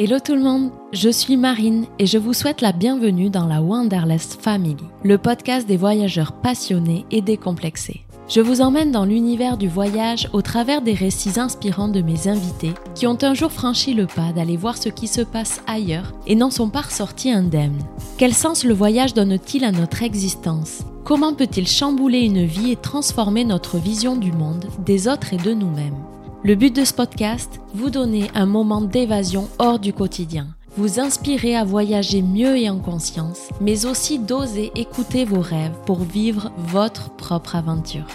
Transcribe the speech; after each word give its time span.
Hello 0.00 0.20
tout 0.24 0.36
le 0.36 0.42
monde, 0.42 0.70
je 0.92 1.08
suis 1.08 1.36
Marine 1.36 1.86
et 1.98 2.06
je 2.06 2.18
vous 2.18 2.32
souhaite 2.32 2.60
la 2.60 2.70
bienvenue 2.70 3.30
dans 3.30 3.48
la 3.48 3.60
Wanderlust 3.60 4.40
Family, 4.40 4.76
le 5.02 5.18
podcast 5.18 5.66
des 5.66 5.76
voyageurs 5.76 6.34
passionnés 6.34 7.04
et 7.10 7.20
décomplexés. 7.20 8.02
Je 8.28 8.40
vous 8.40 8.60
emmène 8.60 8.92
dans 8.92 9.04
l'univers 9.04 9.56
du 9.56 9.66
voyage 9.66 10.28
au 10.32 10.40
travers 10.40 10.82
des 10.82 10.94
récits 10.94 11.40
inspirants 11.40 11.88
de 11.88 12.00
mes 12.00 12.28
invités 12.28 12.74
qui 12.94 13.08
ont 13.08 13.18
un 13.22 13.34
jour 13.34 13.50
franchi 13.50 13.92
le 13.92 14.06
pas 14.06 14.30
d'aller 14.32 14.56
voir 14.56 14.76
ce 14.76 14.88
qui 14.88 15.08
se 15.08 15.22
passe 15.22 15.62
ailleurs 15.66 16.12
et 16.28 16.36
n'en 16.36 16.52
sont 16.52 16.70
pas 16.70 16.82
ressortis 16.82 17.32
indemnes. 17.32 17.82
Quel 18.18 18.34
sens 18.34 18.62
le 18.62 18.74
voyage 18.74 19.14
donne-t-il 19.14 19.64
à 19.64 19.72
notre 19.72 20.04
existence? 20.04 20.82
Comment 21.02 21.34
peut-il 21.34 21.66
chambouler 21.66 22.20
une 22.20 22.44
vie 22.44 22.70
et 22.70 22.76
transformer 22.76 23.44
notre 23.44 23.78
vision 23.78 24.14
du 24.14 24.30
monde, 24.30 24.66
des 24.78 25.08
autres 25.08 25.34
et 25.34 25.38
de 25.38 25.54
nous-mêmes? 25.54 26.04
Le 26.44 26.54
but 26.54 26.74
de 26.74 26.84
ce 26.84 26.92
podcast, 26.92 27.60
vous 27.74 27.90
donner 27.90 28.30
un 28.34 28.46
moment 28.46 28.80
d'évasion 28.80 29.48
hors 29.58 29.78
du 29.78 29.92
quotidien, 29.92 30.46
vous 30.76 31.00
inspirer 31.00 31.56
à 31.56 31.64
voyager 31.64 32.22
mieux 32.22 32.56
et 32.56 32.70
en 32.70 32.78
conscience, 32.78 33.48
mais 33.60 33.86
aussi 33.86 34.18
d'oser 34.18 34.70
écouter 34.76 35.24
vos 35.24 35.40
rêves 35.40 35.76
pour 35.84 35.98
vivre 35.98 36.52
votre 36.58 37.10
propre 37.10 37.56
aventure. 37.56 38.06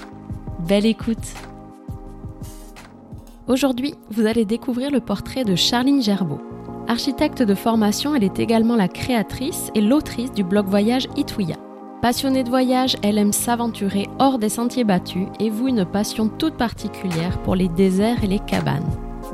Belle 0.67 0.86
écoute 0.86 1.34
Aujourd'hui, 3.48 3.94
vous 4.09 4.26
allez 4.26 4.45
découvrir 4.45 4.90
le 4.90 5.02
portrait 5.02 5.44
de 5.44 5.55
Charline 5.55 6.02
Gerbeau. 6.02 6.40
Architecte 6.88 7.44
de 7.44 7.55
formation, 7.55 8.16
elle 8.16 8.23
est 8.23 8.40
également 8.40 8.78
la 8.78 8.88
créatrice 8.88 9.70
et 9.76 9.81
l'autrice 9.81 10.31
du 10.31 10.45
blog 10.45 10.66
voyage 10.67 11.09
Itouya. 11.17 11.58
Passionnée 12.04 12.44
de 12.44 12.50
voyage, 12.50 12.98
elle 13.02 13.18
aime 13.18 13.32
s'aventurer 13.32 14.10
hors 14.20 14.38
des 14.38 14.50
sentiers 14.50 14.84
battus 14.84 15.28
et 15.40 15.50
voue 15.50 15.70
une 15.70 15.86
passion 15.86 16.28
toute 16.28 16.56
particulière 16.56 17.42
pour 17.44 17.56
les 17.56 17.70
déserts 17.70 18.26
et 18.26 18.28
les 18.28 18.40
cabanes. 18.40 18.84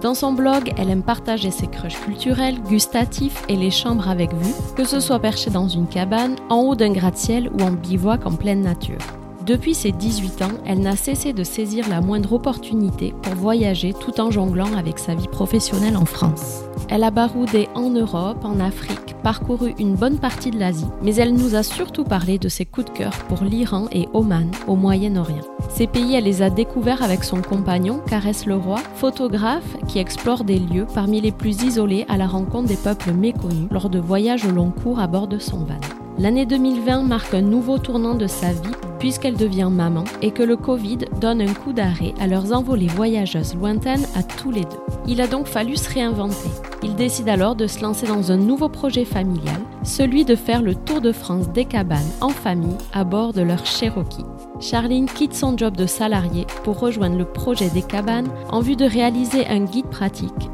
Dans 0.04 0.14
son 0.14 0.34
blog, 0.34 0.72
elle 0.78 0.92
aime 0.92 1.02
partager 1.02 1.50
ses 1.50 1.66
crushs 1.66 2.00
culturels, 2.00 2.62
gustatifs 2.62 3.42
et 3.50 3.56
les 3.56 3.72
chambres 3.72 4.08
avec 4.08 4.32
vue, 4.36 4.54
que 4.76 4.84
ce 4.84 5.00
soit 5.00 5.18
perché 5.18 5.50
dans 5.50 5.68
une 5.68 5.88
cabane, 5.88 6.36
en 6.50 6.58
haut 6.58 6.76
d'un 6.76 6.92
gratte-ciel 6.92 7.50
ou 7.58 7.64
en 7.64 7.72
bivouac 7.72 8.28
en 8.28 8.34
pleine 8.34 8.62
nature. 8.62 9.00
Depuis 9.48 9.74
ses 9.74 9.92
18 9.92 10.44
ans, 10.44 10.58
elle 10.68 10.82
n'a 10.82 10.96
cessé 10.96 11.34
de 11.34 11.44
saisir 11.44 11.90
la 11.90 12.02
moindre 12.02 12.34
opportunité 12.34 13.16
pour 13.24 13.34
voyager 13.34 13.96
tout 14.00 14.22
en 14.22 14.30
jonglant 14.30 14.78
avec 14.78 15.00
sa 15.00 15.16
vie 15.16 15.28
professionnelle 15.28 15.98
en 15.98 16.06
France. 16.06 16.69
Elle 16.92 17.04
a 17.04 17.12
baroudé 17.12 17.70
en 17.76 17.92
Europe, 17.92 18.44
en 18.44 18.60
Afrique, 18.60 19.16
parcouru 19.22 19.76
une 19.78 19.94
bonne 19.94 20.18
partie 20.18 20.50
de 20.50 20.58
l'Asie, 20.58 20.88
mais 21.04 21.16
elle 21.16 21.36
nous 21.36 21.54
a 21.54 21.62
surtout 21.62 22.04
parlé 22.04 22.40
de 22.40 22.50
ses 22.50 22.66
coups 22.66 22.88
de 22.88 22.98
cœur 22.98 23.12
pour 23.28 23.44
l'Iran 23.44 23.86
et 23.92 24.08
Oman, 24.14 24.50
au 24.66 24.76
Moyen-Orient. 24.76 25.46
Ces 25.70 25.86
pays, 25.86 26.16
elle 26.16 26.24
les 26.24 26.42
a 26.42 26.50
découverts 26.50 27.04
avec 27.04 27.24
son 27.24 27.44
compagnon, 27.44 28.02
Caresse 28.10 28.48
Leroy, 28.48 28.80
photographe 28.96 29.78
qui 29.88 30.00
explore 30.00 30.44
des 30.44 30.58
lieux 30.58 30.88
parmi 30.92 31.22
les 31.22 31.32
plus 31.32 31.62
isolés 31.62 32.06
à 32.10 32.18
la 32.18 32.26
rencontre 32.26 32.70
des 32.70 32.76
peuples 32.76 33.12
méconnus 33.12 33.70
lors 33.70 33.92
de 33.92 34.00
voyages 34.00 34.46
au 34.46 34.52
long 34.52 34.72
cours 34.72 35.00
à 35.00 35.06
bord 35.06 35.28
de 35.28 35.38
son 35.38 35.60
van. 35.60 35.80
L'année 36.18 36.48
2020 36.48 37.04
marque 37.04 37.36
un 37.36 37.42
nouveau 37.42 37.78
tournant 37.78 38.16
de 38.16 38.26
sa 38.26 38.52
vie 38.52 38.76
puisqu'elle 39.00 39.38
devient 39.38 39.70
maman 39.72 40.04
et 40.22 40.32
que 40.32 40.44
le 40.44 40.58
Covid 40.58 41.00
donne 41.20 41.42
un 41.42 41.54
coup 41.54 41.74
d'arrêt 41.74 42.14
à 42.20 42.28
leurs 42.28 42.54
envolées 42.54 42.88
voyageuses 42.88 43.56
lointaines 43.56 44.06
à 44.16 44.24
tous 44.24 44.52
les 44.52 44.62
deux. 44.62 44.78
Il 45.08 45.22
a 45.22 45.28
donc 45.28 45.48
fallu 45.48 45.76
se 45.76 45.90
réinventer. 45.92 46.50
Il 46.84 46.96
décide 46.96 47.30
alors 47.30 47.56
de 47.56 47.68
se 47.68 47.82
lancer 47.82 48.08
dans 48.08 48.32
un 48.32 48.38
nouveau 48.38 48.70
projet 48.70 49.06
familial, 49.06 49.60
celui 49.84 50.26
de 50.26 50.36
faire 50.36 50.62
le 50.62 50.76
tour 50.76 51.02
de 51.02 51.12
France 51.12 51.50
des 51.50 51.66
cabanes 51.66 52.00
en 52.22 52.30
famille 52.30 52.78
à 52.94 53.04
bord 53.04 53.34
de 53.34 53.42
leur 53.42 53.66
Cherokee. 53.66 54.26
Charline 54.60 55.08
quitte 55.08 55.34
son 55.34 55.58
job 55.58 55.76
de 55.76 55.86
salarié 55.86 56.46
pour 56.64 56.80
rejoindre 56.80 57.18
le 57.18 57.26
projet 57.26 57.70
des 57.70 57.82
cabanes 57.82 58.30
en 58.50 58.60
vue 58.60 58.76
de 58.76 58.86
réaliser 58.86 59.48
un 59.48 59.64
guide 59.64 59.88
pratique 59.88 60.50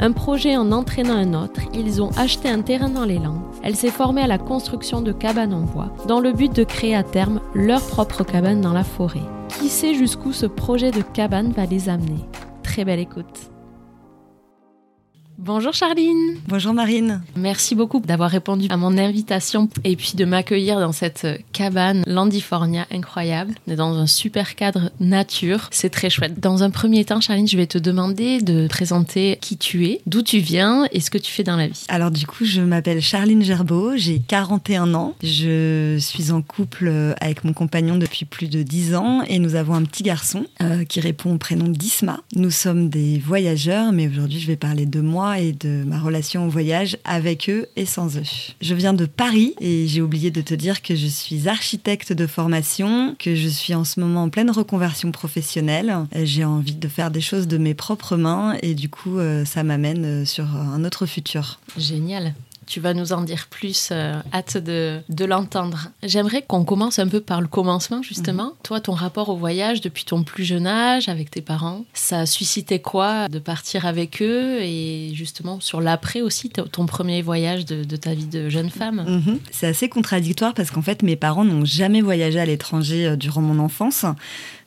un 0.00 0.12
projet 0.12 0.56
en 0.56 0.72
entraînant 0.72 1.14
un 1.14 1.34
autre, 1.34 1.60
ils 1.74 2.02
ont 2.02 2.10
acheté 2.16 2.48
un 2.48 2.62
terrain 2.62 2.88
dans 2.88 3.04
les 3.04 3.18
Landes. 3.18 3.42
Elle 3.62 3.76
s'est 3.76 3.90
formée 3.90 4.22
à 4.22 4.26
la 4.26 4.38
construction 4.38 5.02
de 5.02 5.12
cabanes 5.12 5.52
en 5.52 5.60
bois, 5.60 5.94
dans 6.08 6.20
le 6.20 6.32
but 6.32 6.54
de 6.54 6.64
créer 6.64 6.96
à 6.96 7.02
terme 7.02 7.40
leur 7.54 7.82
propre 7.82 8.24
cabane 8.24 8.62
dans 8.62 8.72
la 8.72 8.84
forêt. 8.84 9.20
Qui 9.48 9.68
sait 9.68 9.94
jusqu'où 9.94 10.32
ce 10.32 10.46
projet 10.46 10.90
de 10.90 11.02
cabane 11.02 11.52
va 11.52 11.66
les 11.66 11.90
amener? 11.90 12.24
Très 12.62 12.84
belle 12.84 13.00
écoute. 13.00 13.50
Bonjour 15.42 15.72
Charline. 15.72 16.36
Bonjour 16.48 16.74
Marine. 16.74 17.22
Merci 17.34 17.74
beaucoup 17.74 17.98
d'avoir 18.00 18.30
répondu 18.30 18.66
à 18.68 18.76
mon 18.76 18.98
invitation 18.98 19.70
et 19.84 19.96
puis 19.96 20.12
de 20.14 20.26
m'accueillir 20.26 20.78
dans 20.78 20.92
cette 20.92 21.26
cabane 21.54 22.02
Landifornia 22.06 22.86
incroyable. 22.92 23.54
On 23.66 23.72
est 23.72 23.76
dans 23.76 23.96
un 23.96 24.06
super 24.06 24.54
cadre 24.54 24.90
nature. 25.00 25.68
C'est 25.70 25.88
très 25.88 26.10
chouette. 26.10 26.38
Dans 26.38 26.62
un 26.62 26.68
premier 26.68 27.06
temps, 27.06 27.22
Charline, 27.22 27.48
je 27.48 27.56
vais 27.56 27.66
te 27.66 27.78
demander 27.78 28.42
de 28.42 28.68
présenter 28.68 29.38
qui 29.40 29.56
tu 29.56 29.86
es, 29.86 30.02
d'où 30.04 30.20
tu 30.20 30.40
viens 30.40 30.86
et 30.92 31.00
ce 31.00 31.10
que 31.10 31.16
tu 31.16 31.32
fais 31.32 31.42
dans 31.42 31.56
la 31.56 31.68
vie. 31.68 31.86
Alors 31.88 32.10
du 32.10 32.26
coup, 32.26 32.44
je 32.44 32.60
m'appelle 32.60 33.00
Charline 33.00 33.42
Gerbeau, 33.42 33.96
j'ai 33.96 34.18
41 34.18 34.92
ans. 34.92 35.14
Je 35.22 35.96
suis 35.98 36.32
en 36.32 36.42
couple 36.42 37.14
avec 37.18 37.44
mon 37.44 37.54
compagnon 37.54 37.96
depuis 37.96 38.26
plus 38.26 38.48
de 38.48 38.62
10 38.62 38.94
ans 38.94 39.22
et 39.22 39.38
nous 39.38 39.54
avons 39.54 39.72
un 39.72 39.84
petit 39.84 40.02
garçon 40.02 40.44
euh, 40.60 40.84
qui 40.84 41.00
répond 41.00 41.32
au 41.32 41.38
prénom 41.38 41.68
d'Isma. 41.68 42.20
Nous 42.36 42.50
sommes 42.50 42.90
des 42.90 43.18
voyageurs, 43.18 43.92
mais 43.92 44.06
aujourd'hui 44.06 44.38
je 44.38 44.46
vais 44.46 44.56
parler 44.56 44.84
de 44.84 45.00
moi 45.00 45.29
et 45.38 45.52
de 45.52 45.84
ma 45.84 46.00
relation 46.00 46.46
au 46.46 46.50
voyage 46.50 46.96
avec 47.04 47.48
eux 47.48 47.66
et 47.76 47.86
sans 47.86 48.16
eux. 48.16 48.22
Je 48.60 48.74
viens 48.74 48.92
de 48.92 49.06
Paris 49.06 49.54
et 49.60 49.86
j'ai 49.86 50.02
oublié 50.02 50.30
de 50.30 50.40
te 50.40 50.54
dire 50.54 50.82
que 50.82 50.96
je 50.96 51.06
suis 51.06 51.48
architecte 51.48 52.12
de 52.12 52.26
formation, 52.26 53.14
que 53.18 53.34
je 53.34 53.48
suis 53.48 53.74
en 53.74 53.84
ce 53.84 54.00
moment 54.00 54.24
en 54.24 54.28
pleine 54.28 54.50
reconversion 54.50 55.12
professionnelle. 55.12 55.94
J'ai 56.22 56.44
envie 56.44 56.74
de 56.74 56.88
faire 56.88 57.10
des 57.10 57.20
choses 57.20 57.46
de 57.46 57.58
mes 57.58 57.74
propres 57.74 58.16
mains 58.16 58.56
et 58.62 58.74
du 58.74 58.88
coup 58.88 59.18
euh, 59.18 59.44
ça 59.44 59.62
m'amène 59.62 60.24
sur 60.26 60.44
un 60.56 60.84
autre 60.84 61.06
futur. 61.06 61.60
Génial 61.76 62.34
tu 62.70 62.78
vas 62.78 62.94
nous 62.94 63.12
en 63.12 63.22
dire 63.22 63.48
plus. 63.50 63.88
Euh, 63.90 64.14
hâte 64.32 64.56
de, 64.56 65.00
de 65.08 65.24
l'entendre. 65.24 65.88
J'aimerais 66.04 66.42
qu'on 66.42 66.64
commence 66.64 67.00
un 67.00 67.08
peu 67.08 67.20
par 67.20 67.40
le 67.40 67.48
commencement, 67.48 68.00
justement. 68.00 68.44
Mhm. 68.44 68.52
Toi, 68.62 68.80
ton 68.80 68.92
rapport 68.92 69.28
au 69.28 69.36
voyage 69.36 69.80
depuis 69.80 70.04
ton 70.04 70.22
plus 70.22 70.44
jeune 70.44 70.68
âge 70.68 71.08
avec 71.08 71.30
tes 71.30 71.42
parents, 71.42 71.84
ça 71.94 72.20
a 72.20 72.26
suscité 72.26 72.78
quoi 72.78 73.28
de 73.28 73.40
partir 73.40 73.86
avec 73.86 74.22
eux 74.22 74.60
et 74.60 75.10
justement 75.14 75.58
sur 75.58 75.80
l'après 75.80 76.20
aussi, 76.20 76.48
ton 76.48 76.86
premier 76.86 77.22
voyage 77.22 77.64
de, 77.64 77.82
de, 77.82 77.96
ta 77.96 78.14
vie 78.14 78.26
de 78.26 78.48
jeune 78.48 78.70
femme? 78.70 79.04
Mhm. 79.06 79.40
C'est 79.50 79.66
assez 79.66 79.88
contradictoire 79.88 80.54
parce 80.54 80.70
qu'en 80.70 80.82
fait, 80.82 81.02
mes 81.02 81.16
parents 81.16 81.44
n'ont 81.44 81.64
jamais 81.64 82.00
voyagé 82.00 82.38
à 82.38 82.46
l'étranger 82.46 83.06
euh, 83.06 83.16
durant 83.16 83.42
mon 83.42 83.58
enfance. 83.58 84.06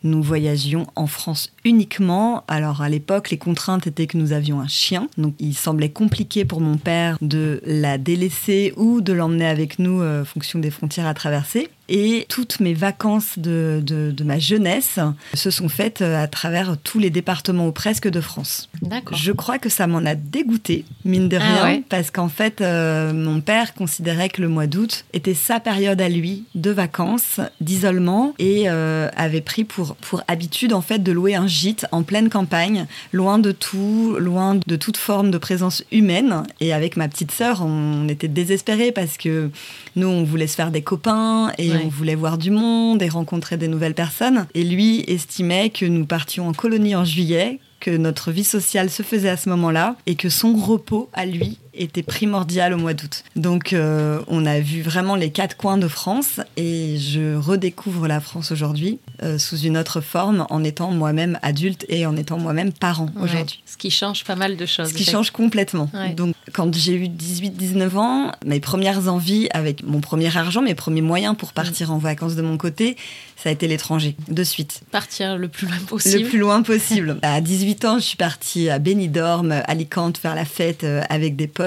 Nous 0.03 0.21
voyagions 0.21 0.87
en 0.95 1.07
France 1.07 1.53
uniquement. 1.63 2.43
Alors 2.49 2.81
à 2.81 2.89
l'époque, 2.89 3.29
les 3.29 3.37
contraintes 3.37 3.87
étaient 3.87 4.07
que 4.07 4.17
nous 4.17 4.33
avions 4.33 4.59
un 4.59 4.67
chien. 4.67 5.07
Donc 5.17 5.33
il 5.39 5.53
semblait 5.55 5.91
compliqué 5.91 6.43
pour 6.43 6.59
mon 6.59 6.75
père 6.75 7.17
de 7.21 7.61
la 7.65 7.92
délaisser 7.97 8.73
ou 8.77 9.01
de 9.01 9.13
l'emmener 9.13 9.45
avec 9.45 9.79
nous 9.79 9.99
en 9.99 10.03
euh, 10.03 10.25
fonction 10.25 10.59
des 10.59 10.71
frontières 10.71 11.07
à 11.07 11.13
traverser. 11.13 11.69
Et 11.89 12.25
toutes 12.29 12.59
mes 12.59 12.73
vacances 12.73 13.37
de, 13.37 13.81
de, 13.85 14.23
ma 14.23 14.39
jeunesse 14.39 14.99
se 15.33 15.51
sont 15.51 15.67
faites 15.67 16.01
euh, 16.01 16.23
à 16.23 16.27
travers 16.27 16.77
tous 16.81 16.97
les 16.97 17.09
départements 17.09 17.67
ou 17.67 17.71
presque 17.73 18.07
de 18.07 18.21
France. 18.21 18.69
D'accord. 18.81 19.17
Je 19.17 19.31
crois 19.33 19.59
que 19.59 19.67
ça 19.67 19.85
m'en 19.85 20.05
a 20.05 20.15
dégoûté, 20.15 20.85
mine 21.03 21.27
de 21.27 21.37
ah 21.37 21.65
rien, 21.65 21.81
parce 21.89 22.09
qu'en 22.09 22.29
fait, 22.29 22.61
euh, 22.61 23.11
mon 23.11 23.41
père 23.41 23.73
considérait 23.73 24.29
que 24.29 24.41
le 24.41 24.47
mois 24.47 24.65
d'août 24.65 25.03
était 25.11 25.33
sa 25.33 25.59
période 25.59 25.99
à 25.99 26.07
lui 26.07 26.45
de 26.55 26.71
vacances, 26.71 27.41
d'isolement, 27.59 28.33
et 28.39 28.63
euh, 28.67 29.09
avait 29.17 29.41
pris 29.41 29.65
pour, 29.65 29.95
pour 29.95 30.23
habitude 30.29 30.71
en 30.71 30.81
fait 30.81 30.99
de 30.99 31.11
louer 31.11 31.35
un 31.35 31.47
gîte 31.47 31.85
en 31.91 32.03
pleine 32.03 32.29
campagne, 32.29 32.85
loin 33.11 33.39
de 33.39 33.51
tout, 33.51 34.15
loin 34.19 34.55
de 34.65 34.75
toute 34.77 34.97
forme 34.97 35.31
de 35.31 35.37
présence 35.37 35.83
humaine. 35.91 36.43
Et 36.61 36.73
avec 36.73 36.95
ma 36.95 37.09
petite 37.09 37.31
sœur, 37.31 37.61
on 37.61 38.07
était 38.07 38.29
désespérés 38.29 38.93
parce 38.93 39.17
que 39.17 39.49
nous, 39.97 40.07
on 40.07 40.23
voulait 40.23 40.47
se 40.47 40.55
faire 40.55 40.71
des 40.71 40.81
copains 40.81 41.51
et 41.57 41.72
on 41.83 41.89
voulait 41.89 42.15
voir 42.15 42.37
du 42.37 42.51
monde 42.51 43.01
et 43.01 43.09
rencontrer 43.09 43.57
des 43.57 43.67
nouvelles 43.67 43.93
personnes. 43.93 44.47
Et 44.53 44.63
lui 44.63 45.03
estimait 45.07 45.69
que 45.69 45.85
nous 45.85 46.05
partions 46.05 46.47
en 46.47 46.53
colonie 46.53 46.95
en 46.95 47.05
juillet, 47.05 47.59
que 47.79 47.91
notre 47.91 48.31
vie 48.31 48.43
sociale 48.43 48.89
se 48.89 49.03
faisait 49.03 49.29
à 49.29 49.37
ce 49.37 49.49
moment-là 49.49 49.95
et 50.05 50.15
que 50.15 50.29
son 50.29 50.55
repos 50.55 51.09
à 51.13 51.25
lui 51.25 51.57
était 51.73 52.03
primordial 52.03 52.73
au 52.73 52.77
mois 52.77 52.93
d'août. 52.93 53.23
Donc 53.35 53.73
euh, 53.73 54.21
on 54.27 54.45
a 54.45 54.59
vu 54.59 54.81
vraiment 54.81 55.15
les 55.15 55.31
quatre 55.31 55.57
coins 55.57 55.77
de 55.77 55.87
France 55.87 56.39
et 56.57 56.97
je 56.97 57.35
redécouvre 57.35 58.07
la 58.07 58.19
France 58.19 58.51
aujourd'hui 58.51 58.99
euh, 59.21 59.37
sous 59.37 59.57
une 59.57 59.77
autre 59.77 60.01
forme 60.01 60.45
en 60.49 60.63
étant 60.63 60.91
moi-même 60.91 61.39
adulte 61.41 61.85
et 61.89 62.05
en 62.05 62.15
étant 62.15 62.37
moi-même 62.37 62.71
parent 62.71 63.09
aujourd'hui. 63.19 63.63
Ce 63.65 63.77
qui 63.77 63.91
change 63.91 64.23
pas 64.23 64.35
mal 64.35 64.57
de 64.57 64.65
choses. 64.65 64.89
Ce 64.89 64.93
qui 64.93 65.05
change 65.05 65.31
complètement. 65.31 65.89
Donc 66.15 66.35
quand 66.53 66.73
j'ai 66.75 66.93
eu 66.93 67.07
18-19 67.07 67.97
ans, 67.97 68.31
mes 68.45 68.59
premières 68.59 69.07
envies 69.07 69.47
avec 69.51 69.83
mon 69.83 70.01
premier 70.01 70.35
argent, 70.35 70.61
mes 70.61 70.75
premiers 70.75 71.01
moyens 71.01 71.35
pour 71.37 71.53
partir 71.53 71.91
en 71.91 71.97
vacances 71.97 72.35
de 72.35 72.41
mon 72.41 72.57
côté, 72.57 72.97
ça 73.35 73.49
a 73.49 73.51
été 73.51 73.67
l'étranger, 73.67 74.15
de 74.29 74.43
suite. 74.43 74.81
Partir 74.91 75.37
le 75.37 75.49
plus 75.49 75.67
loin 75.67 75.77
possible. 75.87 76.23
Le 76.23 76.29
plus 76.29 76.39
loin 76.39 76.61
possible. 76.61 77.17
à 77.23 77.41
18 77.41 77.85
ans, 77.85 77.95
je 77.95 78.03
suis 78.03 78.17
partie 78.17 78.69
à 78.69 78.79
Benidorm, 78.79 79.51
Alicante, 79.67 80.17
faire 80.17 80.35
la 80.35 80.45
fête 80.45 80.83
euh, 80.83 81.01
avec 81.09 81.35
des 81.35 81.47
potes 81.47 81.62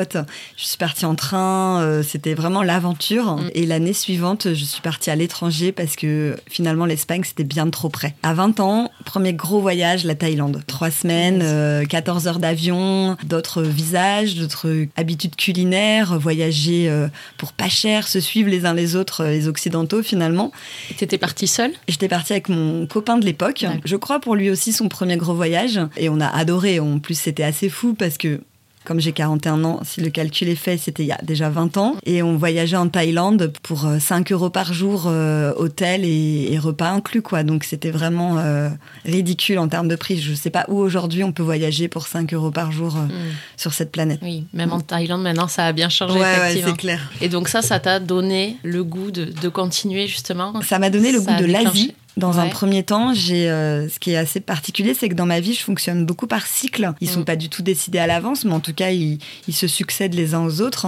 Je 0.57 0.65
suis 0.65 0.77
partie 0.77 1.05
en 1.05 1.15
train, 1.15 1.81
euh, 1.83 2.03
c'était 2.03 2.35
vraiment 2.35 2.63
l'aventure. 2.63 3.37
Mm. 3.37 3.51
Et 3.55 3.67
l'année 3.67 3.93
suivante, 3.93 4.49
je 4.55 4.65
suis 4.65 4.81
partie 4.81 5.11
à 5.11 5.17
l'étranger 5.17 5.73
parce 5.73 5.97
que 5.97 6.37
finalement 6.49 6.87
l'Espagne, 6.87 7.23
c'était 7.25 7.45
bien 7.45 7.69
trop 7.71 7.89
près. 7.89 8.15
À 8.23 8.35
20 8.35 8.61
ans, 8.61 8.91
premier 9.05 9.33
gros 9.33 9.61
voyage, 9.61 10.05
la 10.05 10.15
Thaïlande. 10.15 10.63
Trois 10.67 10.91
semaines, 10.91 11.87
14 11.87 12.27
heures 12.29 12.39
d'avion, 12.39 13.17
d'autres 13.25 13.63
visages, 13.63 14.37
d'autres 14.37 14.87
habitudes 14.97 15.37
culinaires, 15.37 16.19
voyager 16.19 16.91
pour 17.39 17.53
pas 17.53 17.69
cher, 17.69 18.09
se 18.09 18.21
suivre 18.21 18.51
les 18.51 18.65
uns 18.65 18.75
les 18.75 18.97
autres, 18.97 19.25
les 19.25 19.49
occidentaux 19.49 20.03
finalement. 20.03 20.53
T'étais 20.97 21.19
partie 21.19 21.47
seule? 21.47 21.73
J'étais 21.89 22.09
partie 22.09 22.33
avec 22.33 22.49
mon 22.49 22.87
copain 22.87 23.19
de 23.19 23.25
l'époque. 23.25 23.65
Je 23.85 23.97
crois 23.97 24.21
pour 24.21 24.35
lui 24.35 24.51
aussi 24.51 24.73
son 24.73 24.89
premier 24.89 25.17
gros 25.17 25.35
voyage. 25.35 25.81
Et 25.97 26.09
on 26.09 26.21
a 26.21 26.27
adoré. 26.29 26.81
En 26.81 26.99
plus, 26.99 27.19
c'était 27.19 27.43
assez 27.43 27.69
fou 27.69 27.95
parce 27.95 28.19
que 28.19 28.41
comme 28.87 29.01
j'ai 29.01 29.13
41 29.13 29.65
ans, 29.65 29.81
si 29.85 30.01
le 30.01 30.11
calcul 30.11 30.49
est 30.49 30.55
fait, 30.55 30.79
c'était 30.79 31.03
il 31.03 31.09
y 31.09 31.13
a 31.13 31.19
déjà 31.23 31.51
20 31.51 31.77
ans. 31.77 31.97
Et 32.07 32.23
on 32.23 32.37
voyageait 32.37 32.77
en 32.77 32.89
Thaïlande 32.89 33.53
pour 33.63 33.87
5 33.99 34.31
euh, 34.31 34.35
euros 34.35 34.49
par 34.49 34.73
jour, 34.73 35.05
euh, 35.07 35.53
hôtel 35.57 36.05
et, 36.05 36.57
repas 36.59 36.91
inclus, 36.91 37.21
quoi. 37.21 37.43
Donc 37.43 37.65
c'était 37.65 37.91
vraiment 37.91 38.39
euh, 38.39 38.71
ridicule 39.05 39.59
en 39.59 39.69
termes 39.69 39.89
de 39.89 39.97
prix. 39.97 40.19
Je 40.19 40.31
ne 40.31 40.37
sais 40.37 40.51
pas 40.51 40.65
où 40.69 40.79
aujourd'hui 40.79 41.25
on 41.25 41.33
peut 41.33 41.43
voyager 41.43 41.89
pour 41.89 42.07
5 42.07 42.33
euros 42.33 42.51
par 42.51 42.73
jour 42.73 42.95
mm. 42.95 43.11
sur 43.57 43.75
cette 43.75 43.93
planète. 43.93 44.21
Oui, 44.23 44.45
même 44.55 44.73
en 44.73 44.81
Thaïlande 44.81 45.23
maintenant, 45.23 45.49
ça 45.49 45.67
a 45.67 45.73
bien 45.73 45.89
changé, 45.89 46.19
ouais, 46.19 46.37
effectivement. 46.37 46.71
c'est 46.71 46.77
clair. 46.79 47.13
Et 47.21 47.29
donc 47.29 47.49
ça, 47.49 47.61
ça 47.61 47.81
t'a 47.81 47.99
donné 47.99 48.57
le 48.63 48.85
goût 48.85 49.11
de, 49.11 49.25
de 49.25 49.49
continuer 49.49 50.07
justement 50.07 50.61
Ça 50.63 50.79
m'a 50.79 50.91
donné 50.91 51.13
le 51.13 51.21
goût 51.21 51.35
de 51.39 51.45
l'Asie 51.45 51.95
dans 52.17 52.39
un 52.39 52.49
premier 52.49 52.83
temps, 52.83 53.13
j'ai 53.13 53.51
euh, 53.51 53.91
ce 53.91 53.99
qui 53.99 54.13
est 54.13 54.17
assez 54.17 54.41
particulier, 54.41 54.95
c'est 54.95 55.11
que 55.11 55.15
dans 55.15 55.27
ma 55.27 55.41
vie, 55.41 55.53
je 55.53 55.63
fonctionne 55.63 56.07
beaucoup 56.07 56.27
par 56.27 56.47
cycle. 56.47 56.93
Ils 57.03 57.11
sont 57.11 57.21
mm. 57.21 57.25
pas 57.27 57.37
du 57.37 57.51
tout 57.51 57.63
décidés 57.63 57.99
à 57.99 58.07
l'avance, 58.07 58.47
mais 58.47 58.55
en 58.55 58.61
tout 58.61 58.73
cas, 58.73 58.91
ils, 58.91 59.19
ils, 59.49 59.55
se 59.55 59.67
succèdent 59.67 60.15
les 60.15 60.33
uns 60.33 60.43
aux 60.43 60.63
autres. 60.63 60.87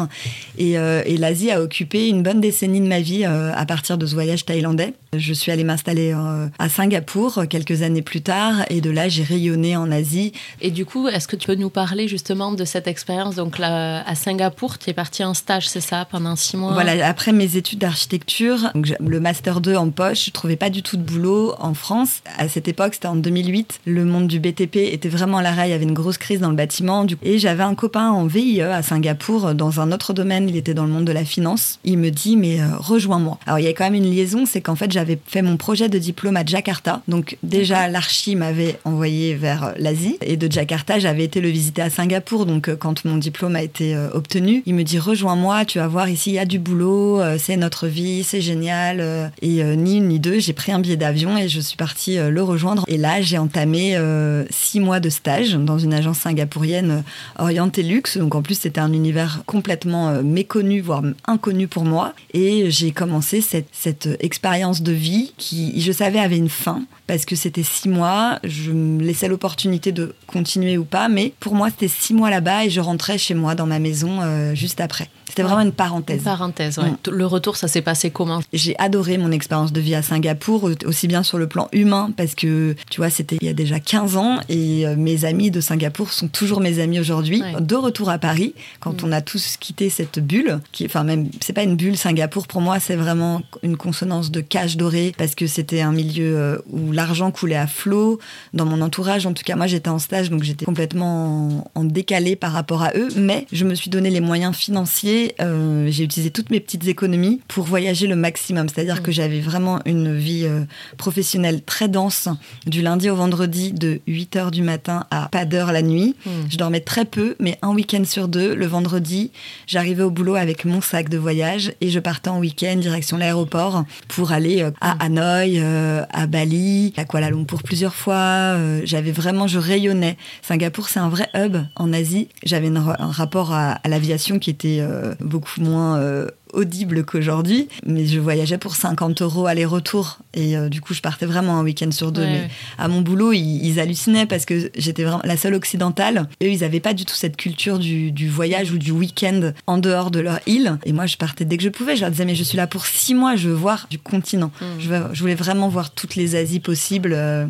Et, 0.57 0.79
euh, 0.79 1.03
et 1.05 1.19
l'Asie 1.19 1.51
a 1.51 1.61
occupé 1.61 2.09
une 2.09 2.23
bonne 2.23 2.41
décennie 2.41 2.81
de 2.81 2.87
ma 2.87 3.01
vie 3.01 3.27
euh, 3.27 3.53
à 3.55 3.67
partir 3.67 3.99
de 3.99 4.07
ce 4.07 4.15
voyage 4.15 4.47
thaïlandais. 4.47 4.95
Je 5.15 5.35
suis 5.35 5.53
allée 5.53 5.65
m'installer 5.65 6.15
à 6.59 6.69
Singapour 6.69 7.45
quelques 7.49 7.83
années 7.83 8.03
plus 8.03 8.21
tard, 8.21 8.65
et 8.69 8.81
de 8.81 8.91
là, 8.91 9.09
j'ai 9.09 9.23
rayonné 9.23 9.77
en 9.77 9.91
Asie. 9.91 10.33
Et 10.61 10.71
du 10.71 10.85
coup, 10.85 11.09
est-ce 11.09 11.27
que 11.27 11.37
tu 11.37 11.47
peux 11.47 11.55
nous 11.55 11.71
parler 11.71 12.09
justement 12.09 12.53
de 12.53 12.65
cette 12.65 12.87
expérience? 12.87 13.35
Donc 13.35 13.59
là, 13.59 14.03
à 14.07 14.15
Singapour, 14.15 14.79
tu 14.79 14.91
es 14.91 14.93
partie 14.93 15.25
en 15.25 15.33
stage, 15.33 15.69
c'est 15.69 15.81
ça, 15.81 16.07
pendant 16.11 16.37
six 16.37 16.57
mois? 16.59 16.73
Voilà, 16.73 17.07
après 17.07 17.33
mes 17.33 17.57
études 17.57 17.79
d'architecture, 17.79 18.71
le 18.75 19.21
master 19.21 19.63
2 19.63 19.77
en 19.77 19.89
poche, 19.89 20.27
je 20.27 20.31
trouvais 20.31 20.57
pas 20.57 20.69
du 20.69 20.83
tout 20.83 20.99
de 20.99 21.03
boulot 21.03 21.18
en 21.27 21.75
France. 21.75 22.23
À 22.37 22.49
cette 22.49 22.69
époque, 22.69 22.95
c'était 22.95 23.09
en 23.09 23.17
2008, 23.17 23.81
le 23.85 24.05
monde 24.05 24.27
du 24.27 24.41
BTP 24.41 24.77
était 24.77 25.09
vraiment 25.09 25.39
à 25.39 25.43
l'arrêt, 25.43 25.69
il 25.69 25.71
y 25.71 25.75
avait 25.75 25.85
une 25.85 25.95
grosse 25.95 26.19
crise 26.19 26.41
dans 26.41 26.51
le 26.51 26.57
bâtiment. 26.57 27.07
Et 27.23 27.39
j'avais 27.39 27.63
un 27.63 27.75
copain 27.75 28.11
en 28.11 28.27
VIE 28.27 28.61
à 28.63 28.83
Singapour, 28.83 29.55
dans 29.55 29.81
un 29.81 29.93
autre 29.93 30.13
domaine, 30.13 30.49
il 30.49 30.57
était 30.57 30.75
dans 30.75 30.85
le 30.85 30.91
monde 30.91 31.05
de 31.05 31.13
la 31.13 31.25
finance. 31.25 31.79
Il 31.85 31.99
me 31.99 32.11
dit, 32.11 32.37
mais 32.37 32.61
euh, 32.61 32.77
rejoins-moi. 32.77 33.39
Alors 33.47 33.59
il 33.59 33.65
y 33.65 33.69
a 33.69 33.73
quand 33.73 33.85
même 33.85 33.95
une 33.95 34.11
liaison, 34.11 34.47
c'est 34.47 34.61
qu'en 34.61 34.77
fait, 34.77 34.91
j'avais 34.91 35.19
fait 35.27 35.43
mon 35.43 35.57
projet 35.57 35.89
de 35.89 35.99
diplôme 35.99 36.37
à 36.37 36.45
Jakarta. 36.45 37.03
Donc 37.09 37.37
déjà, 37.43 37.89
l'archi 37.89 38.37
m'avait 38.37 38.79
envoyé 38.85 39.35
vers 39.35 39.65
euh, 39.65 39.73
l'Asie. 39.77 40.19
Et 40.23 40.37
de 40.37 40.51
Jakarta, 40.51 40.99
j'avais 40.99 41.25
été 41.25 41.41
le 41.41 41.49
visiter 41.49 41.83
à 41.83 41.91
Singapour. 41.91 42.47
Donc 42.47 42.69
euh, 42.69 42.77
quand 42.77 43.05
mon 43.05 43.17
diplôme 43.17 43.57
a 43.57 43.63
été 43.63 43.97
obtenu, 44.13 44.63
il 44.67 44.75
me 44.75 44.85
dit, 44.85 44.99
rejoins-moi, 44.99 45.65
tu 45.65 45.79
vas 45.79 45.89
voir, 45.89 46.09
ici, 46.09 46.31
il 46.31 46.35
y 46.35 46.39
a 46.39 46.45
du 46.45 46.59
boulot, 46.59 47.21
c'est 47.39 47.57
notre 47.57 47.87
vie, 47.87 48.23
c'est 48.25 48.41
génial. 48.41 49.33
Et 49.43 49.63
ni 49.77 49.97
une 49.97 50.09
ni 50.09 50.19
deux, 50.19 50.39
j'ai 50.39 50.53
pris 50.53 50.73
un 50.73 50.81
billet 50.81 50.97
d'avion 51.09 51.39
et 51.39 51.49
je 51.49 51.61
suis 51.61 51.77
partie 51.77 52.19
euh, 52.19 52.31
le 52.31 52.43
rejoindre. 52.43 52.85
Et 52.87 52.99
là, 52.99 53.23
j'ai 53.23 53.39
entamé 53.39 53.97
euh, 53.97 54.45
six 54.51 54.79
mois 54.79 55.01
de 55.01 55.09
stage 55.09 55.55
dans 55.55 55.79
une 55.79 55.95
agence 55.95 56.19
singapourienne 56.19 56.91
euh, 56.91 57.43
orientée 57.43 57.83
luxe. 57.83 58.19
Donc 58.19 58.35
en 58.35 58.43
plus, 58.43 58.57
c'était 58.57 58.81
un 58.81 58.93
univers 58.93 59.43
complètement 59.47 60.23
méconnu, 60.23 60.81
voire 60.81 61.03
inconnu 61.27 61.67
pour 61.67 61.85
moi. 61.85 62.13
Et 62.35 62.71
j'ai 62.71 62.91
commencé 62.91 63.41
cette, 63.41 64.09
expérience 64.21 64.83
de 64.83 64.93
vie 64.93 65.33
qui, 65.39 65.81
je 65.81 65.93
savais, 65.93 66.19
avait 66.19 66.37
une 66.37 66.49
fin 66.49 66.83
parce 67.07 67.25
que 67.25 67.37
c'était 67.37 67.63
six 67.63 67.89
mois. 67.89 68.39
Je 68.45 68.71
me 68.73 69.03
laissais 69.03 69.29
l'opportunité 69.29 69.93
de 69.93 70.15
continuer 70.27 70.77
ou 70.77 70.85
pas, 70.85 71.09
mais 71.09 71.33
pour 71.41 71.55
moi, 71.55 71.71
c'était 71.71 71.89
six 71.89 72.13
mois 72.13 72.31
là-bas 72.31 72.67
et 72.67 72.71
je 72.71 72.81
rentrais 72.81 73.17
chez 73.17 73.35
moi 73.35 73.55
dans 73.55 73.67
ma 73.67 73.79
maison 73.79 74.21
juste 74.55 74.81
après. 74.81 75.09
C'était 75.39 75.49
vraiment 75.49 75.63
une 75.63 75.73
parenthèse. 75.73 76.19
Une 76.19 76.25
parenthèse, 76.25 76.79
ouais. 76.79 76.91
Mm. 76.91 77.11
Le 77.13 77.27
retour, 77.27 77.57
ça 77.57 77.69
s'est 77.69 77.81
passé 77.81 78.11
comment 78.11 78.41
J'ai 78.53 78.77
adoré 78.81 79.19
mon 79.19 79.31
expérience 79.31 79.73
de 79.73 79.81
vie 79.81 79.95
à 79.95 80.03
Singapour, 80.03 80.69
aussi 80.85 81.07
bien 81.07 81.23
sur 81.23 81.39
le 81.39 81.47
plan 81.47 81.69
humain, 81.71 82.11
parce 82.17 82.35
que, 82.35 82.75
tu 82.91 83.01
vois, 83.01 83.09
c'était 83.09 83.39
il 83.41 83.47
y 83.47 83.51
a 83.51 83.53
déjà 83.53 83.79
15 83.79 84.17
ans, 84.17 84.41
et 84.49 84.85
euh, 84.85 84.97
mes 84.97 85.25
amis 85.25 85.53
de 85.53 85.61
Singapour 85.61 86.13
sont 86.13 86.27
toujours 86.27 86.61
mes 86.61 86.81
amis 86.81 86.99
aujourd'hui. 86.99 87.41
De 87.61 87.77
retour 87.77 88.11
à 88.11 88.19
Paris, 88.19 88.53
quand 88.81 89.05
mm. 89.05 89.07
on 89.07 89.13
a 89.13 89.21
tous 89.21 89.59
quitté 89.59 89.91
cette 89.91 90.19
bulle, 90.19 90.59
qui, 90.73 90.87
enfin 90.87 91.05
même, 91.05 91.29
c'est 91.41 91.53
pas 91.53 91.63
une 91.63 91.77
bulle, 91.77 91.97
Singapour, 91.97 92.49
pour 92.49 92.61
moi, 92.61 92.81
c'est 92.81 92.97
vraiment 92.97 93.43
une 93.63 93.77
consonance 93.77 94.33
de 94.33 94.41
cage 94.41 94.77
dorée, 94.77 95.15
parce 95.17 95.37
que 95.37 95.47
c'était 95.47 95.83
un 95.83 95.93
milieu 95.93 96.37
euh, 96.37 96.59
où 96.69 96.91
l'argent 96.91 97.31
coulait 97.31 97.55
à 97.55 97.69
flot. 97.69 98.19
Dans 98.55 98.67
mon 98.67 98.81
entourage, 98.81 99.25
en 99.25 99.35
tout 99.35 99.45
cas, 99.45 99.55
moi, 99.55 99.69
j'étais 99.69 99.89
en 99.89 100.01
stage, 100.01 100.31
donc 100.31 100.43
j'étais 100.43 100.65
complètement 100.65 101.71
en 101.77 101.85
décalé 101.85 102.35
par 102.35 102.51
rapport 102.51 102.83
à 102.83 102.91
eux, 102.97 103.09
mais 103.17 103.47
je 103.53 103.65
me 103.65 103.77
suis 103.77 103.89
donné 103.89 104.11
les 104.11 104.21
moyens 104.21 104.57
financiers 104.57 105.28
euh, 105.41 105.89
j'ai 105.91 106.05
utilisé 106.05 106.31
toutes 106.31 106.51
mes 106.51 106.61
petites 106.61 106.87
économies 106.87 107.41
pour 107.49 107.65
voyager 107.65 108.07
le 108.07 108.17
maximum. 108.17 108.69
C'est-à-dire 108.69 108.97
mm. 108.97 109.03
que 109.03 109.13
j'avais 109.13 109.41
vraiment 109.41 109.81
une 109.85 110.17
vie 110.17 110.45
euh, 110.45 110.65
professionnelle 110.97 111.63
très 111.63 111.89
dense, 111.89 112.29
du 112.67 112.83
lundi 112.83 113.11
au 113.11 113.17
vendredi, 113.17 113.73
de 113.73 114.01
8 114.07 114.37
h 114.37 114.51
du 114.51 114.63
matin 114.63 115.07
à 115.11 115.29
pas 115.29 115.45
d'heure 115.45 115.73
la 115.73 115.83
nuit. 115.83 116.15
Mm. 116.25 116.31
Je 116.51 116.57
dormais 116.57 116.81
très 116.81 117.05
peu, 117.05 117.37
mais 117.41 117.59
un 117.63 117.71
week-end 117.71 118.05
sur 118.05 118.29
deux, 118.29 118.55
le 118.55 118.67
vendredi, 118.67 119.31
j'arrivais 119.67 120.03
au 120.03 120.11
boulot 120.11 120.35
avec 120.35 120.65
mon 120.65 120.81
sac 120.81 121.09
de 121.09 121.19
voyage 121.19 121.73
et 121.81 121.91
je 121.91 122.01
partais 122.01 122.31
en 122.31 122.39
week-end 122.39 122.77
direction 122.77 123.17
l'aéroport 123.17 123.85
pour 124.09 124.33
aller 124.33 124.63
euh, 124.63 124.71
à 124.81 124.95
mm. 124.95 125.19
Hanoï, 125.19 125.63
à 126.11 126.27
Bali, 126.27 126.93
à 126.97 127.05
Kuala 127.05 127.31
Lumpur 127.31 127.63
plusieurs 127.63 127.95
fois. 127.95 128.57
j'avais 128.85 129.13
vraiment, 129.13 129.47
je 129.47 129.59
rayonnais. 129.59 130.17
Singapour, 130.43 130.89
c'est 130.89 131.01
un 131.01 131.09
vrai 131.09 131.29
hub 131.35 131.57
en 131.77 131.93
Asie. 131.93 132.29
J'avais 132.45 132.69
un 132.69 133.11
rapport 133.11 133.53
à, 133.53 133.79
l'aviation 133.89 134.39
qui 134.39 134.51
était 134.51 134.83
beaucoup 135.21 135.61
moins 135.61 135.99
euh, 135.99 136.29
audible 136.53 137.05
qu'aujourd'hui. 137.05 137.69
Mais 137.87 138.07
je 138.07 138.19
voyageais 138.19 138.59
pour 138.59 138.77
50 138.77 139.23
euros 139.23 139.47
aller-retour. 139.47 140.19
Et 140.35 140.57
euh, 140.57 140.69
du 140.69 140.81
coup, 140.81 140.95
je 140.95 141.01
partais 141.01 141.27
vraiment 141.27 141.59
un 141.59 141.63
week-end 141.63 141.91
sur 141.91 142.13
deux. 142.13 142.25
mais 142.25 142.49
à 142.79 142.89
mon 142.89 143.01
boulot, 143.01 143.33
ils, 143.33 143.79
hallucinaient 143.81 144.27
parce 144.27 144.45
que 144.45 144.71
j'étais 144.77 145.05
vraiment 145.05 145.21
la 145.25 145.37
seule 145.37 145.55
occidentale. 145.55 146.29
Eux, 146.43 146.49
ils 146.49 146.61
n'avaient 146.61 146.81
pas 146.81 146.95
du 146.95 147.05
tout 147.05 147.15
cette 147.15 147.37
culture 147.37 147.79
du, 147.79 148.29
voyage 148.29 148.73
ou 148.73 148.79
du 148.79 148.91
week-end 148.91 149.53
en 149.67 149.79
dehors 149.79 150.11
de 150.11 150.21
leur 150.21 150.41
île. 150.47 150.79
Et 150.85 150.93
moi, 150.93 151.07
je 151.07 151.17
partais 151.17 151.45
dès 151.45 151.57
que 151.57 151.63
je 151.63 151.69
pouvais. 151.69 151.97
Je 151.97 152.03
leur 152.03 152.11
disais, 152.11 152.25
mais 152.25 152.35
je 152.35 152.45
suis 152.45 152.57
là 152.57 152.67
pour 152.67 152.87
six 152.87 153.15
mois, 153.15 153.37
je 153.37 153.49
veux 153.49 153.55
voir 153.55 153.87
du 153.91 153.99
continent. 153.99 154.51
Hmm. 154.61 154.81
Je, 155.13 155.21
voulais 155.21 155.35
vraiment 155.35 155.69
voir 155.69 155.91
toutes 155.91 156.17
les 156.17 156.37
Asies 156.37 156.61
possibles. 156.61 157.13
Euh, 157.15 157.47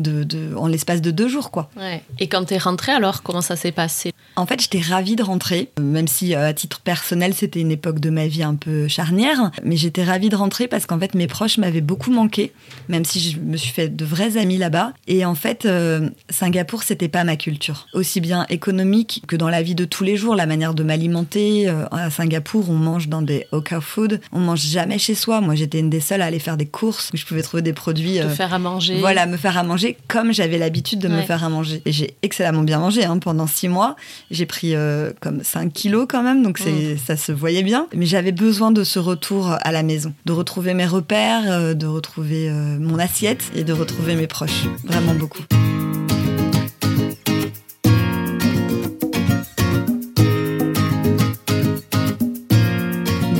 de, 0.00 0.54
en 0.56 0.66
l'espace 0.66 1.02
de 1.02 1.10
deux 1.10 1.28
jours, 1.28 1.50
quoi. 1.50 1.70
Et 2.18 2.28
quand 2.28 2.46
tu 2.46 2.54
es 2.54 2.58
rentrée, 2.58 2.92
alors, 2.92 3.22
comment 3.22 3.42
ça 3.42 3.56
s'est 3.56 3.72
passé? 3.72 4.12
En 4.36 4.46
fait, 4.46 4.60
j'étais 4.60 4.80
ravie 4.80 5.16
de 5.16 5.22
rentrer, 5.22 5.70
même 5.78 6.08
si 6.08 6.34
à 6.34 6.52
titre 6.52 6.80
personnel, 6.80 7.34
c'était 7.34 7.60
une 7.60 7.70
époque 7.70 8.00
de 8.00 8.10
ma 8.10 8.26
vie 8.26 8.42
un 8.42 8.54
peu 8.54 8.88
charnière. 8.88 9.50
Mais 9.64 9.76
j'étais 9.76 10.04
ravie 10.04 10.28
de 10.28 10.36
rentrer 10.36 10.68
parce 10.68 10.86
qu'en 10.86 10.98
fait, 10.98 11.14
mes 11.14 11.26
proches 11.26 11.58
m'avaient 11.58 11.80
beaucoup 11.80 12.10
manqué, 12.10 12.52
même 12.88 13.04
si 13.04 13.20
je 13.20 13.38
me 13.38 13.56
suis 13.56 13.72
fait 13.72 13.88
de 13.88 14.04
vrais 14.04 14.36
amis 14.36 14.56
là-bas. 14.56 14.92
Et 15.06 15.24
en 15.24 15.34
fait, 15.34 15.66
euh, 15.66 16.08
Singapour, 16.28 16.82
c'était 16.82 17.08
pas 17.08 17.24
ma 17.24 17.36
culture. 17.36 17.86
Aussi 17.92 18.20
bien 18.20 18.46
économique 18.48 19.22
que 19.26 19.36
dans 19.36 19.48
la 19.48 19.62
vie 19.62 19.74
de 19.74 19.84
tous 19.84 20.04
les 20.04 20.16
jours, 20.16 20.34
la 20.34 20.46
manière 20.46 20.74
de 20.74 20.82
m'alimenter. 20.82 21.68
Euh, 21.68 21.86
à 21.90 22.10
Singapour, 22.10 22.70
on 22.70 22.74
mange 22.74 23.08
dans 23.08 23.22
des 23.22 23.46
hawker 23.52 23.82
food. 23.82 24.20
On 24.32 24.40
mange 24.40 24.60
jamais 24.60 24.98
chez 24.98 25.14
soi. 25.14 25.40
Moi, 25.40 25.54
j'étais 25.54 25.80
une 25.80 25.90
des 25.90 26.00
seules 26.00 26.22
à 26.22 26.26
aller 26.26 26.38
faire 26.38 26.56
des 26.56 26.66
courses 26.66 27.10
où 27.12 27.16
je 27.16 27.26
pouvais 27.26 27.42
trouver 27.42 27.62
des 27.62 27.72
produits. 27.72 28.18
Te 28.18 28.24
euh, 28.24 28.30
faire 28.30 28.54
à 28.54 28.58
manger. 28.58 28.98
Voilà, 29.00 29.26
me 29.26 29.36
faire 29.36 29.58
à 29.58 29.62
manger 29.62 29.96
comme 30.08 30.32
j'avais 30.32 30.58
l'habitude 30.58 31.00
de 31.00 31.08
me 31.08 31.22
faire 31.22 31.44
à 31.44 31.48
manger. 31.48 31.82
Et 31.84 31.92
j'ai 31.92 32.14
excellemment 32.22 32.62
bien 32.62 32.78
mangé 32.78 33.04
hein, 33.04 33.18
pendant 33.18 33.46
six 33.46 33.68
mois. 33.68 33.96
J'ai 34.30 34.46
pris 34.46 34.74
comme 35.20 35.42
5 35.42 35.72
kilos 35.72 36.06
quand 36.08 36.22
même, 36.22 36.42
donc 36.42 36.58
c'est, 36.58 36.94
mm. 36.94 36.98
ça 36.98 37.16
se 37.16 37.32
voyait 37.32 37.62
bien. 37.62 37.88
Mais 37.94 38.06
j'avais 38.06 38.32
besoin 38.32 38.70
de 38.70 38.84
ce 38.84 38.98
retour 38.98 39.56
à 39.60 39.72
la 39.72 39.82
maison, 39.82 40.12
de 40.24 40.32
retrouver 40.32 40.74
mes 40.74 40.86
repères, 40.86 41.50
euh, 41.50 41.74
de 41.74 41.86
retrouver 41.86 42.48
euh, 42.48 42.78
mon 42.78 42.98
assiette 42.98 43.50
et 43.54 43.64
de 43.64 43.72
retrouver 43.72 44.14
mes 44.14 44.26
proches. 44.26 44.64
Vraiment 44.84 45.14
beaucoup. 45.14 45.42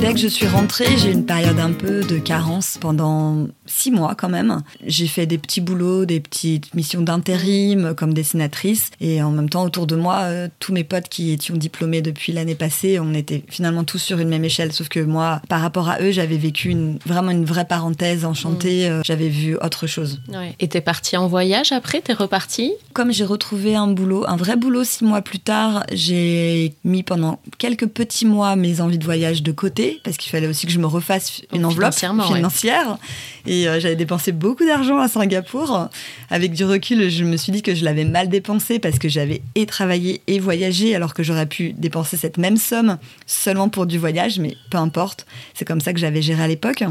Dès 0.01 0.13
que 0.13 0.19
je 0.19 0.27
suis 0.27 0.47
rentrée, 0.47 0.97
j'ai 0.97 1.11
une 1.11 1.25
période 1.25 1.59
un 1.59 1.73
peu 1.73 2.01
de 2.01 2.17
carence 2.17 2.77
pendant 2.81 3.47
six 3.71 3.91
mois 3.91 4.15
quand 4.15 4.29
même. 4.29 4.61
J'ai 4.85 5.07
fait 5.07 5.25
des 5.25 5.37
petits 5.37 5.61
boulots, 5.61 6.05
des 6.05 6.19
petites 6.19 6.73
missions 6.75 7.01
d'intérim 7.01 7.93
comme 7.95 8.13
dessinatrice. 8.13 8.91
Et 8.99 9.21
en 9.21 9.31
même 9.31 9.49
temps, 9.49 9.63
autour 9.63 9.87
de 9.87 9.95
moi, 9.95 10.19
euh, 10.21 10.47
tous 10.59 10.73
mes 10.73 10.83
potes 10.83 11.09
qui 11.09 11.31
étaient 11.31 11.53
diplômés 11.53 12.01
depuis 12.01 12.33
l'année 12.33 12.55
passée, 12.55 12.99
on 12.99 13.13
était 13.13 13.43
finalement 13.47 13.83
tous 13.83 13.99
sur 13.99 14.19
une 14.19 14.29
même 14.29 14.43
échelle. 14.45 14.71
Sauf 14.73 14.89
que 14.89 14.99
moi, 14.99 15.41
par 15.47 15.61
rapport 15.61 15.89
à 15.89 16.01
eux, 16.01 16.11
j'avais 16.11 16.37
vécu 16.37 16.69
une, 16.69 16.99
vraiment 17.05 17.31
une 17.31 17.45
vraie 17.45 17.65
parenthèse 17.65 18.25
enchantée. 18.25 18.89
Mm. 18.89 18.91
Euh, 18.91 19.01
j'avais 19.03 19.29
vu 19.29 19.55
autre 19.55 19.87
chose. 19.87 20.19
Ouais. 20.29 20.55
Et 20.59 20.67
t'es 20.67 20.81
partie 20.81 21.17
en 21.17 21.27
voyage 21.27 21.71
après? 21.71 22.01
T'es 22.01 22.13
repartie? 22.13 22.73
Comme 22.93 23.11
j'ai 23.11 23.25
retrouvé 23.25 23.75
un 23.75 23.87
boulot, 23.87 24.25
un 24.27 24.35
vrai 24.35 24.55
boulot 24.55 24.83
six 24.83 25.03
mois 25.03 25.21
plus 25.21 25.39
tard, 25.39 25.85
j'ai 25.91 26.75
mis 26.83 27.03
pendant 27.03 27.39
quelques 27.57 27.87
petits 27.87 28.25
mois 28.25 28.55
mes 28.55 28.81
envies 28.81 28.97
de 28.97 29.05
voyage 29.05 29.43
de 29.43 29.51
côté 29.51 29.99
parce 30.03 30.17
qu'il 30.17 30.31
fallait 30.31 30.47
aussi 30.47 30.65
que 30.65 30.71
je 30.71 30.79
me 30.79 30.87
refasse 30.87 31.41
une 31.53 31.65
enveloppe 31.65 31.93
financière. 31.93 32.97
Et 33.45 33.60
euh, 33.67 33.79
j'avais 33.79 33.95
dépensé 33.95 34.31
beaucoup 34.31 34.65
d'argent 34.65 34.99
à 34.99 35.07
Singapour. 35.07 35.89
Avec 36.29 36.53
du 36.53 36.63
recul, 36.63 37.09
je 37.09 37.23
me 37.23 37.37
suis 37.37 37.51
dit 37.51 37.61
que 37.61 37.75
je 37.75 37.83
l'avais 37.83 38.05
mal 38.05 38.29
dépensé 38.29 38.79
parce 38.79 38.99
que 38.99 39.09
j'avais 39.09 39.41
et 39.55 39.65
travaillé 39.65 40.21
et 40.27 40.39
voyagé 40.39 40.95
alors 40.95 41.13
que 41.13 41.23
j'aurais 41.23 41.45
pu 41.45 41.73
dépenser 41.73 42.17
cette 42.17 42.37
même 42.37 42.57
somme 42.57 42.97
seulement 43.25 43.69
pour 43.69 43.85
du 43.85 43.97
voyage, 43.97 44.39
mais 44.39 44.55
peu 44.69 44.77
importe. 44.77 45.25
C'est 45.53 45.65
comme 45.65 45.81
ça 45.81 45.93
que 45.93 45.99
j'avais 45.99 46.21
géré 46.21 46.43
à 46.43 46.47
l'époque. 46.47 46.83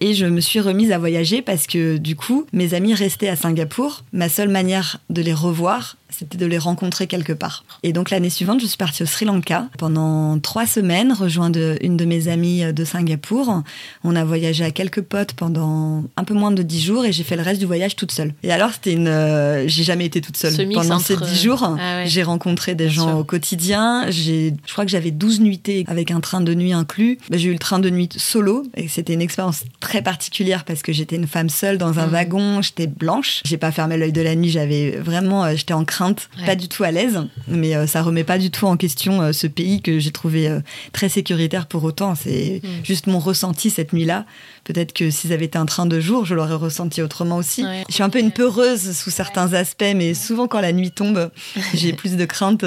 Et 0.00 0.14
je 0.14 0.26
me 0.26 0.40
suis 0.40 0.60
remise 0.60 0.92
à 0.92 0.98
voyager 0.98 1.42
parce 1.42 1.66
que 1.66 1.96
du 1.96 2.16
coup, 2.16 2.46
mes 2.52 2.74
amis 2.74 2.94
restaient 2.94 3.28
à 3.28 3.36
Singapour. 3.36 4.04
Ma 4.12 4.28
seule 4.28 4.48
manière 4.48 5.00
de 5.10 5.22
les 5.22 5.34
revoir, 5.34 5.96
c'était 6.18 6.38
de 6.38 6.46
les 6.46 6.58
rencontrer 6.58 7.06
quelque 7.06 7.32
part. 7.32 7.64
Et 7.82 7.92
donc 7.92 8.10
l'année 8.10 8.30
suivante, 8.30 8.60
je 8.60 8.66
suis 8.66 8.76
partie 8.76 9.02
au 9.02 9.06
Sri 9.06 9.24
Lanka 9.24 9.68
pendant 9.78 10.38
trois 10.38 10.66
semaines, 10.66 11.12
rejoindre 11.12 11.76
une 11.80 11.96
de 11.96 12.04
mes 12.04 12.28
amies 12.28 12.72
de 12.72 12.84
Singapour. 12.84 13.62
On 14.04 14.16
a 14.16 14.24
voyagé 14.24 14.64
à 14.64 14.70
quelques 14.70 15.02
potes 15.02 15.34
pendant 15.34 16.04
un 16.16 16.24
peu 16.24 16.34
moins 16.34 16.50
de 16.50 16.62
dix 16.62 16.82
jours 16.82 17.04
et 17.04 17.12
j'ai 17.12 17.24
fait 17.24 17.36
le 17.36 17.42
reste 17.42 17.60
du 17.60 17.66
voyage 17.66 17.96
toute 17.96 18.12
seule. 18.12 18.34
Et 18.42 18.52
alors 18.52 18.70
c'était 18.72 18.92
une, 18.92 19.08
euh, 19.08 19.66
j'ai 19.66 19.84
jamais 19.84 20.04
été 20.04 20.20
toute 20.20 20.36
seule 20.36 20.54
pendant 20.72 20.98
ces 20.98 21.16
dix 21.16 21.42
jours. 21.42 21.76
Ah 21.78 22.04
j'ai 22.04 22.22
rencontré 22.22 22.74
des 22.74 22.88
gens 22.88 23.18
au 23.18 23.24
quotidien. 23.24 24.06
J'ai, 24.10 24.54
je 24.66 24.72
crois 24.72 24.84
que 24.84 24.90
j'avais 24.90 25.10
12 25.10 25.40
nuitées 25.40 25.84
avec 25.86 26.10
un 26.10 26.20
train 26.20 26.40
de 26.40 26.54
nuit 26.54 26.72
inclus. 26.72 27.18
Bah, 27.30 27.36
j'ai 27.36 27.48
eu 27.48 27.52
le 27.52 27.58
train 27.58 27.78
de 27.78 27.90
nuit 27.90 28.08
solo 28.16 28.64
et 28.76 28.88
c'était 28.88 29.14
une 29.14 29.22
expérience 29.22 29.64
très 29.80 30.02
particulière 30.02 30.64
parce 30.64 30.82
que 30.82 30.92
j'étais 30.92 31.16
une 31.16 31.26
femme 31.26 31.48
seule 31.48 31.78
dans 31.78 31.98
un 31.98 32.06
mm. 32.06 32.10
wagon. 32.10 32.62
J'étais 32.62 32.86
blanche. 32.86 33.40
J'ai 33.44 33.56
pas 33.56 33.72
fermé 33.72 33.96
l'œil 33.96 34.12
de 34.12 34.22
la 34.22 34.34
nuit. 34.34 34.50
J'avais 34.50 34.92
vraiment, 34.92 35.44
euh, 35.44 35.54
j'étais 35.56 35.74
en 35.74 35.84
crainte 35.84 36.03
pas 36.44 36.56
du 36.56 36.68
tout 36.68 36.84
à 36.84 36.90
l'aise, 36.90 37.20
mais 37.48 37.74
euh, 37.74 37.86
ça 37.86 38.02
remet 38.02 38.24
pas 38.24 38.38
du 38.38 38.50
tout 38.50 38.66
en 38.66 38.76
question 38.76 39.22
euh, 39.22 39.32
ce 39.32 39.46
pays 39.46 39.80
que 39.80 39.98
j'ai 39.98 40.10
trouvé 40.10 40.48
euh, 40.48 40.60
très 40.92 41.08
sécuritaire 41.08 41.66
pour 41.66 41.84
autant. 41.84 42.14
C'est 42.14 42.60
mm. 42.62 42.84
juste 42.84 43.06
mon 43.06 43.18
ressenti 43.18 43.70
cette 43.70 43.92
nuit-là. 43.92 44.26
Peut-être 44.64 44.92
que 44.92 45.10
si 45.10 45.32
avaient 45.32 45.44
été 45.44 45.58
un 45.58 45.66
train 45.66 45.86
de 45.86 46.00
jour, 46.00 46.24
je 46.24 46.34
l'aurais 46.34 46.54
ressenti 46.54 47.02
autrement 47.02 47.36
aussi. 47.36 47.64
Je 47.88 47.94
suis 47.94 48.02
un 48.02 48.10
peu 48.10 48.18
une 48.18 48.32
peureuse 48.32 48.96
sous 48.96 49.10
certains 49.10 49.52
aspects, 49.52 49.84
mais 49.94 50.14
souvent 50.14 50.48
quand 50.48 50.60
la 50.60 50.72
nuit 50.72 50.90
tombe, 50.90 51.30
j'ai 51.74 51.92
plus 51.92 52.16
de 52.16 52.24
crainte 52.24 52.64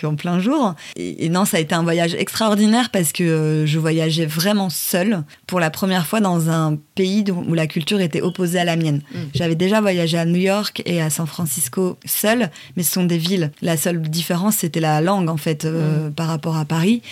qu'en 0.00 0.16
plein 0.16 0.40
jour. 0.40 0.74
Et, 0.96 1.28
non, 1.28 1.44
ça 1.44 1.56
a 1.56 1.60
été 1.60 1.74
un 1.74 1.82
voyage 1.82 2.14
extraordinaire 2.14 2.90
parce 2.90 3.12
que 3.12 3.64
je 3.66 3.78
voyageais 3.78 4.26
vraiment 4.26 4.70
seule 4.70 5.22
pour 5.46 5.60
la 5.60 5.70
première 5.70 6.06
fois 6.06 6.20
dans 6.20 6.50
un 6.50 6.76
pays 6.94 7.24
où 7.30 7.54
la 7.54 7.66
culture 7.66 8.00
était 8.00 8.20
opposée 8.20 8.58
à 8.58 8.64
la 8.64 8.76
mienne. 8.76 9.02
Mm. 9.12 9.18
J'avais 9.34 9.54
déjà 9.54 9.80
voyagé 9.80 10.18
à 10.18 10.24
New 10.24 10.40
York 10.40 10.82
et 10.86 11.00
à 11.00 11.10
San 11.10 11.26
Francisco 11.26 11.96
seule, 12.04 12.50
mais 12.76 12.82
ce 12.82 12.92
sont 12.92 13.04
des 13.04 13.18
villes. 13.18 13.50
La 13.62 13.76
seule 13.76 14.00
différence, 14.00 14.56
c'était 14.56 14.80
la 14.80 15.00
langue, 15.00 15.28
en 15.28 15.36
fait, 15.36 15.64
euh, 15.64 16.08
mm. 16.08 16.12
par 16.14 16.28
rapport 16.28 16.56
à 16.56 16.64
Paris. 16.64 17.02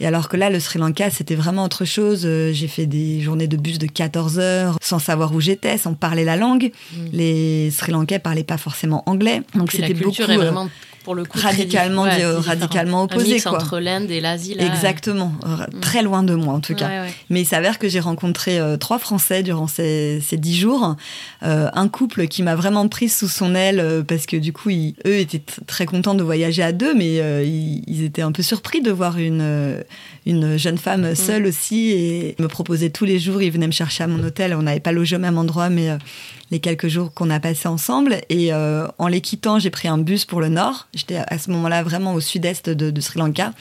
Et 0.00 0.06
alors 0.06 0.28
que 0.28 0.36
là, 0.36 0.50
le 0.50 0.60
Sri 0.60 0.78
Lanka, 0.78 1.10
c'était 1.10 1.34
vraiment 1.34 1.64
autre 1.64 1.84
chose. 1.84 2.22
Euh, 2.24 2.52
j'ai 2.52 2.68
fait 2.68 2.86
des 2.86 3.20
journées 3.20 3.48
de 3.50 3.56
bus 3.58 3.78
de 3.78 3.86
14 3.86 4.38
heures 4.38 4.78
sans 4.80 4.98
savoir 4.98 5.34
où 5.34 5.40
j'étais, 5.40 5.76
sans 5.76 5.92
parler 5.92 6.24
la 6.24 6.36
langue. 6.36 6.70
Mm. 6.92 6.96
Les 7.12 7.70
Sri 7.70 7.92
Lankais 7.92 8.18
parlaient 8.18 8.44
pas 8.44 8.56
forcément 8.56 9.02
anglais. 9.06 9.42
Donc 9.54 9.72
c'était 9.72 9.92
beaucoup. 9.92 10.22
Est 10.22 10.36
vraiment 10.36 10.70
pour 11.10 11.14
le 11.16 11.24
coup 11.24 11.38
radicalement 11.38 12.02
radicalement 12.02 13.02
opposé 13.04 13.40
quoi. 13.40 13.54
entre 13.54 13.78
l'Inde 13.80 14.10
et 14.10 14.20
l'Asie 14.20 14.56
exactement 14.58 15.32
mm. 15.44 15.80
très 15.80 16.02
loin 16.02 16.22
de 16.22 16.34
moi 16.34 16.54
en 16.54 16.60
tout 16.60 16.74
cas 16.74 17.06
mais 17.28 17.42
il 17.42 17.46
s'avère 17.46 17.78
que 17.78 17.88
j'ai 17.88 18.00
rencontré 18.00 18.60
trois 18.78 18.98
Français 18.98 19.42
durant 19.42 19.66
ces, 19.66 20.20
dix 20.32 20.56
jours 20.56 20.96
un 21.42 21.88
couple 21.88 22.26
qui 22.26 22.42
m'a 22.42 22.54
vraiment 22.54 22.86
prise 22.88 23.16
sous 23.16 23.28
son 23.28 23.54
aile 23.54 24.04
parce 24.06 24.26
que 24.26 24.36
du 24.36 24.52
coup 24.52 24.70
ils, 24.70 24.94
eux 25.06 25.18
étaient 25.18 25.42
très 25.66 25.86
contents 25.86 26.14
de 26.14 26.22
voyager 26.22 26.62
à 26.62 26.72
deux, 26.72 26.94
mais 26.94 27.20
euh, 27.20 27.44
ils, 27.44 28.04
étaient 28.04 28.22
un 28.22 28.32
peu 28.32 28.42
surpris 28.42 28.80
de 28.80 28.90
voir 28.90 29.18
une, 29.18 29.40
euh, 29.42 29.82
une 30.26 30.56
jeune 30.56 30.78
femme 30.78 31.10
mm. 31.10 31.14
seule 31.14 31.46
aussi 31.46 31.90
et 31.90 32.36
me 32.38 32.48
proposait 32.48 32.90
tous 32.90 33.04
les 33.04 33.18
jours. 33.18 33.42
Ils 33.42 33.50
venaient 33.50 33.66
me 33.66 33.72
chercher 33.72 34.04
à 34.04 34.06
mon 34.06 34.22
hôtel. 34.24 34.54
On 34.54 34.62
n'avait 34.62 34.80
pas 34.80 34.92
logé 34.92 35.16
au 35.16 35.18
même 35.18 35.38
endroit, 35.38 35.70
mais 35.70 35.90
euh, 35.90 35.98
les 36.50 36.60
quelques 36.60 36.88
jours 36.88 37.12
qu'on 37.14 37.30
a 37.30 37.40
passés 37.40 37.68
ensemble. 37.68 38.20
Et 38.28 38.52
en 38.52 39.06
les 39.08 39.20
quittant, 39.20 39.58
j'ai 39.58 39.70
pris 39.70 39.88
un 39.88 39.98
bus 39.98 40.24
pour 40.24 40.40
le 40.40 40.48
nord. 40.48 40.88
J'étais 40.94 41.16
à 41.16 41.38
ce 41.38 41.50
moment-là 41.50 41.82
vraiment 41.82 42.14
au 42.14 42.20
sud-est 42.20 42.68
de, 42.68 42.90
de 42.90 43.00
Sri 43.00 43.18
Lanka 43.18 43.52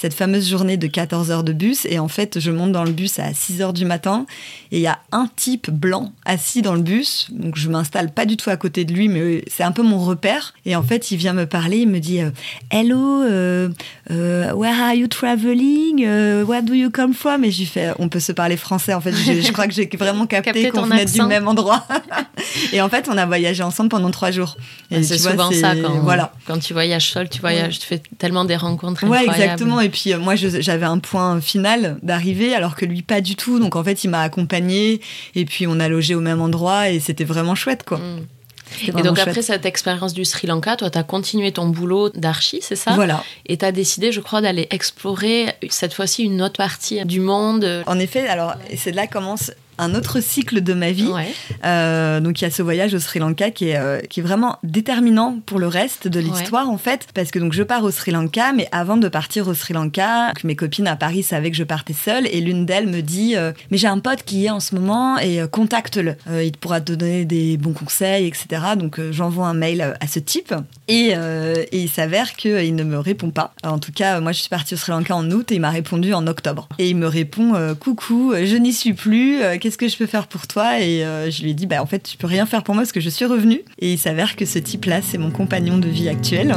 cette 0.00 0.14
fameuse 0.14 0.48
journée 0.48 0.78
de 0.78 0.86
14 0.86 1.30
heures 1.30 1.44
de 1.44 1.52
bus. 1.52 1.84
Et 1.84 1.98
en 1.98 2.08
fait, 2.08 2.40
je 2.40 2.50
monte 2.50 2.72
dans 2.72 2.84
le 2.84 2.90
bus 2.90 3.18
à 3.18 3.34
6 3.34 3.60
heures 3.60 3.74
du 3.74 3.84
matin 3.84 4.24
et 4.72 4.78
il 4.78 4.82
y 4.82 4.86
a 4.86 4.98
un 5.12 5.28
type 5.36 5.70
blanc 5.70 6.12
assis 6.24 6.62
dans 6.62 6.74
le 6.74 6.80
bus. 6.80 7.28
Donc, 7.30 7.56
je 7.56 7.68
m'installe 7.68 8.10
pas 8.10 8.24
du 8.24 8.38
tout 8.38 8.48
à 8.48 8.56
côté 8.56 8.86
de 8.86 8.94
lui, 8.94 9.08
mais 9.08 9.44
c'est 9.46 9.62
un 9.62 9.72
peu 9.72 9.82
mon 9.82 9.98
repère. 9.98 10.54
Et 10.64 10.74
en 10.74 10.82
fait, 10.82 11.10
il 11.10 11.18
vient 11.18 11.34
me 11.34 11.44
parler. 11.44 11.80
Il 11.80 11.88
me 11.88 11.98
dit 11.98 12.22
euh, 12.22 12.30
Hello, 12.70 13.22
euh, 13.24 13.68
euh, 14.10 14.54
where 14.54 14.82
are 14.82 14.94
you 14.94 15.06
traveling? 15.06 16.06
where 16.46 16.62
do 16.62 16.72
you 16.72 16.88
come 16.88 17.12
from? 17.12 17.44
Et 17.44 17.50
j'ai 17.50 17.66
fait 17.66 17.92
On 17.98 18.08
peut 18.08 18.20
se 18.20 18.32
parler 18.32 18.56
français. 18.56 18.94
En 18.94 19.02
fait, 19.02 19.12
je, 19.12 19.52
crois 19.52 19.66
que 19.66 19.74
j'ai 19.74 19.90
vraiment 19.98 20.26
capté 20.26 20.70
qu'on 20.70 20.82
venait 20.82 21.04
du 21.04 21.20
même 21.24 21.46
endroit. 21.46 21.86
et 22.72 22.80
en 22.80 22.88
fait, 22.88 23.06
on 23.10 23.18
a 23.18 23.26
voyagé 23.26 23.62
ensemble 23.62 23.90
pendant 23.90 24.10
trois 24.10 24.30
jours. 24.30 24.56
C'est 24.90 25.18
souvent 25.18 25.50
ça 25.52 25.76
quand, 25.76 25.98
voilà. 25.98 26.32
quand 26.46 26.58
tu 26.58 26.72
voyages 26.72 27.10
seul, 27.10 27.28
tu 27.28 27.40
voyages, 27.40 27.80
tu 27.80 27.86
fais 27.86 28.00
tellement 28.16 28.46
des 28.46 28.56
rencontres. 28.56 29.06
Ouais, 29.06 29.26
exactement. 29.26 29.78
Et 29.78 29.89
puis 29.90 30.12
euh, 30.12 30.18
moi, 30.18 30.34
j'avais 30.36 30.86
un 30.86 30.98
point 30.98 31.40
final 31.40 31.98
d'arrivée, 32.02 32.54
alors 32.54 32.76
que 32.76 32.84
lui, 32.84 33.02
pas 33.02 33.20
du 33.20 33.36
tout. 33.36 33.58
Donc 33.58 33.76
en 33.76 33.84
fait, 33.84 34.04
il 34.04 34.08
m'a 34.08 34.22
accompagné 34.22 35.00
et 35.34 35.44
puis 35.44 35.66
on 35.66 35.78
a 35.80 35.88
logé 35.88 36.14
au 36.14 36.20
même 36.20 36.40
endroit 36.40 36.90
et 36.90 37.00
c'était 37.00 37.24
vraiment 37.24 37.54
chouette, 37.54 37.84
quoi. 37.84 37.98
Mm. 37.98 38.26
Et 38.86 39.02
donc 39.02 39.18
après 39.18 39.42
cette 39.42 39.66
expérience 39.66 40.14
du 40.14 40.24
Sri 40.24 40.46
Lanka, 40.46 40.76
toi, 40.76 40.90
tu 40.90 40.98
as 40.98 41.02
continué 41.02 41.50
ton 41.50 41.68
boulot 41.68 42.08
d'archi, 42.10 42.60
c'est 42.62 42.76
ça? 42.76 42.92
Voilà. 42.92 43.24
Et 43.46 43.56
tu 43.56 43.64
as 43.64 43.72
décidé, 43.72 44.12
je 44.12 44.20
crois, 44.20 44.40
d'aller 44.40 44.68
explorer 44.70 45.46
cette 45.70 45.92
fois-ci 45.92 46.22
une 46.22 46.40
autre 46.40 46.56
partie 46.56 47.04
du 47.04 47.18
monde. 47.18 47.82
En 47.86 47.98
effet, 47.98 48.28
alors 48.28 48.54
c'est 48.76 48.92
là 48.92 49.08
commence 49.08 49.50
un 49.80 49.94
autre 49.94 50.20
cycle 50.20 50.60
de 50.60 50.74
ma 50.74 50.92
vie. 50.92 51.10
Euh, 51.64 52.20
donc 52.20 52.40
il 52.40 52.44
y 52.44 52.46
a 52.46 52.50
ce 52.50 52.62
voyage 52.62 52.94
au 52.94 52.98
Sri 52.98 53.18
Lanka 53.18 53.50
qui 53.50 53.68
est, 53.68 53.76
euh, 53.76 54.00
qui 54.00 54.20
est 54.20 54.22
vraiment 54.22 54.58
déterminant 54.62 55.38
pour 55.44 55.58
le 55.58 55.66
reste 55.66 56.08
de 56.08 56.20
l'histoire 56.20 56.68
en 56.68 56.78
fait, 56.78 57.06
parce 57.14 57.30
que 57.30 57.38
donc 57.38 57.52
je 57.52 57.62
pars 57.62 57.82
au 57.82 57.90
Sri 57.90 58.10
Lanka, 58.10 58.52
mais 58.52 58.68
avant 58.72 58.96
de 58.96 59.08
partir 59.08 59.48
au 59.48 59.54
Sri 59.54 59.74
Lanka, 59.74 60.32
mes 60.44 60.56
copines 60.56 60.86
à 60.86 60.96
Paris 60.96 61.22
savaient 61.22 61.50
que 61.50 61.56
je 61.56 61.64
partais 61.64 61.92
seule 61.92 62.26
et 62.26 62.40
l'une 62.40 62.66
d'elles 62.66 62.86
me 62.86 63.00
dit 63.00 63.36
euh, 63.36 63.52
mais 63.70 63.78
j'ai 63.78 63.88
un 63.88 63.98
pote 63.98 64.22
qui 64.22 64.40
y 64.40 64.46
est 64.46 64.50
en 64.50 64.60
ce 64.60 64.74
moment 64.74 65.18
et 65.18 65.40
contacte-le, 65.50 66.14
il 66.42 66.52
pourra 66.52 66.80
te 66.80 66.92
donner 66.92 67.24
des 67.24 67.56
bons 67.56 67.72
conseils, 67.72 68.26
etc. 68.26 68.62
Donc 68.76 69.00
j'envoie 69.10 69.46
un 69.46 69.54
mail 69.54 69.94
à 70.00 70.06
ce 70.06 70.18
type 70.18 70.54
et, 70.88 71.12
et 71.12 71.80
il 71.80 71.88
s'avère 71.88 72.34
qu'il 72.34 72.74
ne 72.74 72.84
me 72.84 72.98
répond 72.98 73.30
pas. 73.30 73.54
en 73.64 73.78
tout 73.78 73.92
cas, 73.92 74.20
moi 74.20 74.32
je 74.32 74.40
suis 74.40 74.48
partie 74.48 74.74
au 74.74 74.76
Sri 74.76 74.92
Lanka 74.92 75.14
en 75.14 75.30
août 75.30 75.50
et 75.50 75.56
il 75.56 75.60
m'a 75.60 75.70
répondu 75.70 76.12
en 76.12 76.26
octobre 76.26 76.68
et 76.78 76.90
il 76.90 76.96
me 76.96 77.06
répond 77.06 77.54
coucou, 77.78 78.34
je 78.34 78.56
n'y 78.56 78.72
suis 78.72 78.92
plus 78.92 79.40
qu'est-ce 79.60 79.69
que 79.78 79.88
je 79.88 79.96
peux 79.96 80.06
faire 80.06 80.26
pour 80.26 80.46
toi? 80.46 80.80
Et 80.80 81.04
euh, 81.04 81.30
je 81.30 81.42
lui 81.42 81.50
ai 81.50 81.54
dit, 81.54 81.66
bah 81.66 81.82
en 81.82 81.86
fait, 81.86 82.00
tu 82.00 82.16
peux 82.16 82.26
rien 82.26 82.46
faire 82.46 82.62
pour 82.62 82.74
moi 82.74 82.82
parce 82.82 82.92
que 82.92 83.00
je 83.00 83.10
suis 83.10 83.24
revenue. 83.24 83.62
Et 83.78 83.92
il 83.92 83.98
s'avère 83.98 84.36
que 84.36 84.44
ce 84.44 84.58
type-là, 84.58 85.00
c'est 85.02 85.18
mon 85.18 85.30
compagnon 85.30 85.78
de 85.78 85.88
vie 85.88 86.08
actuel. 86.08 86.54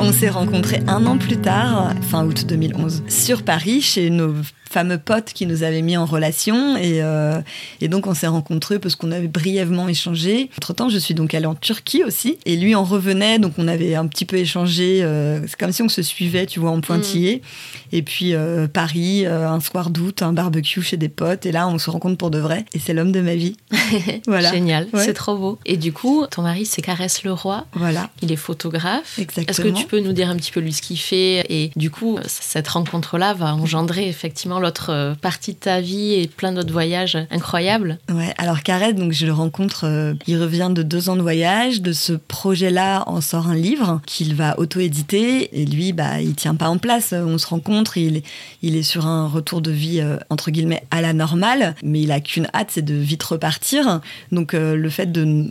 On 0.00 0.12
s'est 0.12 0.28
rencontrés 0.28 0.82
un 0.86 1.06
an 1.06 1.16
plus 1.16 1.38
tard, 1.38 1.94
fin 2.02 2.26
août 2.26 2.44
2011, 2.46 3.04
sur 3.08 3.42
Paris, 3.42 3.80
chez 3.80 4.10
nos 4.10 4.34
fameux 4.74 4.98
pote 4.98 5.26
qui 5.32 5.46
nous 5.46 5.62
avait 5.62 5.82
mis 5.82 5.96
en 5.96 6.04
relation. 6.04 6.76
Et, 6.76 7.00
euh, 7.00 7.40
et 7.80 7.86
donc, 7.86 8.08
on 8.08 8.14
s'est 8.14 8.26
rencontrés 8.26 8.80
parce 8.80 8.96
qu'on 8.96 9.12
avait 9.12 9.28
brièvement 9.28 9.86
échangé. 9.88 10.50
Entre-temps, 10.58 10.88
je 10.88 10.98
suis 10.98 11.14
donc 11.14 11.32
allée 11.32 11.46
en 11.46 11.54
Turquie 11.54 12.02
aussi. 12.02 12.38
Et 12.44 12.56
lui 12.56 12.74
en 12.74 12.82
revenait, 12.82 13.38
donc 13.38 13.52
on 13.56 13.68
avait 13.68 13.94
un 13.94 14.08
petit 14.08 14.24
peu 14.24 14.36
échangé. 14.36 15.04
Euh, 15.04 15.46
c'est 15.46 15.56
comme 15.56 15.70
si 15.70 15.82
on 15.82 15.88
se 15.88 16.02
suivait, 16.02 16.46
tu 16.46 16.58
vois, 16.58 16.70
en 16.70 16.80
pointillé. 16.80 17.36
Mm. 17.36 17.96
Et 17.96 18.02
puis, 18.02 18.34
euh, 18.34 18.66
Paris, 18.66 19.24
un 19.26 19.60
soir 19.60 19.90
d'août, 19.90 20.22
un 20.22 20.32
barbecue 20.32 20.82
chez 20.82 20.96
des 20.96 21.08
potes. 21.08 21.46
Et 21.46 21.52
là, 21.52 21.68
on 21.68 21.78
se 21.78 21.88
rencontre 21.88 22.18
pour 22.18 22.32
de 22.32 22.40
vrai. 22.40 22.64
Et 22.74 22.80
c'est 22.80 22.94
l'homme 22.94 23.12
de 23.12 23.20
ma 23.20 23.36
vie. 23.36 23.56
voilà. 24.26 24.50
Génial, 24.52 24.88
c'est 24.96 25.14
trop 25.14 25.36
beau. 25.36 25.58
Et 25.66 25.76
du 25.76 25.92
coup, 25.92 26.26
ton 26.28 26.42
mari, 26.42 26.66
c'est 26.66 26.82
Caresse 26.82 27.22
Leroy. 27.22 27.64
Voilà. 27.74 28.10
Il 28.22 28.32
est 28.32 28.36
photographe. 28.36 29.20
Exactement. 29.20 29.52
Est-ce 29.52 29.62
que 29.62 29.80
tu 29.80 29.86
peux 29.86 30.00
nous 30.00 30.12
dire 30.12 30.28
un 30.28 30.36
petit 30.36 30.50
peu 30.50 30.58
lui 30.58 30.72
ce 30.72 30.82
qu'il 30.82 30.98
fait 30.98 31.46
Et 31.48 31.70
du 31.76 31.92
coup, 31.92 32.18
cette 32.26 32.66
rencontre-là 32.66 33.34
va 33.34 33.54
engendrer 33.54 34.08
effectivement 34.08 34.58
l'autre 34.64 34.90
euh, 34.90 35.14
partie 35.14 35.52
de 35.52 35.58
ta 35.58 35.80
vie 35.80 36.14
et 36.14 36.26
plein 36.26 36.52
d'autres 36.52 36.72
voyages 36.72 37.18
incroyables. 37.30 37.98
Ouais, 38.10 38.32
alors 38.38 38.62
Kareth, 38.62 38.96
donc 38.96 39.12
je 39.12 39.26
le 39.26 39.32
rencontre, 39.32 39.84
euh, 39.84 40.14
il 40.26 40.40
revient 40.40 40.70
de 40.72 40.82
deux 40.82 41.10
ans 41.10 41.16
de 41.16 41.22
voyage. 41.22 41.82
De 41.82 41.92
ce 41.92 42.14
projet-là, 42.14 43.04
en 43.06 43.20
sort 43.20 43.48
un 43.48 43.54
livre 43.54 44.00
qu'il 44.06 44.34
va 44.34 44.58
auto-éditer. 44.58 45.60
Et 45.60 45.66
lui, 45.66 45.92
bah, 45.92 46.20
il 46.20 46.34
tient 46.34 46.54
pas 46.54 46.68
en 46.68 46.78
place. 46.78 47.12
On 47.12 47.36
se 47.36 47.46
rencontre, 47.46 47.98
il, 47.98 48.22
il 48.62 48.76
est 48.76 48.82
sur 48.82 49.06
un 49.06 49.28
retour 49.28 49.60
de 49.60 49.70
vie, 49.70 50.00
euh, 50.00 50.16
entre 50.30 50.50
guillemets, 50.50 50.84
à 50.90 51.02
la 51.02 51.12
normale. 51.12 51.74
Mais 51.82 52.00
il 52.00 52.10
a 52.10 52.20
qu'une 52.20 52.48
hâte, 52.54 52.68
c'est 52.70 52.84
de 52.84 52.94
vite 52.94 53.22
repartir. 53.22 54.00
Donc 54.32 54.52
le 54.54 54.88
fait 54.88 55.12
de 55.12 55.44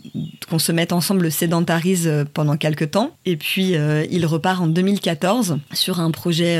qu'on 0.50 0.60
se 0.60 0.72
mette 0.72 0.91
ensemble 0.91 1.24
le 1.24 1.29
sédentarise 1.29 2.10
pendant 2.34 2.58
quelques 2.58 2.91
temps. 2.91 3.15
Et 3.25 3.38
puis 3.38 3.75
il 4.12 4.25
repart 4.25 4.62
en 4.62 4.67
2014 4.67 5.58
sur 5.74 6.00
un 6.00 6.12
projet 6.12 6.60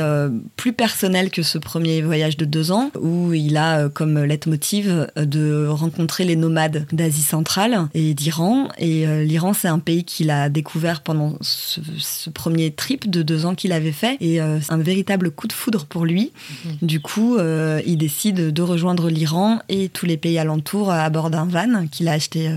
plus 0.56 0.72
personnel 0.72 1.30
que 1.30 1.42
ce 1.42 1.58
premier 1.58 2.02
voyage 2.02 2.36
de 2.36 2.43
deux 2.44 2.72
ans, 2.72 2.90
où 3.00 3.32
il 3.32 3.56
a 3.56 3.80
euh, 3.80 3.88
comme 3.88 4.22
leitmotiv 4.22 4.88
euh, 4.88 5.24
de 5.24 5.66
rencontrer 5.66 6.24
les 6.24 6.36
nomades 6.36 6.86
d'Asie 6.92 7.22
centrale 7.22 7.88
et 7.94 8.14
d'Iran. 8.14 8.68
Et 8.78 9.06
euh, 9.06 9.24
l'Iran, 9.24 9.52
c'est 9.52 9.68
un 9.68 9.78
pays 9.78 10.04
qu'il 10.04 10.30
a 10.30 10.48
découvert 10.48 11.02
pendant 11.02 11.34
ce, 11.40 11.80
premier 12.30 12.70
trip 12.70 13.10
de 13.10 13.22
deux 13.22 13.46
ans 13.46 13.54
qu'il 13.54 13.72
avait 13.72 13.92
fait. 13.92 14.16
Et 14.20 14.40
c'est 14.60 14.72
un 14.72 14.78
véritable 14.78 15.30
coup 15.30 15.46
de 15.46 15.52
foudre 15.52 15.84
pour 15.86 16.04
lui. 16.04 16.32
Mhm. 16.64 16.72
Du 16.82 17.00
coup, 17.00 17.36
il 17.86 17.96
décide 17.96 18.52
de 18.52 18.62
rejoindre 18.62 19.08
l'Iran 19.08 19.60
et 19.68 19.88
tous 19.88 20.06
les 20.06 20.16
pays 20.16 20.38
alentours 20.38 20.90
à 20.90 21.08
bord 21.10 21.30
d'un 21.30 21.44
van 21.44 21.86
qu'il 21.90 22.08
a 22.08 22.12
acheté 22.12 22.50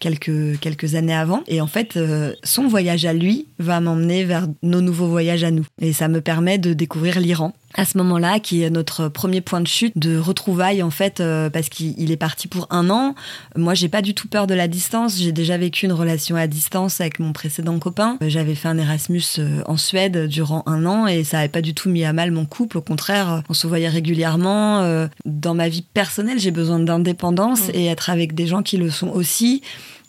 quelques, 0.00 0.58
quelques 0.60 0.94
années 0.94 1.14
avant. 1.14 1.42
Et 1.46 1.60
en 1.60 1.66
fait, 1.66 1.98
son 2.42 2.66
voyage 2.68 3.04
à 3.04 3.12
lui 3.12 3.46
va 3.58 3.80
m'emmener 3.80 4.24
vers 4.24 4.46
nos 4.62 4.80
nouveaux 4.80 5.08
voyages 5.08 5.44
à 5.44 5.50
nous. 5.50 5.64
Et 5.80 5.92
ça 5.92 6.08
me 6.08 6.20
permet 6.20 6.58
de 6.58 6.72
découvrir 6.72 7.20
l'Iran 7.20 7.54
à 7.74 7.84
ce 7.84 7.98
moment-là, 7.98 8.38
qui 8.40 8.62
est 8.62 8.70
notre 8.70 9.08
premier 9.08 9.40
point 9.40 9.60
de 9.60 9.66
chute, 9.66 9.98
de 9.98 10.16
retrouvailles 10.16 10.82
en 10.82 10.90
fait, 10.90 11.20
euh, 11.20 11.50
parce 11.50 11.68
qu'il 11.68 12.10
est 12.10 12.16
parti 12.16 12.48
pour 12.48 12.66
un 12.70 12.88
an. 12.90 13.14
Moi, 13.56 13.74
j'ai 13.74 13.88
pas 13.88 14.02
du 14.02 14.14
tout 14.14 14.28
peur 14.28 14.46
de 14.46 14.54
la 14.54 14.68
distance. 14.68 15.18
J'ai 15.18 15.32
déjà 15.32 15.56
vécu 15.56 15.86
une 15.86 15.92
relation 15.92 16.36
à 16.36 16.46
distance 16.46 17.00
avec 17.00 17.18
mon 17.18 17.32
précédent 17.32 17.78
copain. 17.78 18.16
Euh, 18.22 18.28
j'avais 18.28 18.54
fait 18.54 18.68
un 18.68 18.78
Erasmus 18.78 19.22
euh, 19.38 19.62
en 19.66 19.76
Suède 19.76 20.26
durant 20.28 20.62
un 20.66 20.86
an 20.86 21.06
et 21.06 21.24
ça 21.24 21.40
avait 21.40 21.48
pas 21.48 21.62
du 21.62 21.74
tout 21.74 21.88
mis 21.90 22.04
à 22.04 22.12
mal 22.12 22.30
mon 22.30 22.46
couple. 22.46 22.78
Au 22.78 22.82
contraire, 22.82 23.42
on 23.48 23.54
se 23.54 23.66
voyait 23.66 23.88
régulièrement. 23.88 25.08
Dans 25.24 25.54
ma 25.54 25.68
vie 25.68 25.82
personnelle, 25.82 26.38
j'ai 26.38 26.50
besoin 26.50 26.78
d'indépendance 26.78 27.68
mmh. 27.68 27.72
et 27.74 27.86
être 27.86 28.10
avec 28.10 28.34
des 28.34 28.46
gens 28.46 28.62
qui 28.62 28.76
le 28.76 28.90
sont 28.90 29.08
aussi. 29.08 29.62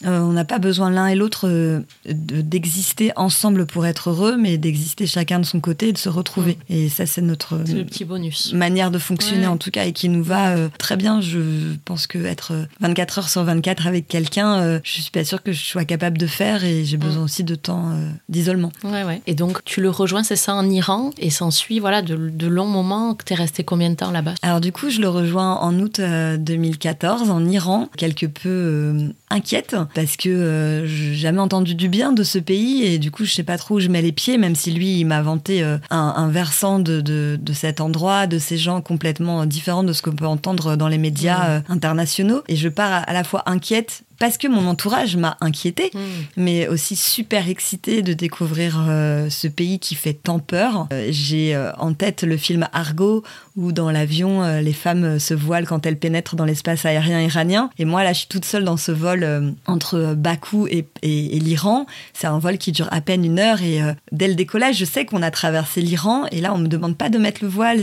Euh, 0.06 0.20
on 0.20 0.34
n'a 0.34 0.46
pas 0.46 0.60
besoin 0.60 0.90
l'un 0.90 1.08
et 1.08 1.16
l'autre 1.16 1.48
euh, 1.48 1.82
d'exister 2.06 3.12
ensemble 3.16 3.66
pour 3.66 3.86
être 3.86 4.10
heureux, 4.10 4.38
mais 4.38 4.58
d'exister 4.58 5.08
chacun 5.08 5.40
de 5.40 5.46
son 5.46 5.60
côté 5.60 5.90
et 5.90 5.94
de 5.94 5.98
se 5.98 6.10
retrouver. 6.10 6.58
Et 6.70 6.90
ça, 6.90 7.06
c'est 7.06 7.22
notre 7.22 7.58
petit 7.58 8.06
bonus. 8.06 8.54
manière 8.54 8.92
de 8.92 9.00
fonctionner 9.00 9.48
en 9.48 9.58
tout 9.58 9.72
cas 9.72 9.86
et 9.86 9.94
qui 9.94 10.10
nous 10.10 10.24
va 10.24 10.56
euh, 10.56 10.70
très 10.78 10.98
bien. 10.98 11.22
Je 11.22 11.40
pense 11.86 12.08
que 12.08 12.24
être 12.26 12.54
24 12.82 13.20
heures 13.20 13.30
sur 13.30 13.44
24 13.44 13.88
avec 13.88 14.08
quelqu'un, 14.08 14.80
je 14.84 14.92
suis 15.02 15.12
pas 15.12 15.24
sûre 15.24 15.42
que 15.42 15.52
je 15.52 15.64
sois 15.64 15.86
capable 15.86 16.18
de 16.18 16.28
faire 16.28 16.64
et 16.64 16.86
j'ai 16.86 16.98
besoin 16.98 17.24
aussi 17.24 17.44
de 17.44 17.56
temps 17.56 17.92
d'isolement. 18.30 18.72
Ouais, 18.84 19.04
ouais. 19.04 19.22
Et 19.28 19.36
donc, 19.36 19.64
tu 19.66 19.82
le 19.82 19.90
rejoins, 19.90 20.24
c'est 20.24 20.36
ça, 20.36 20.54
en 20.54 20.70
Iran 20.70 21.12
et 21.18 21.30
s'ensuit 21.30 21.80
voilà, 21.80 22.02
de, 22.02 22.16
de 22.16 22.48
longs 22.48 22.68
moments. 22.68 23.16
Tu 23.26 23.34
es 23.34 23.36
resté 23.36 23.64
combien 23.64 23.90
de 23.90 23.96
temps 23.96 24.12
là-bas? 24.12 24.36
Alors, 24.42 24.62
du 24.62 24.72
coup, 24.72 24.90
je 24.90 25.02
le 25.02 25.10
rejoins 25.10 25.56
en 25.56 25.78
août 25.80 26.00
2014 26.00 27.30
en 27.30 27.46
Iran, 27.46 27.90
quelque 27.98 28.26
peu 28.26 29.12
inquiète 29.30 29.76
parce 29.96 30.18
que 30.18 30.30
euh, 30.30 30.86
j'ai 30.86 31.16
jamais 31.16 31.40
entendu 31.40 31.74
du 31.74 31.90
bien 31.90 32.12
de 32.12 32.22
ce 32.22 32.38
pays 32.38 32.84
et 32.84 33.00
du 33.00 33.10
coup 33.10 33.26
je 33.26 33.34
sais 33.34 33.44
pas 33.44 33.58
trop 33.58 33.76
où 33.76 33.80
je 33.80 33.88
mets 33.88 34.02
les 34.02 34.12
pieds 34.12 34.38
même 34.38 34.54
si 34.54 34.72
lui 34.72 35.00
il 35.00 35.06
m'a 35.06 35.22
vanté 35.22 35.64
euh, 35.64 35.78
un, 35.90 36.30
versant 36.30 36.80
de, 36.80 37.02
de, 37.02 37.54
cet 37.54 37.80
endroit 37.82 38.28
de 38.28 38.38
ces 38.38 38.58
gens 38.58 38.82
complètement 38.82 39.46
différents 39.46 39.84
de 39.84 39.94
ce 39.94 40.02
qu'on 40.02 40.12
peut 40.12 40.28
entendre 40.28 40.76
dans 40.76 40.90
les 40.90 40.98
médias 40.98 41.38
mmh. 41.38 41.52
euh, 41.52 41.60
internationaux 41.70 42.44
et 42.50 42.58
je 42.58 42.68
pars 42.70 43.04
à 43.08 43.14
la 43.14 43.24
fois 43.24 43.44
inquiète 43.46 44.04
parce 44.20 44.38
que 44.38 44.48
mon 44.48 44.68
entourage 44.68 45.16
m'a 45.18 45.38
inquiété, 45.42 45.92
hmm. 45.94 46.00
mais 46.38 46.68
aussi 46.68 46.96
super 46.96 47.50
excitée 47.50 48.02
de 48.02 48.14
découvrir 48.14 48.86
euh, 48.88 49.30
ce 49.30 49.48
pays 49.48 49.80
qui 49.80 49.96
fait 49.96 50.14
tant 50.14 50.40
peur. 50.40 50.88
Euh, 50.94 51.08
j'ai 51.10 51.56
euh, 51.56 51.72
en 51.78 51.94
tête 51.94 52.24
le 52.24 52.38
film 52.38 52.68
Argo, 52.74 53.24
où 53.56 53.72
dans 53.72 53.90
l'avion, 53.90 54.60
les 54.60 54.74
femmes 54.74 55.18
se 55.18 55.34
voilent 55.34 55.66
quand 55.66 55.86
elles 55.86 55.98
pénètrent 55.98 56.36
dans 56.36 56.44
l'espace 56.44 56.86
aérien 56.86 57.22
iranien. 57.22 57.70
Et 57.80 57.86
moi, 57.86 58.04
là, 58.04 58.12
je 58.12 58.20
suis 58.20 58.28
toute 58.28 58.44
seule 58.44 58.66
dans 58.66 58.76
ce 58.76 58.92
vol 58.92 59.56
entre 59.66 60.14
Bakou 60.14 60.68
et, 60.68 60.86
l'Iran. 61.02 61.86
C'est 62.12 62.28
un 62.28 62.38
vol 62.38 62.58
qui 62.58 62.74
dure 62.74 62.90
à 62.92 63.00
peine 63.00 63.24
une 63.24 63.40
heure. 63.40 63.62
Et 63.62 63.80
dès 64.12 64.28
le 64.28 64.36
décollage, 64.36 64.76
je 64.76 64.84
sais 64.84 65.06
qu'on 65.06 65.22
a 65.22 65.32
traversé 65.32 65.80
l'Iran. 65.80 66.26
Et 66.34 66.42
là, 66.42 66.54
on 66.54 66.58
me 66.58 66.68
demande 66.68 66.98
pas 66.98 67.08
de 67.08 67.18
mettre 67.18 67.46
le 67.46 67.48
voile. 67.48 67.80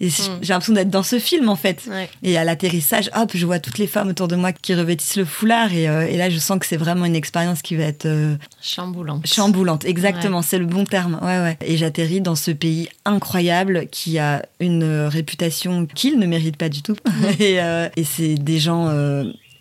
Et 0.00 0.08
hmm. 0.08 0.10
j'ai 0.42 0.52
l'impression 0.52 0.74
d'être 0.74 0.90
dans 0.90 1.02
ce 1.02 1.18
film, 1.18 1.48
en 1.48 1.56
fait. 1.56 1.88
Et 2.22 2.36
à 2.36 2.44
l'atterrissage, 2.44 3.08
hop, 3.16 3.30
je 3.34 3.46
vois 3.46 3.58
toutes 3.58 3.78
les 3.78 3.86
femmes 3.86 4.08
autour 4.08 4.28
de 4.28 4.36
moi 4.36 4.52
qui 4.52 4.74
revêtissent 4.74 5.16
le 5.16 5.24
foulard 5.24 5.65
euh, 5.72 6.06
et, 6.06 6.16
là, 6.16 6.30
je 6.30 6.38
sens 6.38 6.58
que 6.58 6.66
c'est 6.66 6.76
vraiment 6.76 7.04
une 7.04 7.14
expérience 7.16 7.62
qui 7.62 7.76
va 7.76 7.84
être 7.84 8.06
euh, 8.06 8.36
chamboulante. 8.60 9.26
Chamboulante, 9.26 9.84
exactement, 9.84 10.42
c'est 10.42 10.58
le 10.58 10.66
bon 10.66 10.84
terme. 10.84 11.18
Ouais, 11.22 11.38
ouais. 11.38 11.58
Et 11.64 11.76
j'atterris 11.76 12.20
dans 12.20 12.34
ce 12.34 12.50
pays 12.50 12.88
incroyable 13.04 13.86
qui 13.90 14.18
a 14.18 14.44
une 14.60 14.84
réputation 15.06 15.86
qu'il 15.86 16.18
ne 16.18 16.26
mérite 16.26 16.56
pas 16.56 16.68
du 16.68 16.82
tout. 16.82 16.96
et, 17.38 17.60
euh, 17.60 17.88
et 17.96 18.04
c'est 18.04 18.34
des 18.34 18.58
gens. 18.58 18.86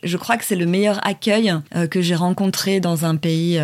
je 0.04 0.18
crois 0.18 0.38
que 0.38 0.46
c'est 0.46 0.56
le 0.56 0.66
meilleur 0.66 1.06
accueil 1.06 1.54
que 1.90 2.02
j'ai 2.02 2.16
rencontré 2.16 2.80
dans 2.80 3.06
un 3.06 3.16
pays 3.16 3.60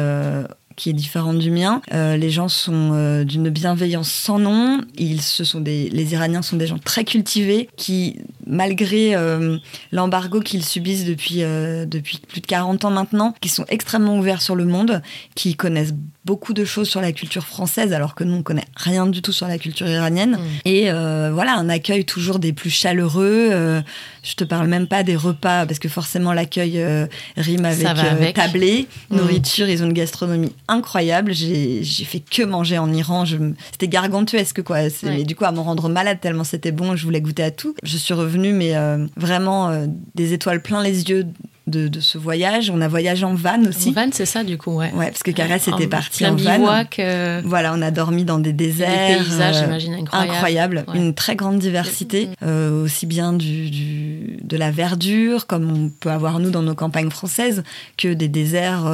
qui 0.75 0.89
est 0.89 0.93
différent 0.93 1.33
du 1.33 1.51
mien. 1.51 1.81
les 1.91 2.29
gens 2.29 2.47
sont 2.47 3.23
d'une 3.23 3.49
bienveillance 3.49 4.11
sans 4.11 4.39
nom. 4.39 4.81
Ils, 4.97 5.21
ce 5.21 5.43
sont 5.43 5.61
des, 5.61 5.89
les 5.89 6.13
Iraniens 6.13 6.41
sont 6.41 6.57
des 6.57 6.67
gens 6.67 6.79
très 6.79 7.03
cultivés 7.03 7.69
qui 7.75 8.17
malgré 8.51 9.15
euh, 9.15 9.57
l'embargo 9.91 10.41
qu'ils 10.41 10.63
subissent 10.63 11.05
depuis, 11.05 11.37
euh, 11.39 11.85
depuis 11.85 12.19
plus 12.19 12.41
de 12.41 12.45
40 12.45 12.85
ans 12.85 12.91
maintenant, 12.91 13.33
qui 13.41 13.49
sont 13.49 13.65
extrêmement 13.69 14.17
ouverts 14.19 14.41
sur 14.41 14.55
le 14.55 14.65
monde, 14.65 15.01
qui 15.33 15.55
connaissent 15.55 15.95
beaucoup 16.25 16.53
de 16.53 16.65
choses 16.65 16.87
sur 16.87 17.01
la 17.01 17.13
culture 17.13 17.45
française, 17.45 17.93
alors 17.93 18.13
que 18.13 18.23
nous, 18.23 18.35
on 18.35 18.43
connaît 18.43 18.67
rien 18.75 19.07
du 19.07 19.23
tout 19.23 19.31
sur 19.31 19.47
la 19.47 19.57
culture 19.57 19.87
iranienne. 19.87 20.33
Mm. 20.33 20.45
Et 20.65 20.91
euh, 20.91 21.31
voilà, 21.33 21.55
un 21.55 21.69
accueil 21.69 22.05
toujours 22.05 22.37
des 22.37 22.53
plus 22.53 22.69
chaleureux. 22.69 23.81
je 24.23 24.35
te 24.35 24.43
parle 24.43 24.67
même 24.67 24.87
pas 24.87 25.01
des 25.01 25.15
repas, 25.15 25.65
parce 25.65 25.79
que 25.79 25.89
forcément, 25.89 26.33
l'accueil 26.33 26.83
rime 27.37 27.65
avec, 27.65 28.35
tablé, 28.35 28.87
mm. 29.09 29.15
nourriture. 29.15 29.69
Ils 29.69 29.81
ont 29.81 29.87
une 29.87 29.93
gastronomie 29.93 30.53
incroyable. 30.67 31.33
J'ai 31.33 32.05
fait 32.05 32.19
que 32.19 32.43
manger 32.43 32.77
en 32.77 32.91
Iran. 32.93 33.25
C'était 33.71 33.87
gargantuesque, 33.87 34.61
quoi. 34.61 34.77
Mais 35.03 35.23
du 35.23 35.35
coup, 35.35 35.45
à 35.45 35.51
m'en 35.51 35.63
rendre 35.63 35.89
malade 35.89 36.19
tellement 36.21 36.43
c'était 36.43 36.71
bon, 36.71 36.95
je 36.95 37.03
voulais 37.05 37.21
goûter 37.21 37.43
à 37.43 37.51
tout. 37.51 37.75
Je 37.83 37.97
suis 37.97 38.13
revenue 38.13 38.40
mais 38.49 38.75
euh, 38.75 39.05
vraiment 39.15 39.69
euh, 39.69 39.85
des 40.15 40.33
étoiles 40.33 40.61
plein 40.61 40.83
les 40.83 41.09
yeux 41.09 41.27
de, 41.67 41.89
ce 42.01 42.17
voyage. 42.17 42.69
On 42.69 42.81
a 42.81 42.87
voyagé 42.87 43.23
en 43.23 43.35
van 43.35 43.63
aussi. 43.65 43.89
En 43.89 43.93
van, 43.93 44.09
c'est 44.11 44.25
ça, 44.25 44.43
du 44.43 44.57
coup, 44.57 44.71
ouais. 44.71 44.91
Ouais, 44.93 45.07
parce 45.07 45.23
que 45.23 45.31
Caresse 45.31 45.69
était 45.69 45.87
partie 45.87 46.25
en 46.25 46.35
van. 46.35 46.85
Euh, 46.99 47.41
voilà, 47.45 47.73
on 47.73 47.81
a 47.81 47.91
dormi 47.91 48.25
dans 48.25 48.39
des 48.39 48.51
déserts. 48.51 48.89
Des 48.89 49.23
paysages, 49.23 49.59
j'imagine, 49.59 49.93
incroyables. 49.93 50.33
Incroyable. 50.33 50.85
Une 50.95 51.13
très 51.13 51.35
grande 51.35 51.59
diversité, 51.59 52.29
aussi 52.41 53.05
bien 53.05 53.31
du, 53.31 54.37
de 54.43 54.57
la 54.57 54.71
verdure, 54.71 55.47
comme 55.47 55.71
on 55.71 55.89
peut 55.89 56.11
avoir 56.11 56.39
nous 56.39 56.49
dans 56.49 56.63
nos 56.63 56.75
campagnes 56.75 57.11
françaises, 57.11 57.63
que 57.95 58.13
des 58.13 58.27
déserts 58.27 58.85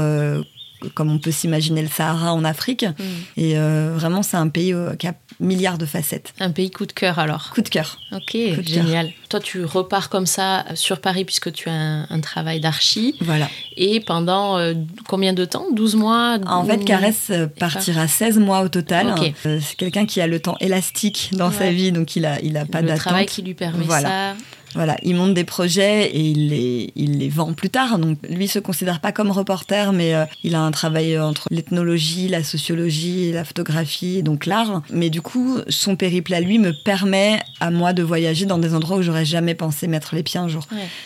comme 0.93 1.11
on 1.11 1.19
peut 1.19 1.31
s'imaginer 1.31 1.81
le 1.81 1.87
Sahara 1.87 2.33
en 2.33 2.43
Afrique. 2.43 2.83
Mm. 2.83 3.03
Et 3.37 3.55
vraiment, 3.55 4.23
c'est 4.23 4.37
un 4.37 4.49
pays 4.49 4.73
qui 4.99 5.07
a 5.07 5.13
milliards 5.39 5.77
de 5.77 5.85
facettes. 5.85 6.33
Un 6.39 6.51
pays 6.51 6.71
coup 6.71 6.85
de 6.85 6.91
cœur 6.91 7.19
alors 7.19 7.51
Coup 7.53 7.61
de 7.61 7.69
cœur. 7.69 7.99
Ok, 8.11 8.35
génial. 8.63 9.11
Toi, 9.29 9.39
tu 9.39 9.63
repars 9.65 10.09
comme 10.09 10.25
ça 10.25 10.65
sur 10.75 10.99
Paris 10.99 11.25
puisque 11.25 11.51
tu 11.51 11.69
as 11.69 11.73
un, 12.09 12.19
travail 12.21 12.59
d'archi. 12.59 13.15
Voilà. 13.21 13.49
Et 13.75 13.99
pendant 13.99 14.57
euh, 14.57 14.73
combien 15.07 15.33
de 15.33 15.45
temps? 15.45 15.67
12 15.73 15.95
mois 15.95 16.37
En 16.47 16.65
fait, 16.65 16.83
Caresse 16.83 17.27
euh, 17.29 17.47
partira 17.47 18.07
16 18.07 18.39
mois 18.39 18.61
au 18.61 18.69
total. 18.69 19.15
Euh, 19.45 19.59
c'est 19.61 19.75
quelqu'un 19.75 20.05
qui 20.05 20.21
a 20.21 20.27
le 20.27 20.39
temps 20.39 20.57
élastique 20.59 21.29
dans 21.33 21.51
sa 21.51 21.71
vie, 21.71 21.91
donc 21.91 22.15
il 22.15 22.23
n'a 22.23 22.39
il 22.41 22.57
a 22.57 22.65
pas 22.65 22.81
d'attente. 22.81 22.97
Le 22.97 22.97
travail 22.97 23.25
qui 23.25 23.41
lui 23.41 23.53
permet 23.53 23.85
ça. 23.87 24.35
Voilà, 24.77 24.95
il 25.03 25.15
monte 25.15 25.33
des 25.33 25.43
projets 25.43 26.05
et 26.07 26.21
il 26.21 26.49
les, 26.49 26.93
il 26.95 27.17
les 27.17 27.29
vend 27.29 27.53
plus 27.53 27.69
tard. 27.69 27.99
Donc 27.99 28.17
lui 28.29 28.47
se 28.47 28.59
considère 28.59 29.01
pas 29.01 29.11
comme 29.11 29.31
reporter, 29.31 29.91
mais 29.91 30.13
euh, 30.13 30.25
il 30.43 30.55
a 30.55 30.61
un 30.61 30.71
travail 30.71 31.19
entre 31.19 31.47
l'ethnologie, 31.51 32.27
la 32.27 32.43
sociologie, 32.43 33.31
la 33.31 33.43
photographie, 33.43 34.23
donc 34.23 34.45
l'art. 34.45 34.83
Mais 34.91 35.09
du 35.09 35.21
coup, 35.21 35.57
son 35.67 35.95
périple 35.95 36.33
à 36.33 36.39
lui 36.39 36.59
me 36.59 36.71
permet 36.71 37.41
à 37.59 37.71
moi 37.71 37.93
de 37.93 38.03
voyager 38.03 38.45
dans 38.45 38.57
des 38.57 38.73
endroits 38.73 38.97
où 38.97 39.01
j'aurais 39.01 39.25
jamais 39.25 39.55
pensé 39.55 39.87
mettre 39.87 40.15
les 40.15 40.23
pieds 40.23 40.39
un 40.39 40.47
jour. 40.47 40.63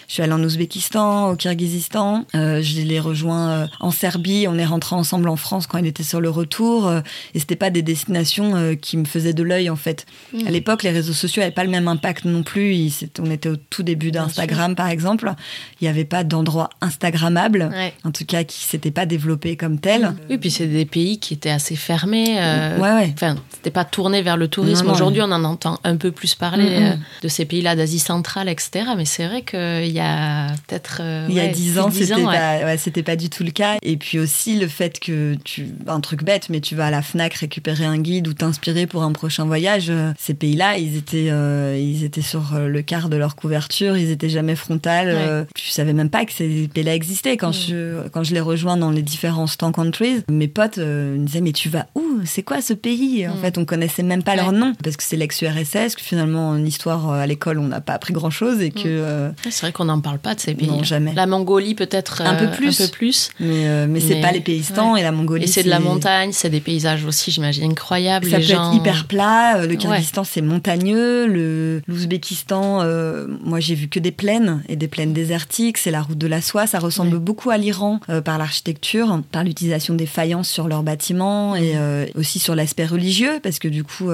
Je 0.07 0.13
suis 0.13 0.21
allée 0.21 0.33
en 0.33 0.43
Ouzbékistan, 0.43 1.31
au 1.31 1.35
Kirghizistan, 1.35 2.25
euh, 2.35 2.61
je 2.61 2.81
l'ai 2.81 2.99
rejoint 2.99 3.49
euh, 3.51 3.67
en 3.79 3.91
Serbie, 3.91 4.45
on 4.47 4.57
est 4.57 4.65
rentrés 4.65 4.95
ensemble 4.95 5.29
en 5.29 5.35
France 5.35 5.67
quand 5.67 5.77
il 5.77 5.85
était 5.87 6.03
sur 6.03 6.21
le 6.21 6.29
retour, 6.29 6.87
euh, 6.87 7.01
et 7.33 7.39
c'était 7.39 7.55
pas 7.55 7.69
des 7.69 7.81
destinations 7.81 8.75
qui 8.75 8.97
me 8.97 9.05
faisaient 9.05 9.33
de 9.33 9.43
l'œil 9.43 9.69
en 9.69 9.75
fait. 9.75 10.05
Mm. 10.33 10.47
À 10.47 10.51
l'époque, 10.51 10.83
les 10.83 10.91
réseaux 10.91 11.13
sociaux 11.13 11.41
n'avaient 11.41 11.53
pas 11.53 11.63
le 11.63 11.69
même 11.69 11.87
impact 11.87 12.25
non 12.25 12.43
plus. 12.43 12.91
on 13.19 13.31
était 13.31 13.49
au 13.49 13.57
tout 13.69 13.83
début 13.83 14.11
d'Instagram 14.11 14.75
par 14.75 14.87
exemple, 14.87 15.33
il 15.79 15.85
n'y 15.85 15.89
avait 15.89 16.05
pas 16.05 16.23
d'endroit 16.23 16.69
instagrammables, 16.81 17.69
en 18.03 18.11
tout 18.11 18.25
cas 18.25 18.43
qui 18.43 18.63
s'était 18.63 18.91
pas 18.91 19.05
développé 19.05 19.55
comme 19.55 19.79
tel. 19.79 20.13
Oui, 20.29 20.37
puis 20.37 20.51
c'est 20.51 20.67
des 20.67 20.85
pays 20.85 21.19
qui 21.19 21.33
étaient 21.33 21.49
assez 21.49 21.75
fermés. 21.75 22.35
ouais, 22.35 22.93
ouais. 22.93 23.11
Enfin, 23.13 23.35
c'était 23.51 23.71
pas 23.71 23.85
tourné 23.85 24.21
vers 24.21 24.37
le 24.37 24.47
tourisme. 24.47 24.89
Aujourd'hui, 24.89 25.21
on 25.21 25.31
en 25.31 25.43
entend 25.43 25.79
un 25.83 25.95
peu 25.95 26.11
plus 26.11 26.35
parler 26.35 26.79
mm, 26.79 26.83
mm. 26.83 26.99
de 27.23 27.27
ces 27.27 27.45
pays-là 27.45 27.75
d'Asie 27.75 27.99
centrale, 27.99 28.49
etc. 28.49 28.85
Mais 28.97 29.05
c'est 29.05 29.27
vrai 29.27 29.41
qu'il 29.43 29.91
y 29.91 29.99
a 29.99 30.47
peut-être. 30.67 31.01
il 31.29 31.35
y 31.35 31.39
a 31.39 31.47
dix 31.47 31.79
ans, 31.79 31.89
c'était 31.91 33.03
pas, 33.03 33.11
pas 33.11 33.15
du 33.15 33.29
tout 33.29 33.43
le 33.43 33.51
cas. 33.51 33.77
Et 33.81 33.97
puis 33.97 34.19
aussi 34.19 34.57
le 34.57 34.67
fait 34.67 34.99
que 34.99 35.35
tu, 35.43 35.67
un 35.87 35.99
truc 35.99 36.23
bête, 36.23 36.49
mais 36.49 36.61
tu 36.61 36.75
vas 36.75 36.87
à 36.87 36.91
la 36.91 37.01
Fnac 37.01 37.33
récupérer 37.33 37.85
un 37.85 37.97
guide 37.97 38.27
ou 38.27 38.33
t'inspirer 38.33 38.87
pour 38.87 39.03
un 39.03 39.11
prochain 39.11 39.45
voyage. 39.45 39.89
Euh, 39.89 40.11
ces 40.17 40.33
pays-là, 40.33 40.77
ils 40.77 40.97
étaient, 40.97 41.29
euh, 41.29 41.77
ils 41.79 42.03
étaient 42.03 42.21
sur 42.21 42.55
euh, 42.55 42.67
le 42.67 42.81
quart 42.81 43.09
de 43.09 43.17
leur 43.17 43.35
couverture, 43.41 43.97
ils 43.97 44.11
étaient 44.11 44.29
jamais 44.29 44.55
frontal. 44.55 45.47
Je 45.57 45.71
savais 45.71 45.93
même 45.93 46.09
pas 46.09 46.25
que 46.25 46.33
ces 46.33 46.69
pays-là 46.73 46.95
existaient 46.95 47.37
quand 47.37 47.51
je, 47.51 48.07
quand 48.09 48.23
je 48.23 48.33
les 48.33 48.39
rejoins 48.39 48.77
dans 48.77 48.91
les 48.91 49.01
différents 49.01 49.47
stand 49.47 49.73
countries. 49.73 50.23
Mes 50.29 50.47
potes 50.47 50.77
me 50.77 51.25
disaient 51.25 51.41
mais 51.41 51.51
tu 51.51 51.69
vas 51.69 51.87
où? 51.95 52.03
C'est 52.25 52.43
quoi 52.43 52.61
ce 52.61 52.73
pays? 52.73 53.27
En 53.27 53.35
fait, 53.35 53.57
on 53.57 53.65
connaissait 53.65 54.03
même 54.03 54.23
pas 54.23 54.35
leur 54.35 54.51
nom 54.51 54.73
parce 54.83 54.97
que 54.97 55.03
c'est 55.03 55.17
l'ex-URSS. 55.17 55.95
Que 55.95 56.01
finalement 56.01 56.49
en 56.49 56.63
histoire 56.63 57.09
à 57.11 57.27
l'école, 57.27 57.59
on 57.59 57.67
n'a 57.67 57.81
pas 57.81 57.93
appris 57.93 58.13
grand-chose 58.13 58.61
et 58.61 58.71
que. 58.71 59.31
c'est 59.43 59.61
vrai 59.61 59.71
qu'on 59.71 59.85
n'en 59.85 60.01
parle 60.01 60.19
pas 60.19 60.35
de 60.35 60.39
ces 60.39 60.53
pays. 60.53 60.67
Non, 60.67 60.83
jamais. 60.83 61.13
La 61.13 61.25
Mongolie 61.25 61.75
peut-être 61.75 62.21
un 62.21 62.35
peu 62.35 62.51
plus. 62.51 62.81
Un 62.81 62.85
peu 62.85 62.91
plus. 62.91 63.29
Mais, 63.39 63.67
euh, 63.67 63.87
mais, 63.89 63.99
c'est 63.99 64.21
pas 64.21 64.31
les 64.31 64.41
Paysans 64.41 64.95
et 64.95 65.03
la 65.03 65.11
Mongolie. 65.11 65.45
Et 65.45 65.47
c'est 65.47 65.63
de 65.63 65.69
la 65.69 65.79
montagne, 65.79 66.31
c'est 66.33 66.49
des 66.49 66.59
paysages 66.59 67.05
aussi, 67.05 67.31
j'imagine, 67.31 67.71
incroyables. 67.71 68.29
Ça 68.29 68.37
peut 68.37 68.43
être 68.43 68.73
hyper 68.73 69.05
plat. 69.07 69.57
Euh, 69.57 69.67
le 69.67 69.75
Kyrgyzstan, 69.75 70.23
c'est 70.23 70.41
montagneux. 70.41 71.27
Le 71.27 71.81
l'Ouzbékistan, 71.87 72.81
euh, 72.81 73.27
moi, 73.43 73.59
j'ai 73.59 73.75
vu 73.75 73.87
que 73.87 73.99
des 73.99 74.11
plaines 74.11 74.63
et 74.67 74.75
des 74.75 74.87
plaines 74.87 75.13
désertiques. 75.13 75.77
C'est 75.77 75.91
la 75.91 76.01
route 76.01 76.17
de 76.17 76.27
la 76.27 76.41
soie. 76.41 76.67
Ça 76.67 76.79
ressemble 76.79 77.19
beaucoup 77.19 77.49
à 77.49 77.57
l'Iran 77.57 77.99
par 78.23 78.37
l'architecture, 78.37 79.21
par 79.31 79.43
l'utilisation 79.43 79.93
des 79.93 80.05
faïences 80.05 80.49
sur 80.49 80.67
leurs 80.67 80.83
bâtiments 80.83 81.55
et 81.55 81.75
aussi 82.15 82.39
sur 82.39 82.55
l'aspect 82.55 82.85
religieux, 82.85 83.39
parce 83.41 83.59
que 83.59 83.67
du 83.67 83.83
coup, 83.83 84.09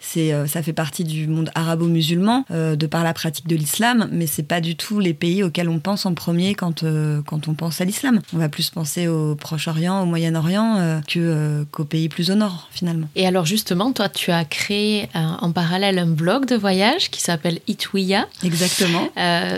c'est 0.00 0.32
ça 0.46 0.62
fait 0.62 0.72
partie 0.72 1.04
du 1.04 1.26
monde 1.26 1.50
arabo-musulman 1.54 2.44
de 2.50 2.86
par 2.86 3.04
la 3.04 3.14
pratique 3.14 3.46
de 3.46 3.56
l'islam, 3.56 4.08
mais 4.12 4.26
c'est 4.26 4.42
pas 4.42 4.60
du 4.60 4.76
tout 4.76 5.00
les 5.00 5.14
pays 5.14 5.42
auxquels 5.42 5.68
on 5.68 5.78
pense 5.78 6.06
en 6.06 6.14
premier 6.14 6.54
quand 6.54 6.84
quand 7.26 7.48
on 7.48 7.54
pense 7.54 7.80
à 7.80 7.84
l'islam. 7.84 8.20
On 8.34 8.38
va 8.38 8.48
plus 8.48 8.70
penser 8.70 9.08
au 9.08 9.34
Proche-Orient, 9.34 10.02
au 10.02 10.06
Moyen-Orient, 10.06 10.76
euh, 10.78 11.00
que, 11.00 11.18
euh, 11.18 11.64
qu'aux 11.70 11.84
pays 11.84 12.08
plus 12.08 12.30
au 12.30 12.34
nord, 12.34 12.68
finalement. 12.70 13.08
Et 13.16 13.26
alors, 13.26 13.46
justement, 13.46 13.92
toi, 13.92 14.08
tu 14.08 14.30
as 14.30 14.44
créé 14.44 15.08
euh, 15.14 15.18
en 15.40 15.52
parallèle 15.52 15.98
un 15.98 16.06
blog 16.06 16.46
de 16.46 16.56
voyage 16.56 17.10
qui 17.10 17.20
s'appelle 17.20 17.60
Itouya. 17.66 18.28
Exactement. 18.42 18.59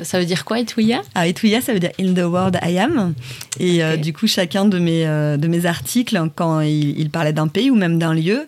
Ça 0.03 0.19
veut 0.19 0.25
dire 0.25 0.45
quoi, 0.45 0.59
Itouya? 0.59 1.03
Ah, 1.15 1.27
Itouya, 1.27 1.61
ça 1.61 1.73
veut 1.73 1.81
dire 1.81 1.93
In 2.01 2.15
the 2.15 2.25
World 2.25 2.59
I 2.63 2.79
Am. 2.79 3.15
Et 3.61 3.83
du 3.99 4.13
coup, 4.13 4.27
chacun 4.27 4.65
de 4.65 4.79
mes, 4.79 5.05
de 5.05 5.47
mes 5.49 5.67
articles, 5.67 6.21
quand 6.35 6.61
il, 6.61 7.11
parlait 7.11 7.33
d'un 7.33 7.49
pays 7.49 7.71
ou 7.71 7.75
même 7.75 7.99
d'un 7.99 8.15
lieu, 8.15 8.47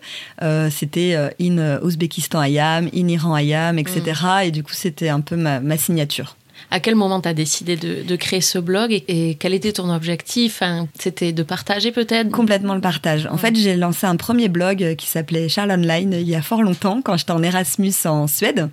c'était 0.69 1.15
In 1.39 1.79
Ouzbékistan 1.81 2.43
I 2.43 2.59
Am, 2.59 2.89
In 2.95 3.07
Iran 3.07 3.37
I 3.37 3.53
Am, 3.53 3.79
etc. 3.79 4.01
Mm. 4.23 4.45
Et 4.45 4.51
du 4.51 4.63
coup, 4.63 4.73
c'était 4.73 5.09
un 5.09 5.21
peu 5.21 5.35
ma, 5.35 5.59
ma 5.59 5.77
signature. 5.77 6.35
À 6.71 6.79
quel 6.79 6.95
moment 6.95 7.21
tu 7.21 7.29
as 7.29 7.33
décidé 7.33 7.75
de, 7.75 8.15
créer 8.15 8.41
ce 8.41 8.59
blog 8.59 8.91
et, 8.91 9.35
quel 9.39 9.53
était 9.53 9.73
ton 9.73 9.93
objectif? 9.93 10.61
C'était 10.97 11.31
de 11.31 11.43
partager 11.43 11.91
peut-être? 11.91 12.31
Complètement 12.31 12.75
le 12.75 12.81
partage. 12.81 13.27
En 13.31 13.37
fait, 13.37 13.55
j'ai 13.55 13.75
lancé 13.75 14.07
un 14.07 14.15
premier 14.15 14.47
blog 14.47 14.95
qui 14.97 15.07
s'appelait 15.07 15.49
Charles 15.49 15.71
Online 15.71 16.15
il 16.19 16.27
y 16.27 16.35
a 16.35 16.41
fort 16.41 16.63
longtemps, 16.63 17.01
quand 17.03 17.17
j'étais 17.17 17.31
en 17.31 17.43
Erasmus 17.43 17.93
en 18.05 18.27
Suède. 18.27 18.69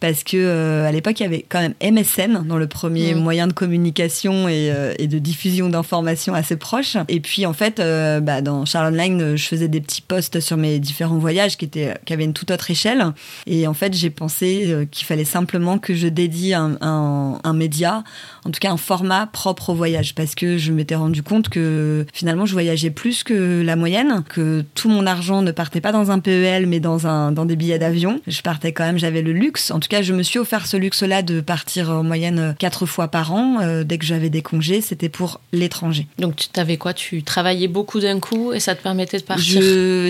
Parce 0.00 0.24
que 0.24 0.36
euh, 0.36 0.86
à 0.86 0.92
l'époque, 0.92 1.20
il 1.20 1.24
y 1.24 1.26
avait 1.26 1.44
quand 1.48 1.60
même 1.60 1.74
MSN 1.82 2.44
dans 2.46 2.56
le 2.56 2.66
premier 2.66 3.14
moyen 3.14 3.46
de 3.46 3.52
communication 3.52 4.46
euh, 4.48 4.94
et, 4.98 5.06
de 5.06 5.18
diffusion 5.18 5.68
d'informations 5.68 6.34
assez 6.34 6.56
proches. 6.56 6.96
Et 7.08 7.20
puis, 7.20 7.46
en 7.46 7.52
fait, 7.52 7.80
euh, 7.80 8.20
bah, 8.20 8.40
dans 8.40 8.64
Charles 8.64 8.94
Online, 8.94 9.36
je 9.36 9.44
faisais 9.44 9.68
des 9.68 9.80
petits 9.80 10.02
posts 10.02 10.40
sur 10.40 10.56
mes 10.56 10.78
différents 10.78 11.18
voyages 11.18 11.56
qui, 11.56 11.64
étaient, 11.64 11.94
qui 12.04 12.12
avaient 12.12 12.24
une 12.24 12.32
toute 12.32 12.50
autre 12.50 12.70
échelle. 12.70 13.04
Et 13.46 13.66
en 13.66 13.74
fait, 13.74 13.94
j'ai 13.94 14.10
pensé 14.10 14.86
qu'il 14.90 15.06
fallait 15.06 15.24
simplement 15.24 15.78
que 15.78 15.94
je 15.94 16.08
dédie 16.08 16.54
un, 16.54 16.76
un 16.80 17.33
un, 17.42 17.52
média, 17.52 18.04
en 18.44 18.50
tout 18.50 18.60
cas 18.60 18.70
un 18.70 18.76
format 18.76 19.26
propre 19.26 19.70
au 19.70 19.74
voyage, 19.74 20.14
parce 20.14 20.34
que 20.34 20.58
je 20.58 20.72
m'étais 20.72 20.94
rendu 20.94 21.22
compte 21.22 21.48
que 21.48 22.06
finalement 22.12 22.46
je 22.46 22.52
voyageais 22.52 22.90
plus 22.90 23.24
que 23.24 23.62
la 23.62 23.76
moyenne, 23.76 24.22
que 24.28 24.64
tout 24.74 24.88
mon 24.88 25.06
argent 25.06 25.42
ne 25.42 25.50
partait 25.50 25.80
pas 25.80 25.92
dans 25.92 26.10
un 26.10 26.18
PEL, 26.18 26.66
mais 26.66 26.80
dans, 26.80 27.06
un, 27.06 27.32
dans 27.32 27.44
des 27.44 27.56
billets 27.56 27.78
d'avion. 27.78 28.20
Je 28.26 28.42
partais 28.42 28.72
quand 28.72 28.84
même, 28.84 28.98
j'avais 28.98 29.22
le 29.22 29.32
luxe. 29.32 29.70
En 29.70 29.80
tout 29.80 29.88
cas, 29.88 30.02
je 30.02 30.12
me 30.12 30.22
suis 30.22 30.38
offert 30.38 30.66
ce 30.66 30.76
luxe-là 30.76 31.22
de 31.22 31.40
partir 31.40 31.90
en 31.90 32.02
moyenne 32.02 32.54
quatre 32.58 32.86
fois 32.86 33.08
par 33.08 33.32
an. 33.32 33.58
Euh, 33.60 33.84
dès 33.84 33.98
que 33.98 34.04
j'avais 34.04 34.30
des 34.30 34.42
congés, 34.42 34.80
c'était 34.80 35.08
pour 35.08 35.40
l'étranger. 35.52 36.06
Donc 36.18 36.36
tu 36.36 36.48
t'avais 36.48 36.76
quoi? 36.76 36.94
Tu 36.94 37.22
travaillais 37.22 37.68
beaucoup 37.68 38.00
d'un 38.00 38.20
coup 38.20 38.52
et 38.52 38.60
ça 38.60 38.74
te 38.74 38.82
permettait 38.82 39.18
de 39.18 39.24
partir? 39.24 39.60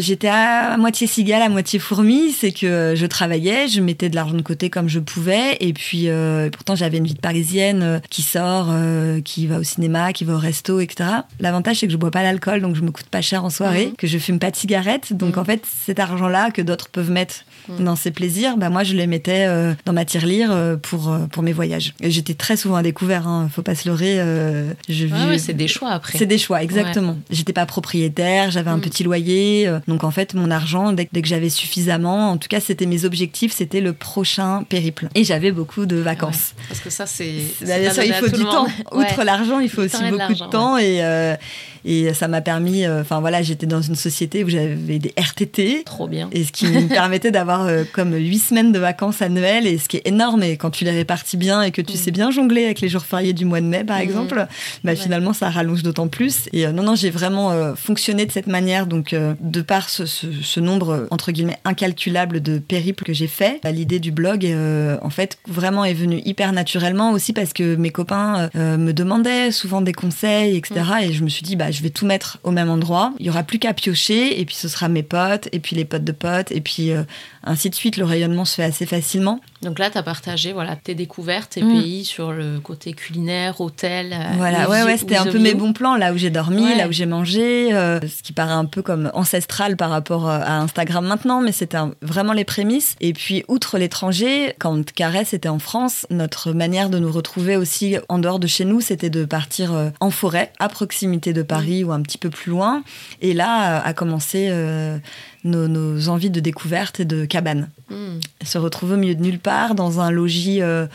J'étais 0.00 0.28
à, 0.28 0.76
moitié 0.76 1.06
cigale, 1.06 1.42
à 1.42 1.48
moitié 1.48 1.78
fourmi. 1.78 2.32
C'est 2.32 2.52
que 2.52 2.94
je 2.96 3.06
travaillais, 3.06 3.68
je 3.68 3.80
mettais 3.80 4.08
de 4.08 4.14
l'argent 4.14 4.36
de 4.36 4.42
côté 4.42 4.70
comme 4.70 4.88
je 4.88 5.00
pouvais, 5.00 5.56
et 5.60 5.72
puis 5.72 6.08
euh, 6.08 6.50
pourtant 6.50 6.74
j'avais 6.74 6.98
une 6.98 7.06
vie 7.06 7.13
parisienne 7.20 7.82
euh, 7.82 7.98
qui 8.10 8.22
sort, 8.22 8.68
euh, 8.70 9.20
qui 9.20 9.46
va 9.46 9.58
au 9.58 9.62
cinéma, 9.62 10.12
qui 10.12 10.24
va 10.24 10.34
au 10.34 10.38
resto, 10.38 10.80
etc. 10.80 11.10
L'avantage, 11.40 11.78
c'est 11.78 11.86
que 11.86 11.92
je 11.92 11.98
bois 11.98 12.10
pas 12.10 12.22
l'alcool, 12.22 12.60
donc 12.60 12.76
je 12.76 12.82
me 12.82 12.90
coûte 12.90 13.06
pas 13.06 13.20
cher 13.20 13.44
en 13.44 13.50
soirée, 13.50 13.86
mhm. 13.86 13.96
que 13.96 14.06
je 14.06 14.18
fume 14.18 14.38
pas 14.38 14.50
de 14.50 14.56
cigarettes. 14.56 15.12
Donc 15.12 15.36
mhm. 15.36 15.42
en 15.42 15.44
fait, 15.44 15.66
cet 15.84 15.98
argent-là 15.98 16.50
que 16.50 16.62
d'autres 16.62 16.88
peuvent 16.90 17.10
mettre 17.10 17.44
mhm. 17.68 17.84
dans 17.84 17.96
ses 17.96 18.10
plaisirs, 18.10 18.56
bah 18.56 18.70
moi 18.70 18.84
je 18.84 18.94
les 18.94 19.06
mettais 19.06 19.46
euh, 19.46 19.74
dans 19.84 19.92
ma 19.92 20.04
tirelire 20.04 20.56
pour, 20.82 21.16
pour 21.30 21.42
mes 21.42 21.52
voyages. 21.52 21.94
Et 22.00 22.10
j'étais 22.10 22.34
très 22.34 22.56
souvent 22.56 22.76
à 22.76 22.82
découvert, 22.82 23.26
hein, 23.26 23.48
faut 23.52 23.62
pas 23.62 23.74
se 23.74 23.88
leurrer. 23.88 24.16
je 24.88 25.06
c'est 25.38 25.54
des 25.54 25.68
choix 25.68 25.90
après. 25.90 26.18
C'est 26.18 26.26
des 26.26 26.38
choix, 26.38 26.62
exactement. 26.62 27.16
J'étais 27.30 27.52
pas 27.52 27.66
propriétaire, 27.66 28.50
j'avais 28.50 28.70
un 28.70 28.78
petit 28.78 29.04
loyer. 29.04 29.70
donc 29.88 30.04
en 30.04 30.10
fait, 30.10 30.34
mon 30.34 30.50
argent, 30.50 30.92
dès, 30.92 31.08
dès 31.12 31.22
que 31.22 31.28
j'avais 31.28 31.50
suffisamment, 31.50 32.30
en 32.30 32.36
tout 32.36 32.48
cas, 32.48 32.60
c'était 32.60 32.86
mes 32.86 33.04
objectifs, 33.04 33.52
c'était 33.52 33.80
le 33.80 33.92
prochain 33.92 34.64
périple. 34.68 35.08
Et 35.14 35.24
j'avais 35.24 35.52
beaucoup 35.52 35.86
de 35.86 35.96
vacances. 35.96 36.54
Parce 36.68 36.80
que 36.80 36.90
ça, 36.90 37.06
c'est. 37.06 37.28
il 37.28 38.14
faut 38.14 38.28
du 38.28 38.44
temps. 38.44 38.66
Outre 38.92 39.24
l'argent, 39.24 39.60
il 39.60 39.68
faut 39.68 39.82
aussi 39.82 40.02
beaucoup 40.10 40.34
de 40.34 40.50
temps. 40.50 40.76
Et, 40.78 41.02
euh, 41.02 41.36
et 41.84 42.14
ça 42.14 42.28
m'a 42.28 42.40
permis, 42.40 42.86
euh, 42.86 43.02
enfin 43.02 43.20
voilà, 43.20 43.42
j'étais 43.42 43.66
dans 43.66 43.82
une 43.82 43.94
société 43.94 44.42
où 44.42 44.48
j'avais 44.48 44.98
des 44.98 45.12
RTT. 45.18 45.82
Trop 45.84 46.08
bien. 46.08 46.28
Et 46.32 46.44
ce 46.44 46.52
qui 46.52 46.66
me 46.66 46.88
permettait 46.88 47.30
d'avoir 47.30 47.53
euh, 47.62 47.84
comme 47.90 48.14
huit 48.14 48.38
semaines 48.38 48.72
de 48.72 48.78
vacances 48.78 49.22
annuelles, 49.22 49.66
et 49.66 49.78
ce 49.78 49.88
qui 49.88 49.98
est 49.98 50.06
énorme. 50.06 50.42
Et 50.42 50.56
quand 50.56 50.70
tu 50.70 50.84
les 50.84 50.90
répartis 50.90 51.36
bien 51.36 51.62
et 51.62 51.70
que 51.70 51.82
tu 51.82 51.94
mm. 51.94 51.96
sais 51.96 52.10
bien 52.10 52.30
jongler 52.30 52.64
avec 52.64 52.80
les 52.80 52.88
jours 52.88 53.04
fériés 53.04 53.32
du 53.32 53.44
mois 53.44 53.60
de 53.60 53.66
mai, 53.66 53.84
par 53.84 53.98
mm. 53.98 54.02
exemple, 54.02 54.46
bah, 54.82 54.96
finalement, 54.96 55.32
ça 55.32 55.50
rallonge 55.50 55.82
d'autant 55.82 56.08
plus. 56.08 56.48
Et 56.52 56.66
euh, 56.66 56.72
non, 56.72 56.82
non, 56.82 56.94
j'ai 56.94 57.10
vraiment 57.10 57.74
fonctionné 57.76 58.26
de 58.26 58.32
cette 58.32 58.46
manière. 58.46 58.86
Donc, 58.86 59.14
de 59.14 59.62
par 59.62 59.88
ce, 59.88 60.06
ce, 60.06 60.60
nombre, 60.60 61.06
entre 61.10 61.32
guillemets, 61.32 61.58
incalculable 61.64 62.40
de 62.40 62.58
périples 62.58 63.04
que 63.04 63.12
j'ai 63.12 63.26
fait, 63.26 63.60
bah, 63.62 63.70
l'idée 63.70 64.00
du 64.00 64.12
blog, 64.12 64.46
en 65.02 65.10
fait, 65.10 65.38
vraiment 65.46 65.84
est 65.84 65.94
venue 65.94 66.20
hyper 66.24 66.52
naturellement 66.52 67.12
aussi 67.12 67.32
parce 67.32 67.52
que 67.52 67.76
mes 67.76 67.90
copains 67.90 68.50
me 68.54 68.92
demandaient 68.92 69.50
souvent 69.50 69.80
des 69.80 69.92
conseils, 69.92 70.56
etc. 70.56 70.74
Mm. 70.80 71.04
Et 71.04 71.12
je 71.12 71.24
me 71.24 71.28
suis 71.28 71.42
dit, 71.42 71.56
bah, 71.56 71.70
je 71.70 71.82
vais 71.82 71.90
tout 71.90 72.06
mettre 72.06 72.38
au 72.42 72.50
même 72.50 72.70
endroit. 72.70 73.12
Il 73.18 73.26
y 73.26 73.30
aura 73.30 73.42
plus 73.42 73.58
qu'à 73.58 73.74
piocher, 73.74 74.40
et 74.40 74.44
puis 74.44 74.54
ce 74.54 74.68
sera 74.68 74.88
mes 74.88 75.02
potes, 75.02 75.48
et 75.52 75.60
puis 75.60 75.76
les 75.76 75.84
potes 75.84 76.04
de 76.04 76.12
potes, 76.12 76.52
et 76.52 76.60
puis 76.60 76.90
euh, 76.90 77.02
ainsi 77.44 77.70
de 77.70 77.74
suite. 77.74 77.96
Le 77.96 78.04
rayonnement 78.04 78.44
se 78.44 78.56
fait 78.56 78.64
assez 78.64 78.86
facilement. 78.86 79.40
Donc 79.64 79.78
là, 79.78 79.90
tu 79.90 79.98
as 79.98 80.02
partagé 80.02 80.52
voilà, 80.52 80.76
tes 80.76 80.94
découvertes, 80.94 81.50
tes 81.50 81.62
mm. 81.62 81.80
pays 81.80 82.04
sur 82.04 82.32
le 82.32 82.60
côté 82.60 82.92
culinaire, 82.92 83.60
hôtel. 83.60 84.12
Euh, 84.12 84.36
voilà, 84.36 84.68
ouais, 84.68 84.82
ouais, 84.82 84.96
c'était 84.96 85.16
un 85.16 85.26
peu 85.26 85.38
mes 85.38 85.54
bons 85.54 85.72
plans, 85.72 85.96
là 85.96 86.12
où 86.12 86.16
j'ai 86.16 86.30
dormi, 86.30 86.74
là 86.76 86.88
où 86.88 86.92
j'ai 86.92 87.06
mangé, 87.06 87.74
euh, 87.74 88.00
ce 88.00 88.22
qui 88.22 88.32
paraît 88.32 88.52
un 88.52 88.66
peu 88.66 88.82
comme 88.82 89.10
ancestral 89.14 89.76
par 89.76 89.90
rapport 89.90 90.28
à 90.28 90.58
Instagram 90.58 91.06
maintenant, 91.06 91.40
mais 91.40 91.52
c'était 91.52 91.78
vraiment 92.02 92.32
les 92.32 92.44
prémices. 92.44 92.96
Et 93.00 93.12
puis, 93.12 93.44
outre 93.48 93.78
l'étranger, 93.78 94.54
quand 94.58 94.92
Caresse 94.92 95.34
était 95.34 95.48
en 95.48 95.58
France, 95.58 96.06
notre 96.10 96.52
manière 96.52 96.90
de 96.90 96.98
nous 96.98 97.10
retrouver 97.10 97.56
aussi 97.56 97.96
en 98.08 98.18
dehors 98.18 98.38
de 98.38 98.46
chez 98.46 98.64
nous, 98.64 98.80
c'était 98.80 99.10
de 99.10 99.24
partir 99.24 99.72
en 100.00 100.10
forêt, 100.10 100.52
à 100.58 100.68
proximité 100.68 101.32
de 101.32 101.42
Paris 101.42 101.84
ou 101.84 101.92
un 101.92 102.02
petit 102.02 102.18
peu 102.18 102.30
plus 102.30 102.50
loin. 102.50 102.82
Et 103.20 103.34
là 103.34 103.82
a 103.84 103.92
commencé 103.92 104.48
euh, 104.50 104.98
nos, 105.44 106.08
envies 106.08 106.30
de 106.30 106.40
découverte 106.40 107.00
et 107.00 107.04
de 107.04 107.24
cabane. 107.24 107.68
Hmm. 107.90 108.18
Se 108.42 108.58
retrouver 108.58 108.94
au 108.94 108.98
milieu 108.98 109.14
de 109.14 109.22
nulle 109.22 109.38
part, 109.38 109.74
dans 109.74 110.00
un 110.00 110.10
logis 110.10 110.62
euh, 110.62 110.86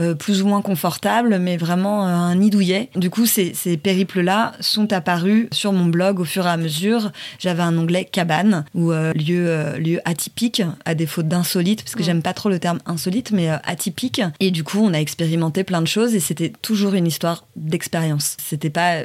euh, 0.00 0.14
plus 0.14 0.42
ou 0.42 0.46
moins 0.46 0.62
confortable, 0.62 1.38
mais 1.38 1.56
vraiment 1.56 2.04
un 2.04 2.34
nid 2.34 2.50
douillet. 2.50 2.90
Du 2.96 3.10
coup, 3.10 3.26
ces, 3.26 3.54
ces 3.54 3.76
périples-là 3.76 4.52
sont 4.60 4.92
apparus 4.92 5.48
sur 5.52 5.72
mon 5.72 5.86
blog 5.86 6.20
au 6.20 6.24
fur 6.24 6.46
et 6.46 6.50
à 6.50 6.56
mesure. 6.56 7.12
J'avais 7.38 7.62
un 7.62 7.76
onglet 7.76 8.04
cabane 8.04 8.64
ou 8.74 8.92
lieu, 8.92 9.78
lieu 9.78 10.00
atypique, 10.04 10.62
à 10.84 10.94
défaut 10.94 11.22
d'insolite, 11.22 11.82
parce 11.82 11.94
que 11.94 12.02
j'aime 12.02 12.22
pas 12.22 12.32
trop 12.34 12.48
le 12.48 12.58
terme 12.58 12.78
insolite, 12.86 13.32
mais 13.32 13.48
atypique. 13.64 14.22
Et 14.40 14.50
du 14.50 14.64
coup, 14.64 14.78
on 14.82 14.94
a 14.94 14.98
expérimenté 14.98 15.64
plein 15.64 15.82
de 15.82 15.86
choses 15.86 16.14
et 16.14 16.20
c'était 16.20 16.52
toujours 16.62 16.94
une 16.94 17.06
histoire 17.06 17.46
d'expérience. 17.56 18.36
C'était 18.40 18.70
pas. 18.70 19.02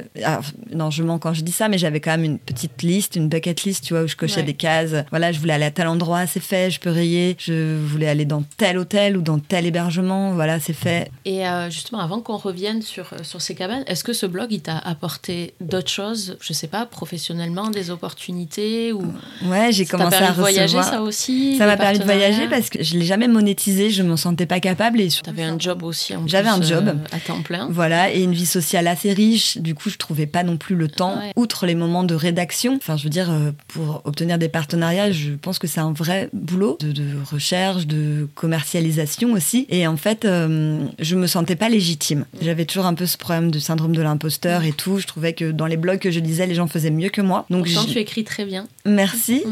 non, 0.73 0.89
je 0.89 1.03
mens 1.03 1.19
quand 1.19 1.33
je 1.33 1.41
dis 1.41 1.51
ça, 1.51 1.69
mais 1.69 1.77
j'avais 1.77 1.99
quand 1.99 2.11
même 2.11 2.23
une 2.23 2.39
petite 2.39 2.81
liste, 2.81 3.15
une 3.15 3.29
bucket 3.29 3.63
list, 3.63 3.83
tu 3.83 3.93
vois, 3.93 4.03
où 4.03 4.07
je 4.07 4.15
cochais 4.15 4.43
des 4.43 4.53
cases. 4.53 4.93
Voilà, 5.09 5.31
je 5.31 5.39
voulais 5.39 5.53
aller 5.53 5.65
à 5.65 5.71
tel 5.71 5.87
endroit, 5.87 6.27
c'est 6.27 6.39
fait, 6.39 6.71
je 6.71 6.79
peux 6.79 6.89
rayer. 6.89 7.35
Je 7.39 7.77
voulais 7.77 8.07
aller 8.07 8.25
dans 8.25 8.43
tel 8.57 8.77
hôtel 8.77 9.17
ou 9.17 9.21
dans 9.21 9.39
tel 9.39 9.65
hébergement, 9.65 10.33
voilà, 10.33 10.59
c'est 10.59 10.73
fait. 10.77 11.11
Et 11.25 11.47
euh, 11.47 11.69
justement, 11.69 11.99
avant 11.99 12.21
qu'on 12.21 12.37
revienne 12.37 12.81
sur, 12.81 13.11
euh, 13.13 13.23
sur 13.23 13.41
ces 13.41 13.55
cabanes, 13.55 13.83
est-ce 13.87 14.03
que 14.03 14.13
ce 14.13 14.25
blog, 14.25 14.47
il 14.51 14.61
t'a 14.61 14.77
apporté 14.77 15.53
d'autres 15.59 15.89
choses, 15.89 16.37
je 16.39 16.53
sais 16.53 16.67
pas, 16.67 16.85
professionnellement, 16.85 17.69
des 17.69 17.89
opportunités 17.89 18.93
ou 18.93 19.03
Ouais, 19.45 19.71
j'ai 19.71 19.85
commencé 19.85 20.15
à 20.15 20.19
recevoir. 20.19 20.35
voyager, 20.35 20.81
ça 20.83 21.01
aussi 21.01 21.57
Ça 21.57 21.65
m'a 21.65 21.77
permis 21.77 21.99
de 21.99 22.03
voyager 22.03 22.47
parce 22.47 22.69
que 22.69 22.83
je 22.83 22.97
l'ai 22.97 23.05
jamais 23.05 23.27
monétisé, 23.27 23.89
je 23.89 24.03
m'en 24.03 24.17
sentais 24.17 24.45
pas 24.45 24.59
capable. 24.59 25.01
Et 25.01 25.09
avais 25.27 25.43
un 25.43 25.59
job 25.59 25.83
aussi. 25.83 26.13
J'avais 26.25 26.49
un 26.49 26.61
job 26.61 26.87
euh, 26.87 27.15
à 27.15 27.19
temps 27.19 27.41
plein. 27.41 27.67
Voilà, 27.69 28.13
et 28.13 28.23
une 28.23 28.33
vie 28.33 28.45
sociale 28.45 28.87
assez 28.87 29.13
riche. 29.13 29.57
Du 29.57 29.75
coup, 29.75 29.89
je 29.89 29.97
trouvais 29.97 30.27
pas 30.27 30.43
non 30.43 30.57
plus 30.57 30.75
le 30.75 30.87
temps, 30.87 31.19
outre 31.35 31.65
les 31.65 31.75
moments 31.75 32.03
de 32.03 32.15
rédaction. 32.15 32.75
Enfin, 32.75 32.97
je 32.97 33.03
veux 33.03 33.09
dire, 33.09 33.29
pour 33.67 34.01
obtenir 34.05 34.37
des 34.37 34.49
partenariats, 34.49 35.11
je 35.11 35.31
pense 35.31 35.59
que 35.59 35.67
c'est 35.67 35.79
un 35.79 35.91
vrai 35.91 36.29
boulot 36.33 36.77
de, 36.79 37.03
recherche, 37.29 37.87
de 37.87 38.27
commercialisation 38.35 39.33
aussi. 39.33 39.65
Et 39.69 39.87
en 39.87 39.97
fait, 39.97 40.25
euh, 40.25 40.66
je 40.99 41.15
me 41.15 41.27
sentais 41.27 41.55
pas 41.55 41.69
légitime. 41.69 42.25
J'avais 42.41 42.65
toujours 42.65 42.85
un 42.85 42.93
peu 42.93 43.05
ce 43.05 43.17
problème 43.17 43.51
de 43.51 43.59
syndrome 43.59 43.95
de 43.95 44.01
l'imposteur 44.01 44.63
et 44.63 44.71
tout. 44.71 44.99
Je 44.99 45.07
trouvais 45.07 45.33
que 45.33 45.51
dans 45.51 45.65
les 45.65 45.77
blogs 45.77 45.99
que 45.99 46.11
je 46.11 46.19
lisais, 46.19 46.47
les 46.47 46.55
gens 46.55 46.67
faisaient 46.67 46.91
mieux 46.91 47.09
que 47.09 47.21
moi. 47.21 47.45
Donc, 47.49 47.65
Pourtant, 47.71 47.91
tu 47.91 47.99
écris 47.99 48.23
très 48.23 48.45
bien. 48.45 48.67
Merci. 48.85 49.43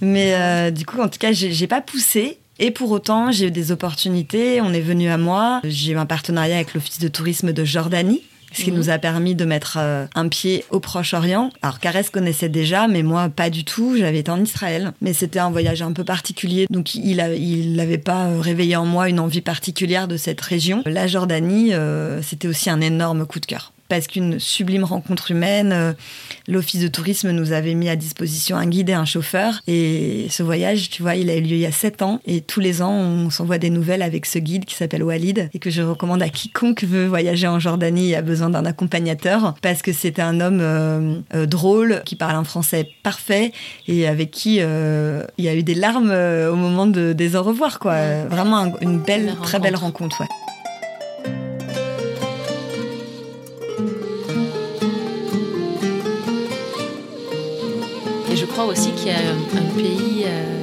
Mais 0.00 0.34
euh, 0.34 0.70
du 0.70 0.86
coup, 0.86 1.00
en 1.00 1.08
tout 1.08 1.18
cas, 1.18 1.32
j'ai 1.32 1.66
pas 1.66 1.80
poussé. 1.80 2.38
Et 2.62 2.70
pour 2.70 2.90
autant, 2.90 3.32
j'ai 3.32 3.46
eu 3.46 3.50
des 3.50 3.72
opportunités. 3.72 4.60
On 4.60 4.72
est 4.74 4.82
venu 4.82 5.08
à 5.08 5.16
moi. 5.16 5.60
J'ai 5.64 5.92
eu 5.92 5.96
un 5.96 6.04
partenariat 6.04 6.56
avec 6.56 6.74
l'Office 6.74 6.98
de 6.98 7.08
tourisme 7.08 7.52
de 7.52 7.64
Jordanie 7.64 8.22
ce 8.52 8.64
qui 8.64 8.72
nous 8.72 8.90
a 8.90 8.98
permis 8.98 9.34
de 9.34 9.44
mettre 9.44 9.76
euh, 9.78 10.06
un 10.14 10.28
pied 10.28 10.64
au 10.70 10.80
Proche-Orient. 10.80 11.50
Alors 11.62 11.78
Carès 11.80 12.10
connaissait 12.10 12.48
déjà, 12.48 12.88
mais 12.88 13.02
moi 13.02 13.28
pas 13.28 13.50
du 13.50 13.64
tout. 13.64 13.96
J'avais 13.96 14.20
été 14.20 14.30
en 14.30 14.42
Israël, 14.42 14.92
mais 15.00 15.12
c'était 15.12 15.38
un 15.38 15.50
voyage 15.50 15.82
un 15.82 15.92
peu 15.92 16.04
particulier, 16.04 16.66
donc 16.70 16.94
il 16.94 17.16
n'avait 17.76 17.98
pas 17.98 18.26
euh, 18.26 18.40
réveillé 18.40 18.76
en 18.76 18.86
moi 18.86 19.08
une 19.08 19.20
envie 19.20 19.40
particulière 19.40 20.08
de 20.08 20.16
cette 20.16 20.40
région. 20.40 20.82
La 20.86 21.06
Jordanie, 21.06 21.72
euh, 21.72 22.22
c'était 22.22 22.48
aussi 22.48 22.70
un 22.70 22.80
énorme 22.80 23.26
coup 23.26 23.40
de 23.40 23.46
cœur 23.46 23.72
parce 23.90 24.06
qu'une 24.06 24.38
sublime 24.38 24.84
rencontre 24.84 25.32
humaine. 25.32 25.72
Euh, 25.72 25.92
l'Office 26.48 26.80
de 26.80 26.88
tourisme 26.88 27.32
nous 27.32 27.52
avait 27.52 27.74
mis 27.74 27.90
à 27.90 27.96
disposition 27.96 28.56
un 28.56 28.66
guide 28.66 28.88
et 28.88 28.94
un 28.94 29.04
chauffeur. 29.04 29.60
Et 29.66 30.28
ce 30.30 30.42
voyage, 30.42 30.88
tu 30.88 31.02
vois, 31.02 31.16
il 31.16 31.28
a 31.28 31.36
eu 31.36 31.42
lieu 31.42 31.56
il 31.56 31.58
y 31.58 31.66
a 31.66 31.72
sept 31.72 32.00
ans. 32.00 32.20
Et 32.24 32.40
tous 32.40 32.60
les 32.60 32.80
ans, 32.80 32.92
on 32.92 33.28
s'envoie 33.28 33.58
des 33.58 33.68
nouvelles 33.68 34.02
avec 34.02 34.24
ce 34.24 34.38
guide 34.38 34.64
qui 34.64 34.76
s'appelle 34.76 35.02
Walid 35.02 35.50
et 35.52 35.58
que 35.58 35.70
je 35.70 35.82
recommande 35.82 36.22
à 36.22 36.28
quiconque 36.28 36.84
veut 36.84 37.06
voyager 37.06 37.48
en 37.48 37.58
Jordanie 37.58 38.12
et 38.12 38.16
a 38.16 38.22
besoin 38.22 38.48
d'un 38.48 38.64
accompagnateur 38.64 39.54
parce 39.60 39.82
que 39.82 39.92
c'était 39.92 40.22
un 40.22 40.40
homme 40.40 40.60
euh, 40.62 41.16
euh, 41.34 41.46
drôle 41.46 42.02
qui 42.06 42.14
parle 42.14 42.36
un 42.36 42.44
français 42.44 42.88
parfait 43.02 43.52
et 43.88 44.06
avec 44.06 44.30
qui 44.30 44.60
il 44.60 45.44
y 45.44 45.48
a 45.48 45.54
eu 45.54 45.62
des 45.64 45.74
larmes 45.74 46.12
au 46.12 46.56
moment 46.56 46.86
de, 46.86 47.12
des 47.12 47.34
au 47.34 47.42
revoir, 47.42 47.80
quoi. 47.80 48.24
Vraiment 48.26 48.72
une 48.80 49.00
belle, 49.00 49.34
très 49.42 49.58
belle 49.58 49.76
rencontre, 49.76 50.20
ouais. 50.20 50.49
Aussi 58.58 58.92
qu'il 58.92 59.08
y 59.08 59.10
a 59.10 59.18
un, 59.18 59.74
pays 59.74 60.24
euh, 60.26 60.59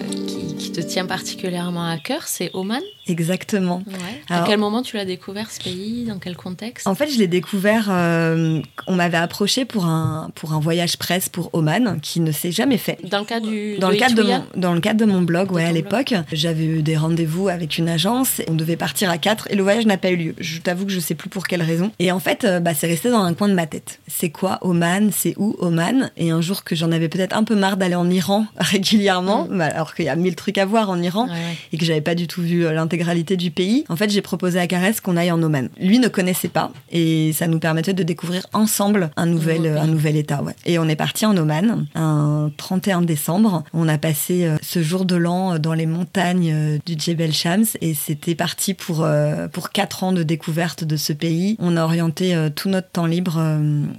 te 0.81 0.87
tient 0.87 1.05
particulièrement 1.05 1.89
à 1.89 1.97
cœur, 1.97 2.23
c'est 2.27 2.51
Oman. 2.53 2.81
Exactement. 3.07 3.83
à 4.29 4.43
quel 4.45 4.59
moment 4.59 4.81
tu 4.81 4.97
l'as 4.97 5.05
découvert 5.05 5.49
ce 5.49 5.61
pays? 5.61 6.05
Dans 6.05 6.19
quel 6.19 6.35
contexte? 6.35 6.85
En 6.85 6.93
fait, 6.93 7.07
je 7.07 7.17
l'ai 7.17 7.27
découvert. 7.27 7.87
Euh, 7.89 8.61
on 8.85 8.95
m'avait 8.95 9.17
approché 9.17 9.65
pour 9.65 9.85
un 9.85 10.29
pour 10.35 10.53
un 10.53 10.59
voyage 10.59 10.97
presse 10.97 11.29
pour 11.29 11.49
Oman 11.53 11.99
qui 12.01 12.19
ne 12.19 12.31
s'est 12.31 12.51
jamais 12.51 12.77
fait. 12.77 12.99
Dans 13.03 13.19
le 13.19 13.25
cadre 13.25 13.47
du 13.47 13.77
dans 13.79 13.89
le 13.89 13.95
cadre 13.95 14.15
de 14.15 14.23
mon 14.23 14.43
dans 14.55 14.73
le 14.73 14.79
cadre 14.79 14.99
de 14.99 15.05
mon 15.05 15.21
blog, 15.21 15.51
ouais, 15.51 15.65
à 15.65 15.71
l'époque, 15.71 16.13
j'avais 16.31 16.65
eu 16.65 16.81
des 16.83 16.97
rendez-vous 16.97 17.47
avec 17.47 17.77
une 17.77 17.89
agence. 17.89 18.41
On 18.47 18.53
devait 18.53 18.75
partir 18.75 19.09
à 19.09 19.17
quatre 19.17 19.47
et 19.49 19.55
le 19.55 19.63
voyage 19.63 19.85
n'a 19.85 19.97
pas 19.97 20.11
eu 20.11 20.17
lieu. 20.17 20.35
Je 20.39 20.59
t'avoue 20.59 20.85
que 20.85 20.91
je 20.91 20.99
sais 20.99 21.15
plus 21.15 21.29
pour 21.29 21.47
quelle 21.47 21.63
raison. 21.63 21.91
Et 21.99 22.11
en 22.11 22.19
fait, 22.19 22.43
euh, 22.43 22.59
bah, 22.59 22.73
c'est 22.75 22.87
resté 22.87 23.09
dans 23.09 23.23
un 23.23 23.33
coin 23.33 23.47
de 23.47 23.53
ma 23.53 23.65
tête. 23.65 23.99
C'est 24.07 24.29
quoi 24.29 24.59
Oman? 24.61 25.11
C'est 25.11 25.33
où 25.37 25.55
Oman? 25.59 26.11
Et 26.17 26.29
un 26.29 26.41
jour 26.41 26.63
que 26.63 26.75
j'en 26.75 26.91
avais 26.91 27.09
peut-être 27.09 27.35
un 27.35 27.43
peu 27.43 27.55
marre 27.55 27.77
d'aller 27.77 27.95
en 27.95 28.09
Iran 28.09 28.45
régulièrement, 28.57 29.47
mm. 29.49 29.57
bah, 29.57 29.65
alors 29.65 29.95
qu'il 29.95 30.05
y 30.05 30.09
a 30.09 30.15
mille 30.15 30.35
trucs 30.35 30.59
à 30.59 30.66
voir 30.67 30.89
en 30.89 31.01
Iran 31.01 31.27
et 31.71 31.77
que 31.77 31.85
j'avais 31.85 32.01
pas 32.01 32.15
du 32.15 32.27
tout 32.27 32.41
vu 32.41 32.65
euh, 32.65 32.73
l'intégration 32.73 33.07
du 33.07 33.51
pays, 33.51 33.85
en 33.89 33.95
fait, 33.95 34.09
j'ai 34.09 34.21
proposé 34.21 34.59
à 34.59 34.67
Carès 34.67 34.99
qu'on 35.01 35.15
aille 35.15 35.31
en 35.31 35.41
Oman. 35.41 35.69
Lui 35.79 35.99
ne 35.99 36.07
connaissait 36.07 36.49
pas 36.49 36.71
et 36.91 37.31
ça 37.33 37.47
nous 37.47 37.59
permettait 37.59 37.93
de 37.93 38.03
découvrir 38.03 38.45
ensemble 38.53 39.11
un 39.15 39.25
nouvel, 39.25 39.77
un 39.77 39.87
nouvel 39.87 40.17
état. 40.17 40.43
Ouais. 40.43 40.53
Et 40.65 40.77
on 40.77 40.87
est 40.87 40.95
parti 40.95 41.25
en 41.25 41.35
Oman 41.37 41.87
un 41.95 42.51
31 42.57 43.01
décembre. 43.01 43.63
On 43.73 43.87
a 43.87 43.97
passé 43.97 44.45
euh, 44.45 44.57
ce 44.61 44.81
jour 44.81 45.05
de 45.05 45.15
l'an 45.15 45.53
euh, 45.53 45.57
dans 45.57 45.73
les 45.73 45.85
montagnes 45.85 46.51
euh, 46.53 46.77
du 46.85 46.95
Djebel 46.97 47.33
Shams 47.33 47.65
et 47.81 47.93
c'était 47.93 48.35
parti 48.35 48.73
pour, 48.73 49.07
pour 49.51 49.69
quatre 49.69 50.03
ans 50.03 50.11
de 50.11 50.23
découverte 50.23 50.83
de 50.83 50.97
ce 50.97 51.13
pays. 51.13 51.55
On 51.59 51.77
a 51.77 51.83
orienté 51.83 52.35
tout 52.55 52.69
notre 52.69 52.89
temps 52.89 53.05
libre 53.05 53.39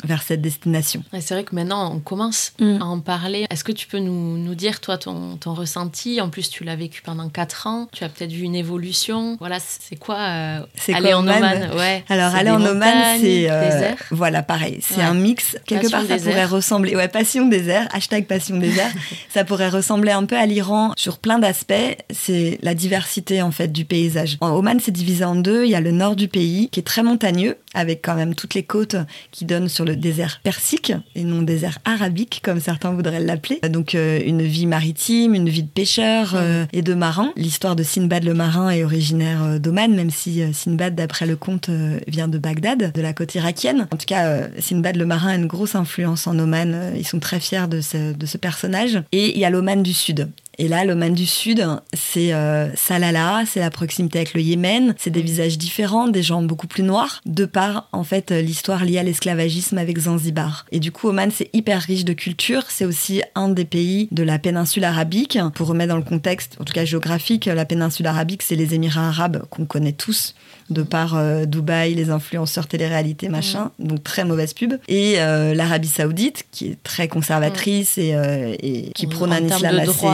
vers 0.05 0.23
cette 0.23 0.41
destination. 0.41 1.03
c'est 1.13 1.35
vrai 1.35 1.45
que 1.45 1.55
maintenant, 1.55 1.93
on 1.95 2.01
commence 2.01 2.53
mm. 2.61 2.79
à 2.81 2.85
en 2.85 3.01
parler. 3.01 3.47
Est-ce 3.51 3.65
que 3.65 3.73
tu 3.73 3.87
peux 3.87 3.99
nous, 3.99 4.37
nous 4.39 4.55
dire, 4.55 4.81
toi, 4.81 4.99
ton, 4.99 5.37
ton 5.37 5.55
ressenti? 5.55 6.21
En 6.21 6.29
plus, 6.29 6.51
tu 6.51 6.58
l'as 6.65 6.77
vécu 6.77 7.03
pendant 7.03 7.29
quatre 7.29 7.67
ans. 7.67 7.89
Tu 7.93 8.05
as 8.05 8.09
peut-être 8.09 8.33
vu 8.33 8.43
une 8.43 8.55
évolution 8.55 8.99
voilà, 9.41 9.59
c'est 9.61 9.97
quoi 9.97 10.17
euh, 10.17 10.61
aller 10.93 11.15
en 11.15 11.21
Oman? 11.21 11.71
Ouais, 11.77 12.05
Alors 12.09 12.35
aller 12.35 12.51
en 12.51 12.65
Oman, 12.65 13.19
c'est 13.21 13.51
euh, 13.51 13.93
voilà 14.11 14.43
pareil, 14.43 14.79
c'est 14.83 15.03
un 15.03 15.15
mix. 15.15 15.57
Quelque 15.67 15.91
part, 15.91 16.05
ça 16.07 16.17
pourrait 16.17 16.45
ressembler, 16.45 16.97
ouais, 16.97 17.09
passion 17.09 17.47
désert, 17.47 17.89
hashtag 17.93 18.27
passion 18.27 18.59
désert. 18.59 18.91
ça 19.29 19.45
pourrait 19.45 19.69
ressembler 19.69 20.13
un 20.13 20.25
peu 20.25 20.37
à 20.37 20.47
l'Iran 20.47 20.93
sur 20.97 21.19
plein 21.19 21.39
d'aspects. 21.39 21.75
C'est 22.11 22.59
la 22.63 22.75
diversité 22.75 23.43
en 23.43 23.51
fait 23.51 23.73
du 23.73 23.85
paysage. 23.85 24.39
En 24.41 24.51
Oman, 24.51 24.81
c'est 24.81 24.93
divisé 24.93 25.25
en 25.25 25.37
deux. 25.37 25.65
Il 25.65 25.71
y 25.71 25.75
a 25.75 25.81
le 25.81 25.93
nord 25.93 26.17
du 26.17 26.29
pays 26.29 26.69
qui 26.71 26.81
est 26.81 26.85
très 26.85 27.03
montagneux 27.03 27.57
avec 27.79 28.03
quand 28.03 28.15
même 28.15 28.35
toutes 28.35 28.55
les 28.55 28.63
côtes 28.63 28.97
qui 29.31 29.45
donnent 29.45 29.69
sur 29.69 29.85
le 29.85 29.97
désert 29.97 30.41
persique 30.43 30.93
et 31.15 31.25
non 31.25 31.43
désert 31.43 31.79
arabique 31.85 32.41
comme 32.45 32.61
certains 32.61 32.93
voudraient 32.93 33.21
l'appeler. 33.21 33.61
Donc 33.69 33.95
euh, 33.95 34.21
une 34.25 34.43
vie 34.43 34.67
maritime, 34.67 35.35
une 35.35 35.49
vie 35.49 35.63
de 35.63 35.69
pêcheur 35.69 36.37
et 36.73 36.83
de 36.83 36.95
marin. 36.95 37.33
L'histoire 37.37 37.77
de 37.77 37.83
Sinbad 37.83 38.25
le 38.25 38.35
marin 38.35 38.71
est 38.71 38.85
originaire 38.85 39.43
euh, 39.43 39.59
d'Oman, 39.59 39.95
même 39.95 40.11
si 40.11 40.43
euh, 40.43 40.53
Sinbad, 40.53 40.95
d'après 40.95 41.27
le 41.27 41.37
conte, 41.37 41.69
euh, 41.69 41.99
vient 42.07 42.29
de 42.29 42.39
Bagdad, 42.39 42.93
de 42.93 43.03
la 43.03 43.13
côte 43.13 43.35
irakienne. 43.35 43.89
En 43.93 43.97
tout 43.97 44.07
cas, 44.07 44.49
Sinbad 44.59 44.97
le 44.97 45.07
marin 45.07 45.31
a 45.31 45.35
une 45.35 45.47
grosse 45.47 45.75
influence 45.75 46.27
en 46.27 46.39
Oman. 46.39 46.93
Ils 46.97 47.07
sont 47.07 47.19
très 47.19 47.41
fiers 47.41 47.69
de 47.69 47.81
ce, 47.81 48.13
de 48.13 48.27
ce 48.27 48.39
personnage. 48.39 49.03
Et 49.13 49.35
il 49.35 49.39
y 49.39 49.45
a 49.45 49.51
l'Oman 49.51 49.83
du 49.83 49.93
Sud. 49.93 50.29
Et 50.61 50.67
là, 50.67 50.85
l'Oman 50.85 51.15
du 51.15 51.27
Sud, 51.27 51.65
c'est 51.93 52.33
Salala, 52.75 53.45
c'est 53.47 53.61
la 53.61 53.71
proximité 53.71 54.19
avec 54.19 54.35
le 54.35 54.41
Yémen, 54.41 54.95
c'est 54.99 55.11
des 55.11 55.23
visages 55.23 55.57
différents, 55.57 56.09
des 56.09 56.23
gens 56.23 56.43
beaucoup 56.43 56.67
plus 56.67 56.83
noirs, 56.83 57.21
de 57.27 57.45
par 57.45 57.89
en 57.93 58.03
fait 58.03 58.33
l'histoire 58.33 58.85
liée 58.85 58.99
à 58.99 59.03
l'esclavagisme 59.05 59.79
avec 59.79 59.99
Zanzibar. 59.99 60.67
Et 60.73 60.81
du 60.81 60.91
coup, 60.91 61.09
Oman, 61.09 61.31
c'est 61.31 61.51
hyper 61.53 61.81
riche 61.81 62.05
de 62.05 62.13
culture, 62.13 62.65
c'est 62.69 62.85
aussi 62.85 63.23
un 63.35 63.49
des 63.49 63.65
pays 63.65 64.09
de 64.11 64.23
la 64.23 64.39
péninsule 64.39 64.85
arabique. 64.85 65.39
Pour 65.55 65.69
remettre 65.69 65.91
dans 65.91 65.97
le 65.97 66.03
contexte, 66.03 66.57
en 66.61 66.65
tout 66.65 66.73
cas 66.73 66.85
géographique, 66.85 67.47
la 67.47 67.65
péninsule 67.65 68.07
arabique, 68.07 68.43
c'est 68.43 68.57
les 68.57 68.75
Émirats 68.75 69.09
arabes 69.09 69.45
qu'on 69.51 69.65
connaît 69.65 69.93
tous 69.93 70.35
de 70.71 70.83
par 70.83 71.17
euh, 71.17 71.45
Dubaï, 71.47 71.95
les 71.95 72.11
influenceurs 72.11 72.67
télé-réalité, 72.67 73.29
machin, 73.29 73.71
donc 73.79 74.03
très 74.03 74.25
mauvaise 74.25 74.53
pub. 74.53 74.75
Et 74.89 75.15
euh, 75.19 75.55
l'Arabie 75.55 75.89
Saoudite, 75.89 76.45
qui 76.51 76.69
est 76.69 76.83
très 76.83 77.09
conservatrice 77.09 77.99
et, 77.99 78.15
euh, 78.15 78.55
qui 78.95 79.07
prône 79.07 79.33
un 79.33 79.45
islam 79.45 79.79
assez. 79.79 80.07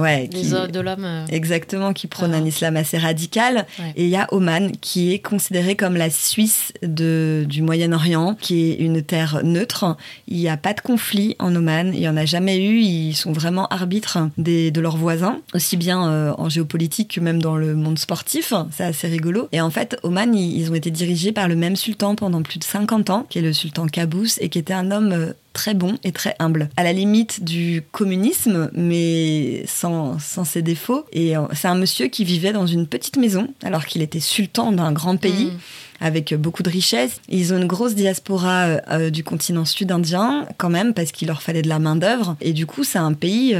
ouais, 0.00 0.28
de 0.28 0.80
l'homme. 0.80 1.06
Exactement, 1.30 1.92
qui 1.92 2.06
prône 2.06 2.34
un 2.34 2.44
islam 2.44 2.76
assez 2.76 2.98
radical. 2.98 3.66
Et 3.96 4.04
il 4.04 4.10
y 4.10 4.16
a 4.16 4.26
Oman, 4.32 4.72
qui 4.80 5.12
est 5.12 5.18
considéré 5.18 5.76
comme 5.76 5.96
la 5.96 6.10
Suisse 6.10 6.72
de, 6.82 7.44
du 7.48 7.62
Moyen-Orient, 7.62 8.36
qui 8.40 8.70
est 8.70 8.74
une 8.74 9.02
terre 9.02 9.40
neutre. 9.42 9.96
Il 10.28 10.36
n'y 10.36 10.48
a 10.48 10.56
pas 10.56 10.72
de 10.72 10.80
conflit 10.80 11.36
en 11.38 11.54
Oman, 11.54 11.92
il 11.92 12.00
n'y 12.00 12.08
en 12.08 12.16
a 12.16 12.24
jamais 12.24 12.58
eu. 12.64 12.80
Ils 12.80 13.14
sont 13.14 13.32
vraiment 13.32 13.66
arbitres 13.68 14.18
des, 14.38 14.70
de 14.70 14.80
leurs 14.80 14.96
voisins, 14.96 15.38
aussi 15.54 15.76
bien 15.76 16.34
en 16.34 16.48
géopolitique 16.48 17.14
que 17.14 17.20
même 17.20 17.42
dans 17.42 17.56
le 17.56 17.74
monde 17.74 17.98
sportif. 17.98 18.52
C'est 18.70 18.84
assez 18.84 19.08
rigolo. 19.08 19.48
Et 19.52 19.60
en 19.60 19.70
fait, 19.70 19.79
fait, 19.80 19.96
Oman, 20.02 20.34
ils 20.34 20.70
ont 20.70 20.74
été 20.74 20.90
dirigés 20.90 21.32
par 21.32 21.48
le 21.48 21.56
même 21.56 21.76
sultan 21.76 22.14
pendant 22.14 22.42
plus 22.42 22.58
de 22.58 22.64
50 22.64 23.10
ans, 23.10 23.26
qui 23.28 23.38
est 23.38 23.42
le 23.42 23.52
sultan 23.52 23.86
Qaboos, 23.86 24.38
et 24.40 24.48
qui 24.48 24.58
était 24.58 24.74
un 24.74 24.90
homme 24.90 25.12
euh, 25.12 25.32
très 25.52 25.74
bon 25.74 25.96
et 26.04 26.12
très 26.12 26.34
humble. 26.38 26.68
À 26.76 26.84
la 26.84 26.92
limite 26.92 27.44
du 27.44 27.82
communisme, 27.92 28.70
mais 28.74 29.64
sans, 29.66 30.18
sans 30.18 30.44
ses 30.44 30.62
défauts. 30.62 31.04
Et 31.12 31.36
euh, 31.36 31.42
c'est 31.54 31.68
un 31.68 31.74
monsieur 31.74 32.08
qui 32.08 32.24
vivait 32.24 32.52
dans 32.52 32.66
une 32.66 32.86
petite 32.86 33.16
maison, 33.16 33.48
alors 33.62 33.86
qu'il 33.86 34.02
était 34.02 34.20
sultan 34.20 34.72
d'un 34.72 34.92
grand 34.92 35.16
pays. 35.16 35.46
Mm. 35.46 35.58
avec 36.02 36.34
beaucoup 36.34 36.62
de 36.62 36.70
richesses. 36.70 37.20
Ils 37.28 37.52
ont 37.52 37.58
une 37.58 37.66
grosse 37.66 37.94
diaspora 37.94 38.80
euh, 38.90 39.10
du 39.10 39.22
continent 39.22 39.66
sud-indien 39.66 40.46
quand 40.56 40.70
même 40.70 40.94
parce 40.94 41.12
qu'il 41.12 41.28
leur 41.28 41.42
fallait 41.42 41.60
de 41.60 41.68
la 41.68 41.78
main 41.78 41.94
d'œuvre 41.94 42.36
et 42.40 42.54
du 42.54 42.64
coup 42.64 42.84
c'est 42.84 42.98
un 42.98 43.12
pays 43.12 43.54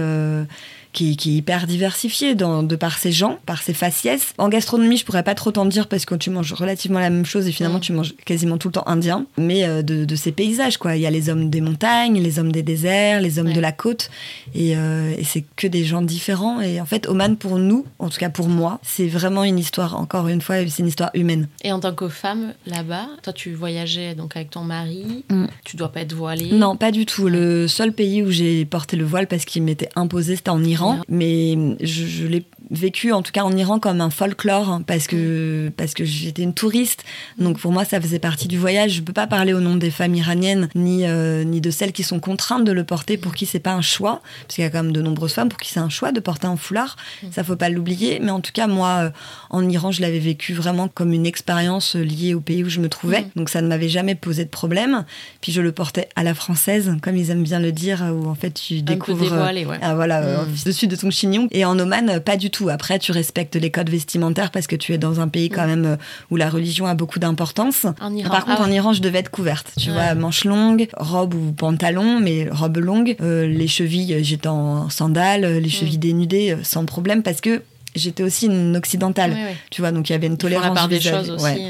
qui, 0.92 1.10
est 1.10 1.26
hyper 1.26 1.66
diversifié 1.66 2.34
dans, 2.34 2.62
de 2.62 2.76
par 2.76 2.98
ses 2.98 3.12
gens, 3.12 3.38
par 3.46 3.62
ses 3.62 3.74
faciès. 3.74 4.34
En 4.38 4.48
gastronomie, 4.48 4.96
je 4.96 5.04
pourrais 5.04 5.22
pas 5.22 5.34
trop 5.34 5.52
t'en 5.52 5.66
dire 5.66 5.86
parce 5.86 6.04
que 6.04 6.14
tu 6.14 6.30
manges 6.30 6.52
relativement 6.52 6.98
la 6.98 7.10
même 7.10 7.24
chose 7.24 7.46
et 7.46 7.52
finalement 7.52 7.78
mm. 7.78 7.82
tu 7.82 7.92
manges 7.92 8.14
quasiment 8.24 8.58
tout 8.58 8.68
le 8.68 8.72
temps 8.72 8.86
indien. 8.86 9.26
Mais 9.38 9.64
euh, 9.64 9.82
de, 9.82 10.04
de, 10.04 10.16
ces 10.16 10.32
paysages, 10.32 10.78
quoi. 10.78 10.96
Il 10.96 11.02
y 11.02 11.06
a 11.06 11.10
les 11.10 11.28
hommes 11.28 11.50
des 11.50 11.60
montagnes, 11.60 12.20
les 12.20 12.38
hommes 12.38 12.52
des 12.52 12.62
déserts, 12.62 13.20
les 13.20 13.38
hommes 13.38 13.52
de 13.52 13.60
la 13.60 13.72
côte. 13.72 14.10
Et, 14.54 14.76
euh, 14.76 15.14
et 15.16 15.24
c'est 15.24 15.44
que 15.56 15.66
des 15.66 15.84
gens 15.84 16.02
différents. 16.02 16.60
Et 16.60 16.80
en 16.80 16.86
fait, 16.86 17.06
Oman, 17.06 17.36
pour 17.36 17.58
nous, 17.58 17.86
en 17.98 18.08
tout 18.08 18.18
cas 18.18 18.30
pour 18.30 18.48
moi, 18.48 18.80
c'est 18.82 19.06
vraiment 19.06 19.44
une 19.44 19.58
histoire, 19.58 19.98
encore 19.98 20.28
une 20.28 20.40
fois, 20.40 20.56
c'est 20.68 20.80
une 20.80 20.88
histoire 20.88 21.10
humaine. 21.14 21.48
Et 21.62 21.72
en 21.72 21.80
tant 21.80 21.94
que 21.94 22.08
femme 22.08 22.52
là-bas, 22.66 23.06
toi 23.22 23.32
tu 23.32 23.52
voyageais 23.52 24.14
donc 24.14 24.36
avec 24.36 24.50
ton 24.50 24.62
mari, 24.62 25.24
mm. 25.30 25.46
tu 25.64 25.76
dois 25.76 25.92
pas 25.92 26.00
être 26.00 26.14
voilée 26.14 26.50
Non, 26.52 26.76
pas 26.76 26.90
du 26.90 27.06
tout. 27.06 27.28
Le 27.28 27.68
seul 27.68 27.92
pays 27.92 28.22
où 28.22 28.30
j'ai 28.30 28.64
porté 28.64 28.96
le 28.96 29.04
voile 29.04 29.26
parce 29.26 29.44
qu'il 29.44 29.62
m'était 29.62 29.88
imposé, 29.94 30.36
c'était 30.36 30.50
en 30.50 30.62
Iran 30.62 30.79
mais 31.08 31.56
je, 31.80 32.26
l'ai 32.26 32.44
vécu 32.70 33.12
en 33.12 33.22
tout 33.22 33.32
cas 33.32 33.42
en 33.42 33.56
Iran 33.56 33.78
comme 33.78 34.00
un 34.00 34.10
folklore 34.10 34.68
hein, 34.68 34.82
parce 34.86 35.06
que 35.06 35.72
parce 35.76 35.94
que 35.94 36.04
j'étais 36.04 36.42
une 36.42 36.54
touriste. 36.54 37.04
Donc 37.38 37.58
pour 37.58 37.72
moi 37.72 37.84
ça 37.84 38.00
faisait 38.00 38.18
partie 38.18 38.48
du 38.48 38.58
voyage. 38.58 38.92
Je 38.92 39.02
peux 39.02 39.12
pas 39.12 39.26
parler 39.26 39.52
au 39.52 39.60
nom 39.60 39.76
des 39.76 39.90
femmes 39.90 40.14
iraniennes 40.14 40.68
ni 40.74 41.06
euh, 41.06 41.44
ni 41.44 41.60
de 41.60 41.70
celles 41.70 41.92
qui 41.92 42.02
sont 42.02 42.20
contraintes 42.20 42.64
de 42.64 42.72
le 42.72 42.84
porter 42.84 43.16
pour 43.16 43.34
qui 43.34 43.46
c'est 43.46 43.60
pas 43.60 43.72
un 43.72 43.80
choix 43.80 44.22
parce 44.42 44.56
qu'il 44.56 44.64
y 44.64 44.66
a 44.66 44.70
quand 44.70 44.82
même 44.82 44.92
de 44.92 45.02
nombreuses 45.02 45.32
femmes 45.32 45.48
pour 45.48 45.58
qui 45.58 45.70
c'est 45.70 45.80
un 45.80 45.88
choix 45.88 46.12
de 46.12 46.20
porter 46.20 46.46
un 46.46 46.56
foulard. 46.56 46.96
Mm. 47.22 47.26
ça 47.32 47.44
faut 47.44 47.56
pas 47.56 47.68
l'oublier. 47.68 48.20
Mais 48.20 48.30
en 48.30 48.40
tout 48.40 48.52
cas 48.52 48.66
moi 48.66 48.88
euh, 49.00 49.10
en 49.50 49.68
Iran 49.68 49.90
je 49.90 50.00
l'avais 50.00 50.18
vécu 50.18 50.52
vraiment 50.54 50.88
comme 50.88 51.12
une 51.12 51.26
expérience 51.26 51.96
liée 51.96 52.34
au 52.34 52.40
pays 52.40 52.64
où 52.64 52.68
je 52.68 52.80
me 52.80 52.88
trouvais. 52.88 53.22
Mm. 53.22 53.30
donc 53.36 53.48
ça 53.48 53.62
ne 53.62 53.68
m'avait 53.68 53.88
jamais 53.88 54.14
posé 54.14 54.44
de 54.44 54.50
problème. 54.50 55.04
Puis 55.40 55.52
je 55.52 55.60
le 55.60 55.72
portais 55.72 56.08
à 56.16 56.22
la 56.22 56.34
française 56.34 56.96
comme 57.02 57.16
ils 57.16 57.30
aiment 57.30 57.42
bien 57.42 57.60
le 57.60 57.72
dire 57.72 58.04
où 58.14 58.28
en 58.28 58.34
fait 58.34 58.52
tu 58.52 58.82
découvres 58.82 59.22
dévoilé, 59.22 59.64
ouais. 59.64 59.78
ah, 59.82 59.94
voilà 59.94 60.20
mm. 60.20 60.69
Dessus 60.70 60.86
de 60.86 60.96
ton 60.96 61.10
chignon 61.10 61.48
et 61.50 61.64
en 61.64 61.78
Oman 61.78 62.20
pas 62.20 62.36
du 62.36 62.50
tout 62.50 62.68
après, 62.68 62.98
tu 62.98 63.10
respectes 63.12 63.56
les 63.56 63.70
codes 63.70 63.90
vestimentaires 63.90 64.50
parce 64.50 64.66
que 64.66 64.76
tu 64.76 64.92
es 64.94 64.98
dans 64.98 65.20
un 65.20 65.28
pays 65.28 65.48
quand 65.48 65.66
même 65.66 65.84
euh, 65.84 65.96
où 66.30 66.36
la 66.36 66.48
religion 66.48 66.86
a 66.86 66.94
beaucoup 66.94 67.18
d'importance. 67.18 67.82
Par 67.82 68.44
contre, 68.44 68.60
ah 68.60 68.62
en 68.62 68.70
Iran, 68.70 68.92
je 68.92 69.02
devais 69.02 69.18
être 69.18 69.30
couverte. 69.30 69.72
Tu 69.76 69.90
vois, 69.90 70.14
manches 70.14 70.44
longues, 70.44 70.88
robe 70.96 71.34
ou 71.34 71.52
pantalon, 71.52 72.20
mais 72.20 72.48
robe 72.50 72.78
longue. 72.78 73.16
Euh, 73.20 73.46
les 73.46 73.66
chevilles, 73.66 74.22
j'étais 74.22 74.48
en 74.48 74.88
sandales, 74.90 75.58
les 75.58 75.68
chevilles 75.68 75.98
dénudées 75.98 76.52
euh, 76.52 76.62
sans 76.62 76.84
problème 76.84 77.22
parce 77.22 77.40
que 77.40 77.62
j'étais 77.96 78.22
aussi 78.22 78.46
une 78.46 78.76
occidentale. 78.76 79.36
Tu 79.70 79.80
vois, 79.80 79.90
donc 79.90 80.08
il 80.08 80.12
y 80.12 80.14
avait 80.14 80.28
une 80.28 80.38
tolérance. 80.38 80.78
Il 80.84 80.88
des 80.88 81.00
choses 81.00 81.30
aussi 81.30 81.66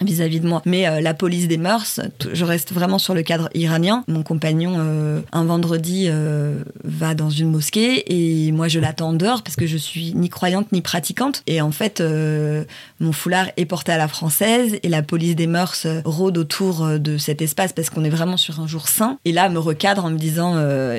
vis-à-vis 0.00 0.40
de 0.40 0.48
moi. 0.48 0.62
Mais 0.64 0.88
euh, 0.88 1.00
la 1.00 1.14
police 1.14 1.46
des 1.46 1.56
mœurs, 1.56 2.00
je 2.32 2.44
reste 2.44 2.72
vraiment 2.72 2.98
sur 2.98 3.14
le 3.14 3.22
cadre 3.22 3.48
iranien. 3.54 4.04
Mon 4.08 4.22
compagnon, 4.22 4.74
euh, 4.76 5.20
un 5.32 5.44
vendredi, 5.44 6.06
euh, 6.08 6.62
va 6.82 7.14
dans 7.14 7.30
une 7.30 7.50
mosquée 7.50 8.04
et 8.12 8.52
moi 8.52 8.68
je 8.68 8.80
l'attends 8.80 9.12
dehors 9.12 9.42
parce 9.42 9.56
que 9.56 9.66
je 9.66 9.76
suis 9.76 10.12
ni 10.14 10.28
croyante 10.28 10.72
ni 10.72 10.80
pratiquante. 10.80 11.42
Et 11.46 11.60
en 11.60 11.70
fait, 11.70 12.02
mon 13.00 13.12
foulard 13.12 13.46
est 13.56 13.64
porté 13.66 13.92
à 13.92 13.98
la 13.98 14.08
française 14.08 14.78
et 14.82 14.88
la 14.88 15.02
police 15.02 15.36
des 15.36 15.46
mœurs 15.46 15.86
rôde 16.04 16.38
autour 16.38 16.98
de 16.98 17.18
cet 17.18 17.42
espace 17.42 17.72
parce 17.72 17.90
qu'on 17.90 18.04
est 18.04 18.10
vraiment 18.10 18.36
sur 18.36 18.60
un 18.60 18.66
jour 18.66 18.88
saint. 18.88 19.18
Et 19.24 19.32
là, 19.32 19.48
me 19.48 19.58
recadre 19.58 20.04
en 20.04 20.10
me 20.10 20.18
disant 20.18 20.56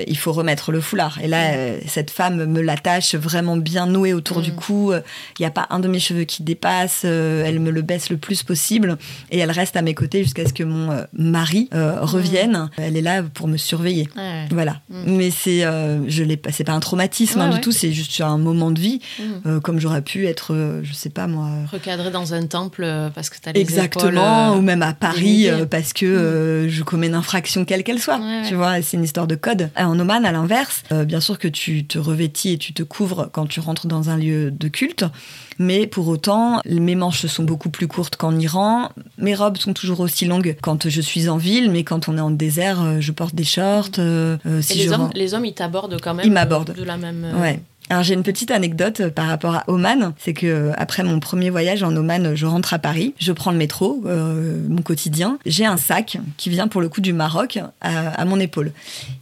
il 0.08 0.18
faut 0.18 0.32
remettre 0.32 0.72
le 0.72 0.82
foulard. 0.82 1.20
Et 1.22 1.28
là, 1.28 1.54
cette 1.88 2.12
femme 2.12 2.46
me 2.46 2.62
l'attache 2.62 3.16
vraiment 3.16 3.58
bien 3.58 3.88
noué 3.88 4.14
autour 4.14 4.42
du 4.42 4.52
mm. 4.52 4.56
cou. 4.56 4.94
Il 4.94 5.42
n'y 5.42 5.46
a 5.46 5.52
pas 5.52 5.68
un 5.70 5.80
de 5.80 5.88
mes 5.88 6.00
cheveux 6.00 6.24
qui 6.24 6.44
dépasse. 6.44 7.04
elle 7.04 7.60
me 7.60 7.72
le 7.72 7.82
baisse 7.82 8.10
le 8.10 8.18
plus 8.18 8.44
possible 8.44 8.85
et 9.32 9.40
elle 9.40 9.52
reste 9.52 9.76
à 9.76 9.82
mes 9.82 9.94
côtés 9.94 10.24
jusqu'à 10.24 10.48
ce 10.48 10.54
que 10.54 10.64
mon 10.64 10.92
euh, 10.92 11.04
mari 11.14 11.70
euh, 11.74 12.00
revienne. 12.02 12.70
Elle 12.78 12.98
est 12.98 13.02
là 13.02 13.24
pour 13.24 13.48
me 13.48 13.58
surveiller. 13.58 14.10
Voilà. 14.52 14.82
Mm. 14.90 15.16
Mais 15.16 15.32
c'est, 15.32 15.66
euh, 15.66 16.08
je 16.08 16.24
l'ai, 16.24 16.40
c'est 16.52 16.64
pas 16.64 16.74
un 16.74 16.80
traumatisme 16.80 17.42
hein, 17.42 17.50
du 17.50 17.62
tout. 17.62 17.72
C'est 17.72 17.92
juste 17.92 18.20
un 18.22 18.38
moment 18.38 18.72
de 18.72 18.80
vie, 18.80 19.00
mm. 19.20 19.60
comme 19.62 19.80
j'aurais 19.80 20.02
pu 20.02 20.28
être, 20.28 20.80
je 20.84 20.94
sais 20.94 21.10
pas 21.10 21.28
moi, 21.28 21.50
recadré 21.72 22.12
dans 22.12 22.34
un 22.34 22.46
temple 22.46 22.88
parce 23.14 23.30
que 23.30 23.38
tu 23.42 23.50
as 23.50 23.52
les 23.54 23.62
exactement, 23.62 24.56
ou 24.56 24.62
même 24.62 24.82
à 24.82 24.94
Paris 24.94 25.48
parce 25.70 25.94
que 25.94 26.66
mm. 26.66 26.70
je 26.70 26.84
commets 26.84 27.08
une 27.08 27.16
infraction 27.16 27.66
quelle 27.66 27.84
qu'elle 27.84 28.00
soit. 28.00 28.20
Tu 28.48 28.56
vois, 28.56 28.82
c'est 28.82 28.98
une 28.98 29.04
histoire 29.04 29.28
de 29.28 29.36
code. 29.36 29.70
En 29.78 30.00
Oman, 30.00 30.26
à 30.26 30.32
l'inverse, 30.32 30.84
bien 31.06 31.20
sûr 31.20 31.40
que 31.40 31.48
tu 31.48 31.86
te 31.86 31.98
revêtis 31.98 32.54
et 32.54 32.58
tu 32.58 32.74
te 32.74 32.84
couvres 32.84 33.30
quand 33.32 33.48
tu 33.48 33.60
rentres 33.60 33.88
dans 33.88 34.10
un 34.10 34.18
lieu 34.18 34.52
de 34.52 34.68
culte. 34.68 35.06
Mais 35.60 35.88
pour 35.88 36.08
autant, 36.08 36.62
mes 36.66 36.96
manches 36.96 37.26
sont 37.28 37.44
beaucoup 37.44 37.70
plus 37.70 37.88
courtes 37.88 38.16
qu'en 38.16 38.38
Iran. 38.38 38.90
Mes 39.18 39.36
robes 39.36 39.58
sont 39.58 39.74
toujours 39.74 40.02
aussi 40.02 40.26
longues 40.26 40.56
quand 40.62 40.90
je 40.90 41.02
suis 41.02 41.30
en 41.30 41.38
ville, 41.38 41.72
mais 41.72 41.84
quand 41.84 42.10
on 42.10 42.18
est 42.18 42.22
en 42.22 42.32
désert, 42.32 42.82
euh, 42.82 43.00
je 43.00 43.12
porte 43.12 43.36
des 43.36 43.44
shorts. 43.44 43.92
Euh, 44.00 44.38
euh, 44.46 44.62
si 44.62 44.74
Et 44.74 44.84
les, 44.84 44.92
hommes, 44.92 45.10
les 45.14 45.34
hommes, 45.34 45.46
ils 45.46 45.54
t'abordent 45.54 46.00
quand 46.02 46.14
même 46.14 46.26
Ils 46.26 46.32
m'abordent. 46.32 46.74
De 46.76 46.84
la 46.84 46.98
même. 46.98 47.26
Ouais. 47.40 47.60
Alors 47.90 48.02
j'ai 48.02 48.16
une 48.16 48.24
petite 48.24 48.50
anecdote 48.50 49.02
euh, 49.02 49.10
par 49.12 49.28
rapport 49.28 49.54
à 49.54 49.64
Oman, 49.68 50.14
c'est 50.18 50.34
que 50.34 50.48
euh, 50.48 50.72
après 50.76 51.04
mon 51.04 51.20
premier 51.20 51.52
voyage 51.52 51.84
en 51.84 51.96
Oman, 51.96 52.34
je 52.34 52.46
rentre 52.48 52.74
à 52.74 52.80
Paris, 52.80 53.14
je 53.20 53.32
prends 53.32 53.52
le 53.52 53.58
métro, 53.58 54.02
euh, 54.08 54.60
mon 54.68 54.82
quotidien, 54.82 55.38
j'ai 55.46 55.66
un 55.66 55.78
sac 55.78 56.18
qui 56.38 56.50
vient 56.50 56.68
pour 56.68 56.82
le 56.82 56.90
coup 56.90 57.02
du 57.02 57.14
Maroc 57.14 57.60
à, 57.82 58.26
mon 58.26 58.40
épaule. 58.40 58.72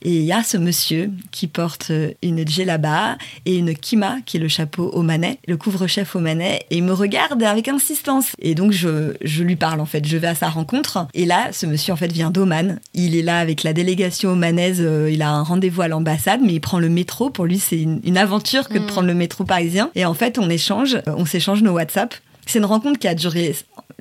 Et 0.02 0.15
il 0.15 0.23
y 0.23 0.32
a 0.32 0.43
ce 0.43 0.56
monsieur 0.58 1.12
qui 1.32 1.47
porte 1.47 1.91
une 2.21 2.47
djellaba 2.47 3.17
et 3.45 3.58
une 3.58 3.76
kima, 3.76 4.17
qui 4.26 4.38
est 4.38 4.39
le 4.39 4.47
chapeau 4.47 4.91
omanais, 4.93 5.39
le 5.45 5.58
couvre-chef 5.58 6.15
omanais, 6.15 6.65
et 6.69 6.78
il 6.78 6.84
me 6.84 6.93
regarde 6.93 7.43
avec 7.43 7.67
insistance. 7.67 8.32
Et 8.39 8.56
donc 8.56 8.71
je, 8.71 9.13
je 9.21 9.43
lui 9.43 9.58
parle 9.58 9.82
en 9.82 9.86
fait, 9.86 10.06
je 10.08 10.15
vais 10.15 10.28
à 10.28 10.36
sa 10.36 10.47
rencontre. 10.47 11.08
Et 11.13 11.26
là, 11.26 11.49
ce 11.52 11.65
monsieur 11.65 11.93
en 11.93 11.97
fait 11.97 12.12
vient 12.12 12.30
d'Oman. 12.30 12.80
Il 12.93 13.15
est 13.17 13.21
là 13.23 13.39
avec 13.39 13.63
la 13.63 13.73
délégation 13.73 14.32
omanaise, 14.32 14.86
il 15.10 15.21
a 15.21 15.32
un 15.32 15.43
rendez-vous 15.43 15.82
à 15.82 15.89
l'ambassade, 15.89 16.39
mais 16.41 16.54
il 16.54 16.62
prend 16.62 16.80
le 16.80 16.89
métro. 16.89 17.30
Pour 17.30 17.45
lui, 17.45 17.60
c'est 17.60 17.82
une 17.82 18.17
aventure 18.17 18.52
que 18.61 18.73
de 18.73 18.79
mm. 18.79 18.87
prendre 18.87 19.07
le 19.07 19.13
métro 19.13 19.43
parisien. 19.43 19.89
Et 19.95 20.05
en 20.05 20.13
fait, 20.13 20.37
on 20.37 20.49
échange, 20.49 20.95
euh, 20.95 21.15
on 21.17 21.25
s'échange 21.25 21.61
nos 21.63 21.73
WhatsApp. 21.73 22.13
C'est 22.45 22.59
une 22.59 22.65
rencontre 22.65 22.99
qui 22.99 23.07
a 23.07 23.15
duré 23.15 23.55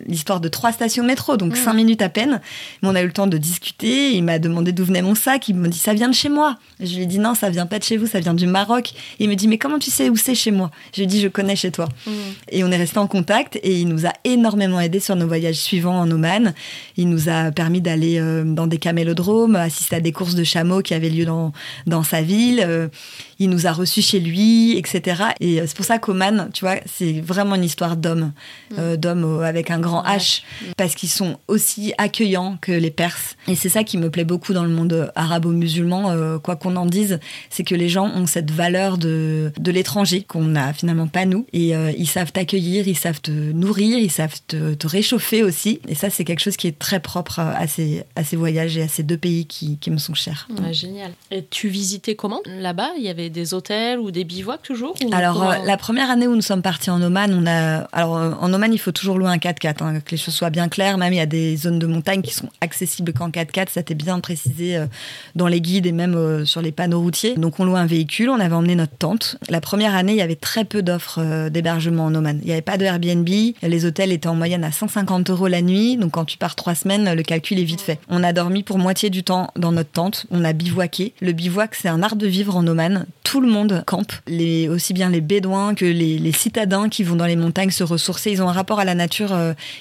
l'histoire 0.07 0.41
de 0.41 0.49
trois 0.49 0.73
stations 0.73 1.03
de 1.03 1.09
métro, 1.09 1.37
donc 1.37 1.57
cinq 1.57 1.75
minutes 1.75 2.03
à 2.03 2.09
peine. 2.09 2.41
Mais 2.83 2.89
on 2.89 2.95
a 2.95 3.03
eu 3.03 3.07
le 3.07 3.13
temps 3.13 3.27
de 3.27 3.39
discuter. 3.39 4.13
Il 4.13 4.25
m'a 4.25 4.39
demandé 4.39 4.73
d'où 4.73 4.85
venait 4.85 5.03
mon 5.03 5.15
sac. 5.15 5.49
Il 5.49 5.57
me 5.57 5.69
dit 5.69 5.79
ça 5.79 5.95
vient 5.95 6.09
de 6.09 6.15
chez 6.15 6.29
moi. 6.29 6.57
Je 6.81 6.97
lui 6.97 7.03
ai 7.03 7.07
dit 7.07 7.19
non, 7.19 7.35
ça 7.35 7.51
vient 7.51 7.67
pas 7.67 7.79
de 7.79 7.85
chez 7.85 7.97
vous, 7.97 8.07
ça 8.07 8.21
vient 8.21 8.35
du 8.35 8.47
Maroc. 8.47 8.93
il 9.19 9.29
me 9.29 9.35
dit 9.35 9.49
mais 9.49 9.59
comment 9.59 9.79
tu 9.79 9.91
sais 9.91 10.09
où 10.09 10.17
c'est 10.17 10.35
chez 10.35 10.51
moi? 10.51 10.71
Je 10.93 11.01
lui 11.01 11.05
ai 11.05 11.07
dit 11.07 11.21
je 11.21 11.29
connais 11.29 11.57
chez 11.57 11.71
toi. 11.71 11.89
Mm. 12.07 12.11
Et 12.51 12.65
on 12.65 12.71
est 12.71 12.77
resté 12.77 12.99
en 12.99 13.07
contact 13.07 13.57
et 13.63 13.81
il 13.81 13.89
nous 13.89 14.07
a 14.07 14.13
énormément 14.25 14.81
aidé 14.81 15.01
sur 15.01 15.17
nos 15.17 15.27
voyages 15.27 15.57
suivants 15.57 15.99
en 15.99 16.11
Oman. 16.11 16.55
Il 16.97 17.09
nous 17.09 17.29
a 17.29 17.51
permis 17.51 17.81
d'aller 17.81 18.19
euh, 18.19 18.45
dans 18.45 18.67
des 18.67 18.79
camélodromes, 18.79 19.57
assister 19.57 19.97
à 19.97 20.01
des 20.01 20.13
courses 20.13 20.35
de 20.35 20.45
chameaux 20.45 20.83
qui 20.83 20.95
avaient 20.95 21.11
lieu 21.11 21.25
dans, 21.25 21.53
dans 21.87 22.03
sa 22.03 22.23
ville. 22.23 22.63
Euh, 22.67 22.89
il 23.39 23.51
nous 23.51 23.67
a 23.67 23.73
reçus 23.73 24.03
chez 24.03 24.21
lui, 24.21 24.77
etc. 24.77 25.23
Et 25.41 25.61
euh, 25.61 25.65
c'est 25.67 25.77
pour 25.77 25.85
ça 25.85 25.99
qu'Oman, 25.99 26.51
tu 26.53 26.65
vois, 26.65 26.77
c'est 26.87 27.21
vraiment 27.21 27.55
une 27.55 27.65
histoire 27.65 27.97
d'hommes, 27.97 28.33
mm. 28.77 28.97
d'hommes 28.97 29.43
avec 29.43 29.71
un 29.71 29.79
grand 29.79 29.92
H, 30.01 30.43
parce 30.77 30.95
qu'ils 30.95 31.11
sont 31.11 31.39
aussi 31.49 31.93
accueillants 31.99 32.57
que 32.61 32.73
les 32.73 32.91
Perses. 32.91 33.37
Et 33.49 33.55
c'est 33.55 33.69
ça 33.69 33.85
qui 33.85 33.99
me 33.99 34.11
plaît 34.11 34.25
beaucoup 34.25 34.53
dans 34.53 34.65
le 34.65 34.71
monde 34.71 35.13
arabo-musulman, 35.15 36.11
euh, 36.11 36.39
quoi 36.39 36.57
qu'on 36.57 36.77
en 36.77 36.87
dise, 36.87 37.21
c'est 37.51 37.65
que 37.65 37.75
les 37.75 37.89
gens 37.89 38.07
ont 38.07 38.27
cette 38.27 38.51
valeur 38.51 38.99
de, 38.99 39.53
de 39.59 39.71
l'étranger 39.71 40.23
qu'on 40.23 40.45
n'a 40.45 40.73
finalement 40.73 41.07
pas 41.07 41.27
nous. 41.27 41.47
Et 41.53 41.75
euh, 41.75 41.93
ils 41.97 42.07
savent 42.07 42.33
t'accueillir, 42.33 42.89
ils 42.89 42.97
savent 42.97 43.21
te 43.21 43.31
nourrir, 43.31 43.99
ils 43.99 44.11
savent 44.11 44.41
te, 44.47 44.87
réchauffer 44.87 45.43
aussi. 45.43 45.81
Et 45.89 45.95
ça, 45.95 46.11
c'est 46.11 46.25
quelque 46.25 46.41
chose 46.41 46.57
qui 46.57 46.67
est 46.67 46.79
très 46.79 47.01
propre 47.01 47.39
à 47.39 47.67
ces, 47.67 48.05
à 48.17 48.25
ces 48.25 48.37
voyages 48.37 48.77
et 48.77 48.83
à 48.83 48.89
ces 48.89 49.03
deux 49.03 49.17
pays 49.17 49.47
qui, 49.47 49.79
qui 49.79 49.91
me 49.91 49.99
sont 49.99 50.15
chers. 50.15 50.49
génial. 50.73 51.13
Et 51.31 51.45
tu 51.45 51.69
visitais 51.69 52.15
comment 52.15 52.41
là-bas? 52.47 52.91
Il 52.99 53.05
y 53.05 53.09
avait 53.09 53.31
des 53.31 53.55
hôtels 53.55 53.99
ou 53.99 54.11
des 54.11 54.25
bivouacs 54.25 54.63
toujours 54.63 54.95
Alors, 55.13 55.43
euh, 55.43 55.57
la 55.65 55.77
première 55.77 56.11
année 56.11 56.27
où 56.27 56.35
nous 56.35 56.43
sommes 56.43 56.63
partis 56.63 56.91
en 56.91 57.01
Oman, 57.01 57.33
on 57.33 57.47
a. 57.47 57.89
Alors, 57.93 58.13
en 58.13 58.53
Oman, 58.53 58.73
il 58.73 58.79
faut 58.79 58.93
toujours 58.93 59.19
louer 59.19 59.31
un 59.31 59.37
4x4. 59.37 59.82
Hein, 59.83 60.01
que 60.01 60.11
les 60.13 60.17
choses 60.17 60.35
soient 60.35 60.51
bien 60.51 60.69
claires. 60.69 60.99
Même 60.99 61.13
il 61.13 61.17
y 61.17 61.21
a 61.21 61.27
des 61.27 61.57
zones 61.57 61.79
de 61.79 61.87
montagne 61.87 62.23
qui 62.23 62.33
sont 62.33 62.49
accessibles 62.61 63.13
qu'en 63.13 63.31
4x4. 63.31 63.71
Ça 63.71 63.83
t'est 63.83 63.95
bien 63.95 64.21
précisé 64.21 64.77
euh, 64.77 64.87
dans 65.35 65.49
les 65.49 65.61
guides 65.61 65.87
et 65.87 65.93
même 65.93 66.15
euh, 66.15 66.45
sur 66.45 66.63
les 66.63 66.73
panneaux 66.73 67.01
routiers. 67.01 67.35
Donc 67.35 67.59
on 67.61 67.65
loue 67.65 67.77
un 67.77 67.87
véhicule, 67.87 68.31
on 68.31 68.39
avait 68.39 68.55
emmené 68.55 68.75
notre 68.75 68.97
tente. 68.97 69.37
La 69.49 69.61
première 69.61 69.95
année, 69.95 70.13
il 70.13 70.19
y 70.19 70.23
avait 70.23 70.37
très 70.37 70.65
peu 70.65 70.83
d'offres 70.83 71.19
euh, 71.19 71.51
d'hébergement 71.51 72.07
en 72.07 72.15
Oman. 72.15 72.39
Il 72.43 72.47
n'y 72.47 72.53
avait 72.53 72.63
pas 72.63 72.79
de 72.79 72.85
Airbnb. 72.85 73.29
Les 73.63 73.85
hôtels 73.85 74.13
étaient 74.13 74.29
en 74.29 74.35
moyenne 74.35 74.65
à 74.65 74.73
150 74.73 75.31
euros 75.31 75.49
la 75.49 75.63
nuit. 75.63 75.97
Donc 75.97 76.13
quand 76.13 76.25
tu 76.25 76.39
pars 76.39 76.55
trois 76.55 76.75
semaines, 76.75 77.13
le 77.15 77.23
calcul 77.23 77.59
est 77.59 77.65
vite 77.65 77.81
fait. 77.81 77.99
On 78.09 78.23
a 78.23 78.33
dormi 78.33 78.63
pour 78.63 78.79
moitié 78.79 79.11
du 79.11 79.25
temps 79.25 79.49
dans 79.57 79.73
notre 79.73 79.91
tente. 79.91 80.27
On 80.31 80.45
a 80.45 80.53
bivouaqué. 80.53 81.15
Le 81.21 81.33
bivouac, 81.33 81.75
c'est 81.75 81.89
un 81.89 82.03
art 82.03 82.17
de 82.17 82.27
vivre 82.27 82.57
en 82.57 82.67
Oman. 82.67 83.07
Tout 83.25 83.41
le 83.41 83.49
monde 83.49 83.83
campe. 83.87 84.13
Les, 84.27 84.69
aussi 84.69 84.93
bien 84.93 85.11
les 85.11 85.21
bédouins 85.21 85.75
que 85.75 85.85
les, 85.85 86.19
les 86.19 86.33
citadins 86.33 86.89
qui 86.89 87.03
vont 87.03 87.17
dans 87.17 87.27
les 87.27 87.37
montagnes 87.37 87.71
se 87.71 87.85
ressourcer. 87.85 88.31
Ils 88.31 88.43
ont 88.43 88.49
un 88.49 88.53
rapport 88.53 88.79
à 88.79 88.85
la 88.85 88.95
nature 88.95 89.33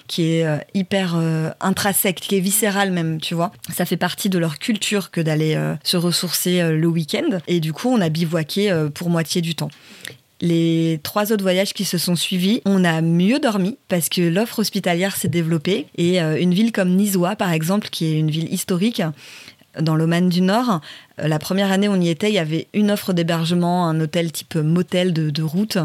qui 0.08 0.24
est 0.24 0.46
hyper 0.74 1.16
intrinsèque, 1.60 2.20
qui 2.22 2.36
est 2.38 2.40
viscérale 2.40 2.92
même, 2.92 3.20
tu 3.20 3.34
vois. 3.34 3.52
Ça 3.74 3.86
fait 3.86 3.98
partie 3.98 4.30
de 4.30 4.38
leur 4.38 4.60
culture 4.60 5.12
que 5.12 5.22
d'aller 5.22 5.58
se 5.84 5.98
ressourcer 5.98 6.62
le 6.72 6.88
week-end. 6.88 7.40
Et 7.48 7.60
du 7.60 7.74
coup, 7.74 7.90
on 7.90 8.02
a 8.02 8.10
bivouaqué 8.10 8.88
pour 8.94 9.10
moitié 9.10 9.42
du 9.42 9.56
temps. 9.56 9.70
Les 10.44 11.00
trois 11.04 11.32
autres 11.32 11.44
voyages 11.44 11.74
qui 11.74 11.86
se 11.86 12.00
sont 12.00 12.16
suivis, 12.16 12.62
on 12.66 12.84
a 12.84 13.02
mieux 13.02 13.38
dormi 13.38 13.78
parce 13.88 14.10
que 14.10 14.22
l'offre 14.22 14.58
hospitalière 14.58 15.16
s'est 15.16 15.28
développée 15.28 15.86
et 15.98 16.20
une 16.20 16.54
ville 16.54 16.72
comme 16.72 16.96
Nisois, 16.96 17.36
par 17.36 17.52
exemple, 17.52 17.90
qui 17.92 18.08
est 18.08 18.18
une 18.18 18.32
ville 18.32 18.52
historique, 18.52 19.04
dans 19.80 19.96
l'Oman 19.96 20.30
du 20.30 20.42
Nord. 20.42 20.82
Euh, 21.20 21.28
la 21.28 21.40
première 21.40 21.72
année 21.72 21.88
où 21.88 21.92
on 21.92 22.02
y 22.02 22.10
était, 22.10 22.30
il 22.30 22.34
y 22.34 22.40
avait 22.40 22.68
une 22.74 22.92
offre 22.92 23.14
d'hébergement, 23.14 23.88
un 23.88 24.00
hôtel 24.00 24.32
type 24.32 24.56
motel 24.56 25.14
de, 25.14 25.44
route, 25.44 25.78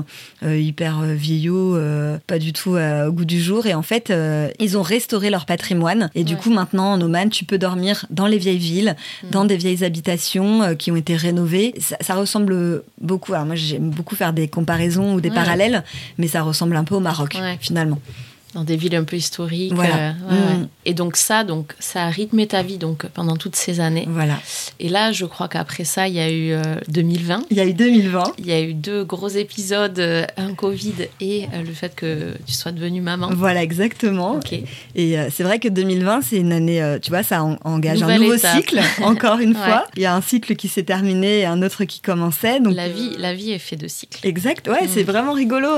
euh, 0.42 0.58
hyper 0.58 1.00
euh, 1.00 1.14
vieillot, 1.14 1.78
pas 2.26 2.38
du 2.38 2.52
tout 2.52 2.76
au 2.76 3.12
goût 3.12 3.24
du 3.24 3.40
jour. 3.40 3.66
Et 3.66 3.74
en 3.74 3.82
fait, 3.82 4.12
ils 4.58 4.78
ont 4.78 4.82
restauré 4.82 5.30
leur 5.30 5.46
patrimoine. 5.46 6.10
Et 6.14 6.24
du 6.24 6.36
coup, 6.36 6.50
maintenant, 6.50 6.92
en 6.92 7.00
Oman, 7.00 7.30
tu 7.30 7.44
peux 7.44 7.58
dormir 7.58 8.06
dans 8.10 8.26
les 8.26 8.38
vieilles 8.38 8.58
villes, 8.58 8.96
mm. 9.22 9.30
dans 9.30 9.44
des 9.44 9.56
vieilles 9.56 9.84
habitations 9.84 10.74
qui 10.76 10.90
ont 10.90 10.96
été 10.96 11.16
rénovées. 11.16 11.74
Ça, 11.78 12.14
ressemble 12.14 12.82
beaucoup. 13.00 13.34
Alors 13.34 13.46
moi, 13.46 13.56
j'aime 13.56 13.90
beaucoup 13.90 14.16
faire 14.16 14.32
des 14.32 14.48
comparaisons 14.48 15.14
ou 15.14 15.20
des 15.20 15.30
parallèles, 15.30 15.84
mais 16.18 16.28
ça 16.28 16.42
ressemble 16.42 16.76
un 16.76 16.84
peu 16.84 16.94
au 16.94 17.00
Maroc, 17.00 17.36
finalement 17.60 17.98
dans 18.56 18.64
des 18.64 18.76
villes 18.76 18.96
un 18.96 19.04
peu 19.04 19.16
historiques. 19.16 19.74
Voilà. 19.74 20.12
Mm. 20.14 20.68
Et 20.86 20.94
donc 20.94 21.16
ça, 21.16 21.44
donc 21.44 21.74
ça 21.78 22.04
a 22.04 22.08
rythmé 22.08 22.46
ta 22.46 22.62
vie 22.62 22.78
donc 22.78 23.04
pendant 23.06 23.36
toutes 23.36 23.54
ces 23.54 23.80
années. 23.80 24.06
Voilà. 24.08 24.38
Et 24.80 24.88
là, 24.88 25.12
je 25.12 25.26
crois 25.26 25.46
qu'après 25.46 25.84
ça, 25.84 26.08
il 26.08 26.14
y 26.14 26.20
a 26.20 26.32
eu 26.32 26.56
2020. 26.88 27.36
Euh, 27.36 27.42
il 27.50 27.56
y 27.58 27.60
a 27.60 27.66
eu 27.66 27.74
2020. 27.74 28.32
Il 28.38 28.46
y 28.46 28.52
a 28.52 28.62
eu 28.62 28.72
deux 28.72 29.04
gros 29.04 29.28
épisodes, 29.28 29.98
euh, 29.98 30.24
un 30.38 30.54
Covid 30.54 30.94
et 31.20 31.44
euh, 31.52 31.62
le 31.66 31.72
fait 31.72 31.94
que 31.94 32.32
tu 32.46 32.54
sois 32.54 32.72
devenue 32.72 33.02
maman. 33.02 33.28
Voilà, 33.34 33.62
exactement. 33.62 34.40
Et 34.94 35.16
c'est 35.30 35.42
vrai 35.42 35.58
que 35.58 35.68
2020, 35.68 36.22
c'est 36.22 36.36
une 36.38 36.52
année, 36.52 36.98
tu 37.02 37.10
vois, 37.10 37.22
ça 37.22 37.42
engage 37.42 38.02
un 38.02 38.18
nouveau 38.18 38.38
cycle, 38.38 38.80
encore 39.02 39.38
une 39.38 39.54
fois. 39.54 39.84
Il 39.96 40.02
y 40.02 40.06
a 40.06 40.14
un 40.14 40.22
cycle 40.22 40.56
qui 40.56 40.68
s'est 40.68 40.84
terminé 40.84 41.40
et 41.40 41.44
un 41.44 41.60
autre 41.62 41.84
qui 41.84 42.00
commençait. 42.00 42.60
Donc 42.60 42.74
la 42.74 42.88
vie, 42.88 43.10
la 43.18 43.34
vie 43.34 43.50
est 43.50 43.58
faite 43.58 43.80
de 43.80 43.88
cycles. 43.88 44.26
Exact. 44.26 44.66
Ouais, 44.68 44.88
c'est 44.88 45.02
mm. 45.02 45.06
vraiment 45.06 45.32
rigolo. 45.34 45.68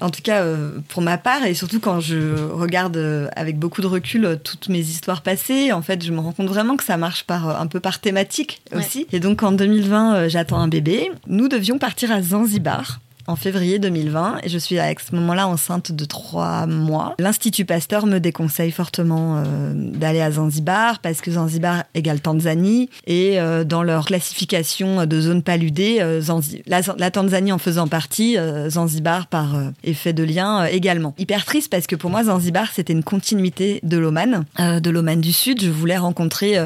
En 0.00 0.10
tout 0.10 0.22
cas, 0.22 0.44
pour 0.88 1.02
ma 1.02 1.18
part 1.18 1.44
et 1.46 1.54
surtout 1.54 1.78
quand 1.78 2.00
je 2.00 2.15
regarde 2.52 3.30
avec 3.36 3.58
beaucoup 3.58 3.80
de 3.80 3.86
recul 3.86 4.38
toutes 4.42 4.68
mes 4.68 4.80
histoires 4.80 5.22
passées, 5.22 5.72
en 5.72 5.82
fait, 5.82 6.04
je 6.04 6.12
me 6.12 6.20
rends 6.20 6.32
compte 6.32 6.48
vraiment 6.48 6.76
que 6.76 6.84
ça 6.84 6.96
marche 6.96 7.24
par, 7.24 7.60
un 7.60 7.66
peu 7.66 7.80
par 7.80 8.00
thématique 8.00 8.60
aussi. 8.74 9.06
Et 9.12 9.20
donc 9.20 9.42
en 9.42 9.52
2020, 9.52 10.14
euh, 10.14 10.28
j'attends 10.28 10.58
un 10.58 10.68
bébé. 10.68 11.10
Nous 11.26 11.48
devions 11.48 11.78
partir 11.78 12.10
à 12.12 12.22
Zanzibar 12.22 13.00
en 13.26 13.36
février 13.36 13.78
2020 13.78 14.38
et 14.42 14.48
je 14.48 14.58
suis 14.58 14.78
à 14.78 14.92
ce 14.92 15.14
moment-là 15.14 15.48
enceinte 15.48 15.92
de 15.92 16.04
trois 16.04 16.66
mois. 16.66 17.14
L'Institut 17.18 17.64
Pasteur 17.64 18.06
me 18.06 18.18
déconseille 18.18 18.70
fortement 18.70 19.38
euh, 19.38 19.72
d'aller 19.74 20.20
à 20.20 20.30
Zanzibar 20.30 21.00
parce 21.00 21.20
que 21.20 21.32
Zanzibar 21.32 21.84
égale 21.94 22.20
Tanzanie 22.20 22.88
et 23.06 23.40
euh, 23.40 23.64
dans 23.64 23.82
leur 23.82 24.06
classification 24.06 25.06
de 25.06 25.20
zone 25.20 25.42
paludée, 25.42 25.98
euh, 26.00 26.20
la, 26.66 27.10
Tanzanie 27.10 27.52
en 27.52 27.58
faisant 27.58 27.88
partie, 27.88 28.36
Zanzibar 28.68 29.26
par 29.26 29.56
effet 29.84 30.12
de 30.12 30.22
lien 30.22 30.64
également. 30.64 31.14
Hyper 31.18 31.44
triste 31.44 31.70
parce 31.70 31.86
que 31.86 31.96
pour 31.96 32.10
moi 32.10 32.24
Zanzibar 32.24 32.70
c'était 32.72 32.92
une 32.92 33.02
continuité 33.02 33.80
de 33.82 33.96
l'Oman, 33.96 34.44
de 34.58 34.90
l'Oman 34.90 35.20
du 35.20 35.32
Sud. 35.32 35.62
Je 35.62 35.70
voulais 35.70 35.96
rencontrer 35.96 36.56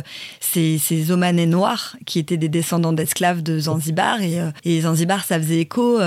ces, 0.41 0.79
ces 0.79 1.11
Omanais 1.11 1.47
noirs 1.47 1.97
qui 2.07 2.19
étaient 2.19 2.37
des 2.37 2.49
descendants 2.49 2.93
d'esclaves 2.93 3.43
de 3.43 3.59
Zanzibar 3.59 4.19
et 4.65 4.81
Zanzibar 4.81 5.25
ça 5.25 5.39
faisait 5.39 5.61
écho 5.61 5.99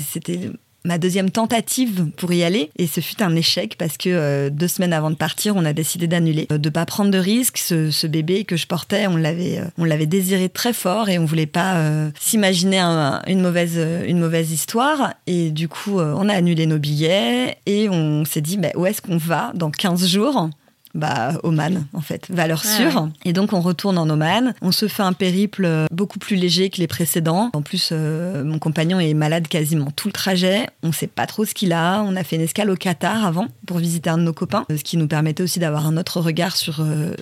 c'était 0.00 0.50
ma 0.84 0.98
deuxième 0.98 1.30
tentative 1.30 2.06
pour 2.16 2.32
y 2.32 2.42
aller 2.42 2.70
et 2.76 2.86
ce 2.86 3.00
fut 3.00 3.22
un 3.22 3.34
échec 3.36 3.76
parce 3.78 3.96
que 3.96 4.08
euh, 4.08 4.50
deux 4.50 4.68
semaines 4.68 4.92
avant 4.92 5.10
de 5.10 5.16
partir, 5.16 5.56
on 5.56 5.64
a 5.64 5.72
décidé 5.72 6.06
d'annuler, 6.06 6.46
de 6.50 6.70
pas 6.70 6.86
prendre 6.86 7.10
de 7.10 7.18
risques. 7.18 7.58
Ce, 7.58 8.06
bébé 8.06 8.44
que 8.44 8.56
je 8.56 8.66
portais, 8.66 9.06
on 9.06 9.16
l'avait, 9.16 9.58
euh, 9.58 9.64
on 9.78 9.84
l'avait 9.84 10.06
désiré 10.06 10.48
très 10.48 10.72
fort 10.72 11.08
et 11.08 11.18
on 11.18 11.24
voulait 11.24 11.46
pas 11.46 11.76
euh, 11.76 12.10
s'imaginer 12.18 12.80
une 13.26 13.40
mauvaise, 13.40 13.78
une 14.06 14.18
mauvaise 14.18 14.50
histoire. 14.52 15.14
Et 15.26 15.50
du 15.50 15.68
coup, 15.68 16.00
on 16.00 16.28
a 16.28 16.34
annulé 16.34 16.66
nos 16.66 16.78
billets 16.78 17.56
et 17.66 17.88
on 17.88 18.24
s'est 18.24 18.40
dit, 18.40 18.56
bah, 18.56 18.70
où 18.74 18.86
est-ce 18.86 19.00
qu'on 19.00 19.16
va 19.16 19.52
dans 19.54 19.70
15 19.70 20.06
jours? 20.06 20.50
Bah, 20.94 21.32
Oman, 21.42 21.86
en 21.94 22.00
fait, 22.00 22.30
valeur 22.30 22.64
sûre. 22.64 23.08
Et 23.24 23.32
donc, 23.32 23.52
on 23.52 23.60
retourne 23.60 23.98
en 23.98 24.08
Oman. 24.08 24.54
On 24.62 24.72
se 24.72 24.88
fait 24.88 25.02
un 25.02 25.12
périple 25.12 25.64
euh, 25.64 25.86
beaucoup 25.90 26.18
plus 26.18 26.36
léger 26.36 26.70
que 26.70 26.78
les 26.78 26.86
précédents. 26.86 27.50
En 27.54 27.62
plus, 27.62 27.90
euh, 27.92 28.44
mon 28.44 28.58
compagnon 28.58 29.00
est 29.00 29.14
malade 29.14 29.48
quasiment 29.48 29.90
tout 29.90 30.08
le 30.08 30.12
trajet. 30.12 30.66
On 30.82 30.92
sait 30.92 31.06
pas 31.06 31.26
trop 31.26 31.44
ce 31.44 31.54
qu'il 31.54 31.72
a. 31.72 32.02
On 32.02 32.16
a 32.16 32.24
fait 32.24 32.36
une 32.36 32.42
escale 32.42 32.70
au 32.70 32.76
Qatar 32.76 33.24
avant 33.24 33.46
pour 33.66 33.78
visiter 33.78 34.10
un 34.10 34.18
de 34.18 34.22
nos 34.22 34.32
copains, 34.32 34.64
ce 34.70 34.82
qui 34.82 34.96
nous 34.96 35.08
permettait 35.08 35.42
aussi 35.42 35.58
d'avoir 35.58 35.86
un 35.86 35.96
autre 35.96 36.20
regard 36.20 36.56
sur 36.56 36.80
euh, 36.80 37.14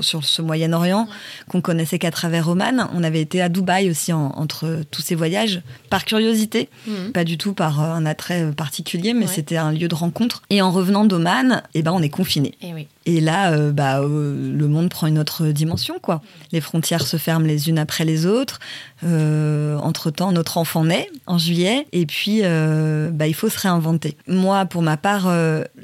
sur 0.00 0.24
ce 0.24 0.42
Moyen-Orient 0.42 1.08
qu'on 1.48 1.60
connaissait 1.60 1.98
qu'à 1.98 2.10
travers 2.10 2.48
Oman. 2.48 2.88
On 2.94 3.02
avait 3.02 3.20
été 3.20 3.40
à 3.42 3.48
Dubaï 3.48 3.90
aussi 3.90 4.12
entre 4.12 4.82
tous 4.90 5.02
ces 5.02 5.14
voyages 5.14 5.62
par 5.88 6.04
curiosité, 6.04 6.68
mhm. 6.86 7.12
pas 7.12 7.24
du 7.24 7.38
tout 7.38 7.52
par 7.52 7.80
un 7.80 8.06
attrait 8.06 8.52
particulier, 8.52 9.14
mais 9.14 9.26
c'était 9.26 9.56
un 9.56 9.72
lieu 9.72 9.88
de 9.88 9.94
rencontre. 9.94 10.42
Et 10.50 10.62
en 10.62 10.70
revenant 10.70 11.04
d'Oman, 11.04 11.62
eh 11.74 11.82
ben 11.82 11.92
on 11.92 12.02
est 12.02 12.08
confiné. 12.08 12.54
Et, 12.62 12.72
oui. 12.72 12.86
Et 13.06 13.20
là, 13.20 13.52
euh, 13.52 13.72
bah, 13.72 14.00
euh, 14.00 14.52
le 14.56 14.68
monde 14.68 14.90
prend 14.90 15.06
une 15.06 15.18
autre 15.18 15.46
dimension, 15.46 15.98
quoi. 16.00 16.20
Les 16.52 16.60
frontières 16.60 17.06
se 17.06 17.16
ferment 17.16 17.46
les 17.46 17.68
unes 17.68 17.78
après 17.78 18.04
les 18.04 18.26
autres. 18.26 18.60
Euh, 19.04 19.76
entre-temps, 19.78 20.32
notre 20.32 20.58
enfant 20.58 20.84
naît 20.84 21.08
en 21.26 21.38
juillet, 21.38 21.86
et 21.92 22.04
puis 22.06 22.42
bah, 22.42 23.26
il 23.26 23.34
faut 23.34 23.48
se 23.48 23.58
réinventer. 23.58 24.16
Moi, 24.26 24.66
pour 24.66 24.82
ma 24.82 24.96
part, 24.96 25.32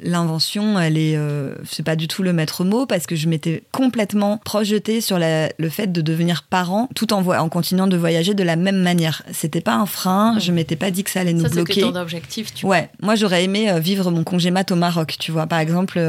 l'invention, 0.02 0.78
elle 0.78 0.98
est, 0.98 1.18
c'est 1.64 1.82
pas 1.82 1.96
du 1.96 2.08
tout 2.08 2.22
le 2.22 2.32
maître 2.32 2.64
mot, 2.64 2.86
parce 2.86 3.06
que 3.06 3.16
je 3.16 3.28
m'étais 3.28 3.62
complètement 3.72 3.95
projetée 4.44 5.00
sur 5.00 5.18
le 5.18 5.68
fait 5.68 5.92
de 5.92 6.00
devenir 6.00 6.42
parent, 6.42 6.88
tout 6.94 7.12
en, 7.12 7.26
en 7.26 7.48
continuant 7.48 7.86
de 7.86 7.96
voyager 7.96 8.34
de 8.34 8.42
la 8.42 8.56
même 8.56 8.82
manière. 8.82 9.22
C'était 9.32 9.60
pas 9.60 9.74
un 9.74 9.86
frein, 9.86 10.38
je 10.38 10.52
m'étais 10.52 10.76
pas 10.76 10.90
dit 10.90 11.04
que 11.04 11.10
ça 11.10 11.20
allait 11.20 11.32
nous 11.32 11.44
ça, 11.44 11.48
bloquer. 11.48 11.80
ton 11.80 11.96
objectif, 11.96 12.52
tu 12.52 12.66
Ouais, 12.66 12.90
moi 13.00 13.14
j'aurais 13.14 13.44
aimé 13.44 13.72
vivre 13.80 14.10
mon 14.10 14.24
congé 14.24 14.50
mat 14.50 14.70
au 14.70 14.76
Maroc, 14.76 15.16
tu 15.18 15.32
vois. 15.32 15.46
Par 15.46 15.58
exemple, 15.58 16.00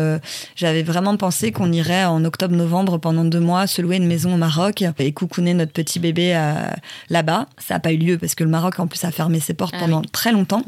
j'avais 0.55 0.83
vraiment 0.83 1.17
pensé 1.17 1.51
qu'on 1.51 1.71
irait 1.71 2.05
en 2.05 2.23
octobre-novembre 2.25 2.97
pendant 2.97 3.23
deux 3.23 3.39
mois 3.39 3.67
se 3.67 3.81
louer 3.81 3.97
une 3.97 4.07
maison 4.07 4.33
au 4.33 4.38
Maroc 4.38 4.83
et 4.99 5.11
coucouner 5.11 5.53
notre 5.53 5.71
petit 5.71 5.99
bébé 5.99 6.35
euh, 6.35 6.53
là-bas. 7.09 7.47
Ça 7.57 7.75
n'a 7.75 7.79
pas 7.79 7.91
eu 7.91 7.97
lieu 7.97 8.17
parce 8.17 8.35
que 8.35 8.43
le 8.43 8.49
Maroc, 8.49 8.79
en 8.79 8.88
plus, 8.88 9.03
a 9.03 9.11
fermé 9.11 9.39
ses 9.39 9.53
portes 9.53 9.75
ah 9.77 9.79
pendant 9.79 10.01
très 10.01 10.31
longtemps. 10.31 10.63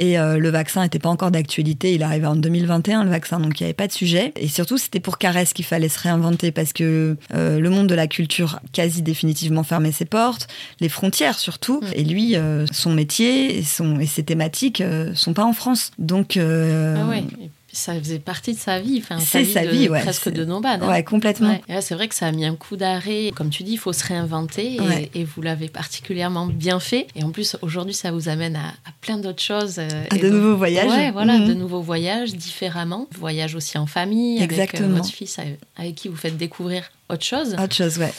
Et 0.00 0.18
euh, 0.18 0.38
le 0.38 0.48
vaccin 0.48 0.82
n'était 0.82 0.98
pas 0.98 1.10
encore 1.10 1.30
d'actualité. 1.30 1.94
Il 1.94 2.02
arrivait 2.02 2.26
en 2.26 2.34
2021, 2.34 3.04
le 3.04 3.10
vaccin, 3.10 3.38
donc 3.38 3.60
il 3.60 3.62
n'y 3.62 3.66
avait 3.66 3.74
pas 3.74 3.86
de 3.86 3.92
sujet. 3.92 4.32
Et 4.36 4.48
surtout, 4.48 4.78
c'était 4.78 4.98
pour 4.98 5.18
Caresse 5.18 5.52
qu'il 5.52 5.66
fallait 5.66 5.90
se 5.90 6.00
réinventer 6.00 6.52
parce 6.52 6.72
que 6.72 7.16
euh, 7.34 7.60
le 7.60 7.70
monde 7.70 7.86
de 7.86 7.94
la 7.94 8.06
culture 8.06 8.60
quasi 8.72 9.02
définitivement 9.02 9.62
fermé 9.62 9.92
ses 9.92 10.06
portes, 10.06 10.48
les 10.80 10.88
frontières 10.88 11.38
surtout. 11.38 11.82
Mm. 11.82 11.86
Et 11.94 12.04
lui, 12.04 12.36
son 12.72 12.90
métier 12.90 13.58
et, 13.58 13.62
son, 13.62 14.00
et 14.00 14.06
ses 14.06 14.24
thématiques 14.24 14.82
sont 15.14 15.34
pas 15.34 15.44
en 15.44 15.52
France. 15.52 15.92
Donc. 15.98 16.38
Ah 16.38 17.06
ouais 17.06 17.24
ça 17.72 17.94
faisait 17.98 18.18
partie 18.18 18.54
de 18.54 18.58
sa 18.58 18.80
vie, 18.80 18.98
enfin, 19.02 19.18
c'est 19.20 19.44
sa, 19.44 19.64
vie, 19.64 19.88
presque 19.88 20.28
de 20.28 20.44
nomade. 20.44 20.82
Hein. 20.82 20.88
Ouais, 20.88 21.04
complètement. 21.04 21.58
c'est 21.80 21.94
vrai 21.94 22.08
que 22.08 22.14
ça 22.14 22.26
a 22.26 22.32
mis 22.32 22.44
un 22.44 22.56
coup 22.56 22.76
d'arrêt. 22.76 23.32
Comme 23.34 23.50
tu 23.50 23.62
dis, 23.62 23.72
il 23.72 23.78
faut 23.78 23.92
se 23.92 24.04
réinventer 24.06 24.78
et, 25.14 25.24
vous 25.24 25.42
l'avez 25.42 25.68
particulièrement 25.68 26.46
bien 26.46 26.80
fait. 26.80 27.06
Et 27.14 27.22
en 27.22 27.30
plus, 27.30 27.56
aujourd'hui, 27.62 27.94
ça 27.94 28.10
vous 28.10 28.28
amène 28.28 28.56
à, 28.56 28.72
plein 29.00 29.18
d'autres 29.18 29.42
choses. 29.42 29.76
Euh, 29.78 30.04
à 30.10 30.16
de 30.16 30.28
nouveaux 30.28 30.56
voyages. 30.56 30.90
Ouais, 30.90 31.10
voilà, 31.10 31.38
de 31.38 31.52
mhm. 31.52 31.58
nouveaux 31.58 31.80
voyages 31.80 32.34
différemment. 32.34 33.08
Voyage 33.18 33.54
aussi 33.54 33.78
en 33.78 33.86
famille 33.86 34.42
Exactement. 34.42 34.88
avec 34.88 34.96
votre 34.98 35.14
fils 35.14 35.38
avec 35.76 35.94
qui 35.94 36.08
vous 36.08 36.16
faites 36.16 36.36
découvrir 36.36 36.90
autre 37.08 37.24
chose. 37.24 37.54
Autre 37.54 37.74
chose, 37.74 37.98
ouais. 37.98 38.12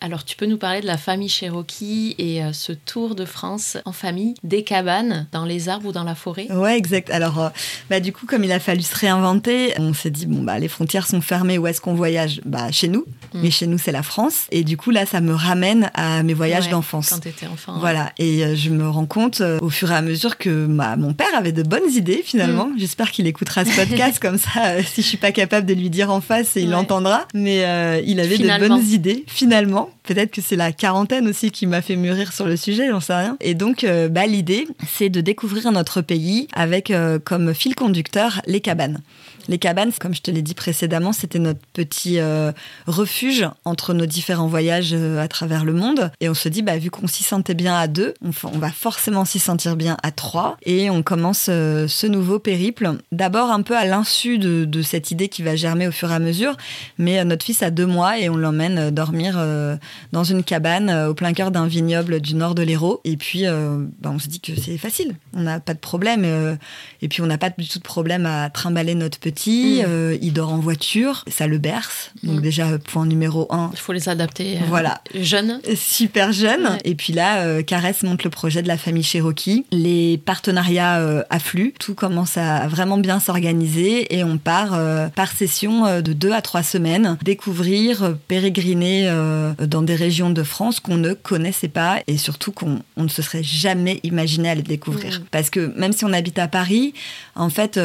Alors, 0.00 0.24
tu 0.24 0.36
peux 0.36 0.46
nous 0.46 0.58
parler 0.58 0.80
de 0.80 0.86
la 0.86 0.96
famille 0.96 1.28
Cherokee 1.28 2.14
et 2.18 2.44
euh, 2.44 2.52
ce 2.52 2.70
tour 2.70 3.16
de 3.16 3.24
France 3.24 3.76
en 3.84 3.90
famille, 3.90 4.34
des 4.44 4.62
cabanes, 4.62 5.26
dans 5.32 5.44
les 5.44 5.68
arbres 5.68 5.88
ou 5.88 5.92
dans 5.92 6.04
la 6.04 6.14
forêt? 6.14 6.46
Ouais, 6.52 6.78
exact. 6.78 7.10
Alors, 7.10 7.40
euh, 7.40 7.48
bah, 7.90 7.98
du 7.98 8.12
coup, 8.12 8.24
comme 8.24 8.44
il 8.44 8.52
a 8.52 8.60
fallu 8.60 8.82
se 8.82 8.94
réinventer, 8.94 9.74
on 9.78 9.92
s'est 9.94 10.10
dit, 10.10 10.26
bon, 10.26 10.44
bah, 10.44 10.60
les 10.60 10.68
frontières 10.68 11.04
sont 11.04 11.20
fermées, 11.20 11.58
où 11.58 11.66
est-ce 11.66 11.80
qu'on 11.80 11.94
voyage? 11.94 12.40
Bah, 12.44 12.70
Chez 12.70 12.86
nous. 12.86 13.06
Mm. 13.34 13.40
Mais 13.42 13.50
chez 13.50 13.66
nous, 13.66 13.76
c'est 13.76 13.90
la 13.90 14.04
France. 14.04 14.46
Et 14.52 14.62
du 14.62 14.76
coup, 14.76 14.92
là, 14.92 15.04
ça 15.04 15.20
me 15.20 15.34
ramène 15.34 15.90
à 15.94 16.22
mes 16.22 16.34
voyages 16.34 16.68
d'enfance. 16.68 17.10
Quand 17.10 17.18
tu 17.18 17.28
étais 17.28 17.48
enfant. 17.48 17.78
Voilà. 17.80 18.12
Et 18.18 18.44
euh, 18.44 18.54
je 18.54 18.70
me 18.70 18.88
rends 18.88 19.06
compte 19.06 19.42
au 19.60 19.68
fur 19.68 19.90
et 19.90 19.96
à 19.96 20.02
mesure 20.02 20.38
que 20.38 20.66
bah, 20.66 20.94
mon 20.96 21.12
père 21.12 21.34
avait 21.36 21.52
de 21.52 21.64
bonnes 21.64 21.90
idées, 21.90 22.22
finalement. 22.24 22.68
Mm. 22.68 22.78
J'espère 22.78 23.10
qu'il 23.10 23.26
écoutera 23.26 23.64
ce 23.64 23.74
podcast, 23.74 24.18
comme 24.22 24.38
ça, 24.38 24.80
si 24.84 25.02
je 25.02 25.08
suis 25.08 25.16
pas 25.16 25.32
capable 25.32 25.66
de 25.66 25.74
lui 25.74 25.90
dire 25.90 26.12
en 26.12 26.20
face, 26.20 26.52
il 26.54 26.70
l'entendra. 26.70 27.26
Mais 27.34 27.64
il 28.06 28.20
avait 28.20 28.38
de 28.38 28.68
bonnes 28.68 28.84
idées, 28.90 29.24
finalement 29.26 29.87
Peut-être 30.08 30.30
que 30.30 30.40
c'est 30.40 30.56
la 30.56 30.72
quarantaine 30.72 31.28
aussi 31.28 31.50
qui 31.50 31.66
m'a 31.66 31.82
fait 31.82 31.96
mûrir 31.96 32.32
sur 32.32 32.46
le 32.46 32.56
sujet, 32.56 32.88
j'en 32.88 33.00
sais 33.00 33.14
rien. 33.14 33.36
Et 33.40 33.54
donc, 33.54 33.84
euh, 33.84 34.08
bah, 34.08 34.26
l'idée, 34.26 34.66
c'est 34.86 35.10
de 35.10 35.20
découvrir 35.20 35.70
notre 35.70 36.00
pays 36.00 36.48
avec 36.54 36.90
euh, 36.90 37.18
comme 37.22 37.52
fil 37.52 37.74
conducteur 37.74 38.40
les 38.46 38.60
cabanes. 38.60 39.00
Les 39.48 39.58
cabanes, 39.58 39.92
comme 39.98 40.14
je 40.14 40.20
te 40.20 40.30
l'ai 40.30 40.42
dit 40.42 40.54
précédemment, 40.54 41.12
c'était 41.12 41.38
notre 41.38 41.60
petit 41.72 42.20
euh, 42.20 42.52
refuge 42.86 43.48
entre 43.64 43.94
nos 43.94 44.04
différents 44.04 44.46
voyages 44.46 44.92
à 44.92 45.26
travers 45.26 45.64
le 45.64 45.72
monde. 45.72 46.10
Et 46.20 46.28
on 46.28 46.34
se 46.34 46.50
dit, 46.50 46.60
bah, 46.60 46.76
vu 46.76 46.90
qu'on 46.90 47.06
s'y 47.06 47.24
sentait 47.24 47.54
bien 47.54 47.74
à 47.74 47.86
deux, 47.86 48.12
on, 48.22 48.58
va 48.58 48.70
forcément 48.70 49.24
s'y 49.24 49.38
sentir 49.38 49.76
bien 49.76 49.96
à 50.02 50.10
trois. 50.10 50.58
Et 50.64 50.90
on 50.90 51.02
commence 51.02 51.44
ce 51.44 52.06
nouveau 52.06 52.38
périple. 52.38 52.92
D'abord 53.10 53.50
un 53.50 53.62
peu 53.62 53.74
à 53.74 53.86
l'insu 53.86 54.36
de, 54.36 54.82
cette 54.82 55.10
idée 55.10 55.30
qui 55.30 55.42
va 55.42 55.56
germer 55.56 55.88
au 55.88 55.92
fur 55.92 56.10
et 56.10 56.14
à 56.14 56.18
mesure. 56.18 56.54
Mais 56.98 57.24
notre 57.24 57.46
fils 57.46 57.62
a 57.62 57.70
deux 57.70 57.86
mois 57.86 58.18
et 58.18 58.28
on 58.28 58.36
l'emmène 58.36 58.90
dormir 58.90 59.38
dans 60.12 60.24
une 60.24 60.42
cabane 60.42 60.90
au 61.08 61.14
plein 61.14 61.32
cœur 61.32 61.50
d'un 61.50 61.66
vignoble 61.66 62.20
du 62.20 62.34
nord 62.34 62.54
de 62.54 62.62
l'Hérault. 62.62 63.00
Et 63.04 63.16
puis, 63.16 63.44
bah, 63.44 64.10
on 64.12 64.18
se 64.18 64.28
dit 64.28 64.40
que 64.40 64.52
c'est 64.60 64.78
facile. 64.78 65.14
On 65.34 65.40
n'a 65.40 65.60
pas 65.60 65.74
de 65.74 65.78
problème. 65.78 66.24
et 67.02 67.08
puis, 67.08 67.22
on 67.22 67.26
n'a 67.26 67.38
pas 67.38 67.50
du 67.50 67.68
tout 67.68 67.78
de 67.78 67.84
problème 67.84 68.26
à 68.26 68.50
trimballer 68.50 68.94
notre 68.94 69.18
petit. 69.18 69.82
Mm. 69.82 70.18
il 70.20 70.32
dort 70.32 70.52
en 70.52 70.58
voiture. 70.58 71.24
Ça 71.28 71.46
le 71.46 71.58
berce. 71.58 72.12
Donc, 72.22 72.38
mm. 72.38 72.42
déjà, 72.42 72.78
point 72.78 73.06
numéro 73.06 73.46
un. 73.50 73.70
Il 73.72 73.78
faut 73.78 73.92
les 73.92 74.08
adapter. 74.08 74.56
Euh, 74.56 74.60
voilà. 74.68 75.00
Jeunes. 75.14 75.60
Super 75.76 76.32
jeunes. 76.32 76.78
Et 76.84 76.94
puis 76.94 77.12
là, 77.12 77.42
euh, 77.42 77.62
Caresse 77.62 78.02
monte 78.02 78.24
le 78.24 78.30
projet 78.30 78.62
de 78.62 78.68
la 78.68 78.76
famille 78.76 79.02
Cherokee. 79.02 79.64
Les 79.70 80.18
partenariats 80.18 80.98
euh, 80.98 81.22
affluent. 81.30 81.72
Tout 81.78 81.94
commence 81.94 82.36
à 82.36 82.66
vraiment 82.68 82.98
bien 82.98 83.20
s'organiser 83.20 84.14
et 84.14 84.24
on 84.24 84.38
part 84.38 84.78
par 85.14 85.32
session 85.32 86.00
de 86.00 86.12
deux 86.12 86.32
à 86.32 86.42
trois 86.42 86.62
semaines 86.62 87.16
découvrir, 87.22 88.16
pérégriner 88.28 89.10
dans 89.68 89.82
des 89.82 89.94
régions 89.94 90.30
de 90.30 90.42
France 90.42 90.80
qu'on 90.80 90.96
ne 90.96 91.12
connaissait 91.14 91.68
pas 91.68 92.00
et 92.06 92.16
surtout 92.16 92.52
qu'on 92.52 92.80
ne 92.96 93.08
se 93.08 93.22
serait 93.22 93.42
jamais 93.42 94.00
imaginé 94.02 94.48
aller 94.50 94.62
découvrir. 94.62 95.20
Mm. 95.20 95.24
Parce 95.30 95.50
que 95.50 95.72
même 95.78 95.92
si 95.92 96.04
on 96.04 96.12
habite 96.12 96.38
à 96.38 96.48
Paris, 96.48 96.94
en 97.34 97.50
fait, 97.50 97.80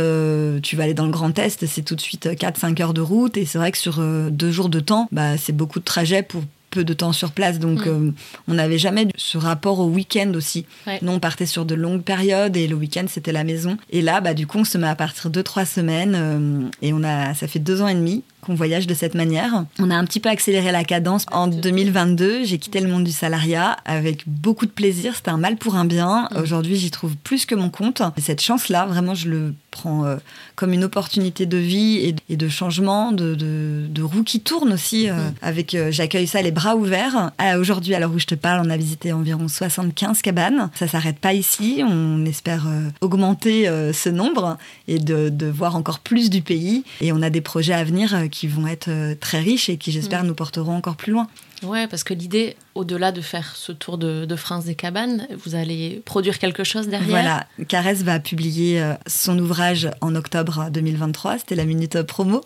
tu 0.62 0.76
vas 0.76 0.84
aller 0.84 0.94
dans 0.94 1.06
le 1.06 1.12
Grand 1.12 1.38
Est, 1.38 1.66
c'est 1.66 1.84
tout 1.84 1.96
de 1.96 2.02
suite 2.02 2.26
4-5 2.28 2.82
heures 2.82 2.94
de 2.94 3.02
route 3.02 3.38
et 3.38 3.46
c'est 3.46 3.58
vrai 3.58 3.72
que 3.72 3.78
sur 3.78 4.02
deux 4.02 4.52
jours 4.52 4.70
de 4.70 4.80
temps, 4.80 5.08
bah, 5.12 5.38
c'est 5.38 5.56
beaucoup 5.56 5.80
de 5.80 5.86
trajets 5.86 6.24
pour 6.24 6.44
peu 6.74 6.84
de 6.84 6.94
temps 6.94 7.14
sur 7.14 7.32
place. 7.32 7.60
Donc, 7.60 7.86
mm. 7.86 7.90
euh, 7.90 8.12
on 8.48 8.56
n'avait 8.56 8.78
jamais 8.78 9.08
ce 9.16 9.38
rapport 9.38 9.80
au 9.80 9.86
week-end 9.86 10.32
aussi. 10.36 10.66
Nous, 11.02 11.12
on 11.12 11.20
partait 11.20 11.46
sur 11.46 11.66
de 11.66 11.76
longues 11.76 12.02
périodes 12.02 12.58
et 12.58 12.68
le 12.68 12.76
week-end, 12.76 13.06
c'était 13.08 13.32
la 13.32 13.44
maison. 13.44 13.78
Et 13.92 14.02
là, 14.02 14.22
bah, 14.22 14.34
du 14.34 14.48
coup, 14.48 14.60
on 14.60 14.64
se 14.64 14.78
met 14.78 14.88
à 14.88 14.96
partir 14.96 15.30
de 15.30 15.42
trois 15.42 15.66
semaines 15.66 16.16
euh, 16.16 16.70
et 16.82 16.92
on 16.94 17.04
a, 17.04 17.34
ça 17.36 17.48
fait 17.48 17.60
deux 17.60 17.82
ans 17.82 17.88
et 17.88 17.96
demi 17.96 18.24
qu'on 18.44 18.56
voyage 18.56 18.88
de 18.88 18.94
cette 18.94 19.16
manière. 19.16 19.66
On 19.80 19.90
a 19.90 19.96
un 19.96 20.06
petit 20.06 20.20
peu 20.20 20.30
accéléré 20.30 20.72
la 20.72 20.84
cadence. 20.84 21.26
En 21.32 21.48
2022, 21.48 22.44
j'ai 22.44 22.58
quitté 22.58 22.80
le 22.80 22.88
monde 22.88 23.04
du 23.04 23.12
salariat 23.12 23.78
avec 23.86 24.24
beaucoup 24.28 24.66
de 24.66 24.72
plaisir. 24.72 25.16
C'était 25.16 25.32
un 25.32 25.38
mal 25.38 25.58
pour 25.58 25.76
un 25.76 25.86
bien. 25.86 26.28
Mm. 26.32 26.38
Aujourd'hui, 26.42 26.76
j'y 26.76 26.92
trouve 26.92 27.16
plus 27.16 27.46
que 27.46 27.56
mon 27.56 27.70
compte. 27.70 28.02
Et 28.18 28.22
cette 28.22 28.42
chance-là, 28.42 28.86
vraiment, 28.86 29.16
je 29.16 29.30
le 29.30 29.54
prends 29.72 30.06
euh, 30.06 30.18
comme 30.56 30.74
une 30.74 30.84
opportunité 30.84 31.46
de 31.46 31.58
vie 31.58 32.16
et, 32.30 32.36
de 32.36 32.48
changement, 32.48 33.12
de, 33.12 33.36
de, 33.36 34.02
roue 34.02 34.24
qui 34.24 34.40
tourne 34.40 34.74
aussi. 34.74 35.10
Euh, 35.10 35.14
mm. 35.14 35.34
Avec, 35.42 35.76
euh, 35.76 35.92
j'accueille 35.92 36.28
ça 36.28 36.42
les 36.42 36.52
bras 36.52 36.76
ouverts. 36.76 37.32
Aujourd'hui, 37.60 37.96
à 37.96 38.00
l'heure 38.00 38.14
où 38.14 38.20
je 38.20 38.26
te 38.26 38.36
parle, 38.36 38.66
on 38.66 38.70
a 38.70 38.78
visité 38.78 39.14
environ 39.14 39.48
75 39.48 40.22
cabanes. 40.22 40.70
Ça 40.76 40.88
s'arrête 40.88 41.20
pas 41.20 41.34
ici. 41.34 41.84
On 41.86 42.26
espère 42.26 42.66
augmenter 43.02 43.70
ce 43.94 44.10
nombre 44.10 44.58
et 44.88 45.00
de, 45.00 45.30
de, 45.30 45.48
voir 45.48 45.76
encore 45.76 46.00
plus 46.00 46.30
du 46.30 46.42
pays. 46.42 46.84
Et 47.02 47.12
on 47.12 47.22
a 47.22 47.30
des 47.30 47.42
projets 47.42 47.74
à 47.74 47.84
venir 47.84 48.16
qui 48.34 48.48
vont 48.48 48.66
être 48.66 48.90
euh, 48.90 49.14
très 49.16 49.40
riches 49.40 49.70
et 49.70 49.78
qui, 49.78 49.92
j'espère, 49.92 50.24
mm. 50.24 50.28
nous 50.28 50.34
porteront 50.34 50.76
encore 50.76 50.96
plus 50.96 51.12
loin. 51.12 51.28
Ouais, 51.64 51.88
parce 51.88 52.04
que 52.04 52.14
l'idée, 52.14 52.56
au-delà 52.76 53.12
de 53.12 53.22
faire 53.22 53.56
ce 53.56 53.72
tour 53.72 53.98
de, 53.98 54.36
France 54.36 54.66
des 54.66 54.76
cabanes, 54.76 55.28
vous 55.46 55.54
allez 55.54 56.02
produire 56.06 56.40
quelque 56.40 56.64
chose 56.64 56.88
derrière. 56.88 57.10
Voilà, 57.10 57.48
Caresse 57.68 58.02
va 58.02 58.20
publier 58.20 58.82
euh, 58.82 58.94
son 59.06 59.38
ouvrage 59.38 59.90
en 60.02 60.16
octobre 60.16 60.70
2023. 60.72 61.38
C'était 61.40 61.56
la 61.56 61.66
minute 61.66 62.02
promo, 62.02 62.42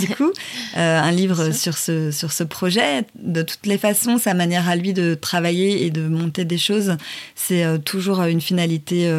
du 0.00 0.08
coup, 0.08 0.32
euh, 0.76 1.00
un 1.00 1.12
livre 1.12 1.52
sur 1.52 1.76
ce 1.76 2.10
sur 2.10 2.32
ce 2.32 2.42
projet. 2.42 3.04
De 3.16 3.42
toutes 3.42 3.66
les 3.66 3.76
façons, 3.76 4.16
sa 4.18 4.32
manière 4.32 4.68
à 4.68 4.76
lui 4.76 4.94
de 4.94 5.14
travailler 5.14 5.84
et 5.84 5.90
de 5.90 6.08
monter 6.08 6.46
des 6.46 6.58
choses, 6.58 6.96
c'est 7.34 7.64
euh, 7.64 7.76
toujours 7.76 8.22
une 8.22 8.40
finalité 8.40 9.12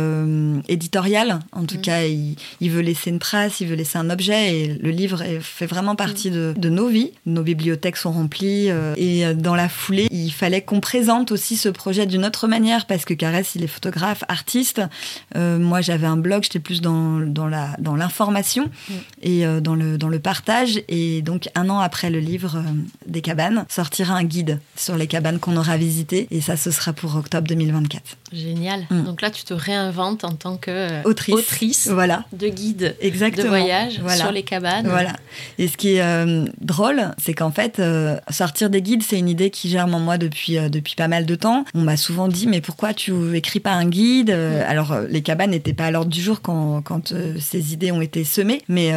éditoriale. 0.68 1.40
En 1.52 1.66
tout 1.66 1.78
mm. 1.78 1.82
cas, 1.82 2.04
il, 2.06 2.70
veut 2.72 2.82
laisser 2.82 3.12
une 3.12 3.20
trace, 3.20 3.62
il 3.62 3.68
veut 3.68 3.76
laisser 3.76 3.98
un 3.98 4.10
objet, 4.10 4.58
et 4.58 4.68
le 4.74 4.90
livre 4.90 5.24
fait 5.42 5.68
vraiment 5.68 5.96
partie 5.96 6.32
mm. 6.32 6.34
de, 6.34 6.54
de, 6.58 6.70
nos 6.70 6.88
vies. 6.88 7.12
Nos 7.26 7.44
bibliothèques 7.44 7.98
sont 7.98 8.12
remplies 8.12 8.70
et 8.98 9.24
dans 9.38 9.56
la 9.56 9.70
foulée, 9.70 10.08
il 10.12 10.32
fallait 10.32 10.62
qu'on 10.62 10.80
présente 10.80 11.32
aussi 11.32 11.58
ce 11.58 11.70
projet 11.70 12.06
d'une 12.06 12.26
autre 12.26 12.48
manière 12.48 12.86
parce 12.86 13.06
que 13.06 13.14
Caresse, 13.14 13.54
il 13.56 13.64
est 13.64 13.68
photographe, 13.68 14.24
artiste. 14.28 14.82
Euh, 15.36 15.58
moi, 15.58 15.82
j'avais 15.82 16.08
un 16.08 16.18
blog, 16.18 16.44
j'étais 16.44 16.60
plus 16.60 16.82
dans, 16.82 17.20
dans, 17.20 17.48
la, 17.48 17.76
dans 17.80 17.96
l'information 17.96 18.66
mm. 18.66 18.94
et 19.22 19.46
euh, 19.46 19.62
dans, 19.62 19.76
le, 19.76 19.98
dans 19.98 20.10
le 20.10 20.20
partage. 20.20 20.82
Et 20.88 21.22
donc, 21.22 21.50
un 21.56 21.70
an 21.70 21.80
après 21.80 22.10
le 22.10 22.20
livre 22.20 22.58
euh, 22.58 22.72
des 23.06 23.22
cabanes, 23.22 23.66
sortira 23.70 24.16
un 24.16 24.24
guide 24.24 24.60
sur 24.76 24.98
les 24.98 25.08
cabanes 25.08 25.40
qu'on 25.40 25.56
aura 25.58 25.78
visitées. 25.78 26.28
Et 26.32 26.42
ça, 26.42 26.58
ce 26.58 26.72
sera 26.72 26.94
pour 26.94 27.16
octobre 27.16 27.48
2024. 27.48 28.18
Génial. 28.34 28.86
Mm. 28.90 29.04
Donc 29.04 29.22
là, 29.22 29.30
tu 29.30 29.44
te 29.44 29.54
réinventes 29.54 30.24
en 30.24 30.34
tant 30.34 30.58
que 30.58 31.04
autrice, 31.08 31.88
voilà. 31.88 32.26
de 32.34 32.48
guide 32.48 32.96
Exactement. 33.02 33.44
de 33.44 33.50
voyage 33.50 34.02
sur 34.18 34.32
les 34.32 34.44
cabanes. 34.44 34.88
Voilà. 34.88 35.14
Et 35.58 35.68
ce 35.68 35.78
qui 35.78 35.96
est 35.96 36.46
drôle, 36.60 37.14
c'est 37.18 37.34
qu'en 37.34 37.52
fait, 37.52 37.82
sortir 38.30 38.70
des 38.70 38.82
guides, 38.82 39.04
c'est 39.04 39.20
une 39.20 39.27
idée 39.28 39.50
qui 39.50 39.70
germe 39.70 39.94
en 39.94 40.00
moi 40.00 40.18
depuis, 40.18 40.58
euh, 40.58 40.70
depuis 40.70 40.96
pas 40.96 41.08
mal 41.08 41.26
de 41.26 41.36
temps. 41.36 41.66
On 41.74 41.82
m'a 41.82 41.98
souvent 41.98 42.28
dit, 42.28 42.48
mais 42.48 42.62
pourquoi 42.62 42.94
tu 42.94 43.36
écris 43.36 43.60
pas 43.60 43.72
un 43.72 43.86
guide 43.86 44.30
euh, 44.30 44.64
Alors, 44.68 44.92
euh, 44.92 45.06
les 45.10 45.22
cabanes 45.22 45.52
n'étaient 45.52 45.74
pas 45.74 45.86
à 45.86 45.92
l'ordre 45.92 46.12
du 46.12 46.22
jour 46.22 46.42
quand, 46.42 46.82
quand 46.82 47.14
ces 47.40 47.74
idées 47.74 47.92
ont 47.92 48.02
été 48.02 48.24
semées, 48.24 48.62
mais 48.68 48.92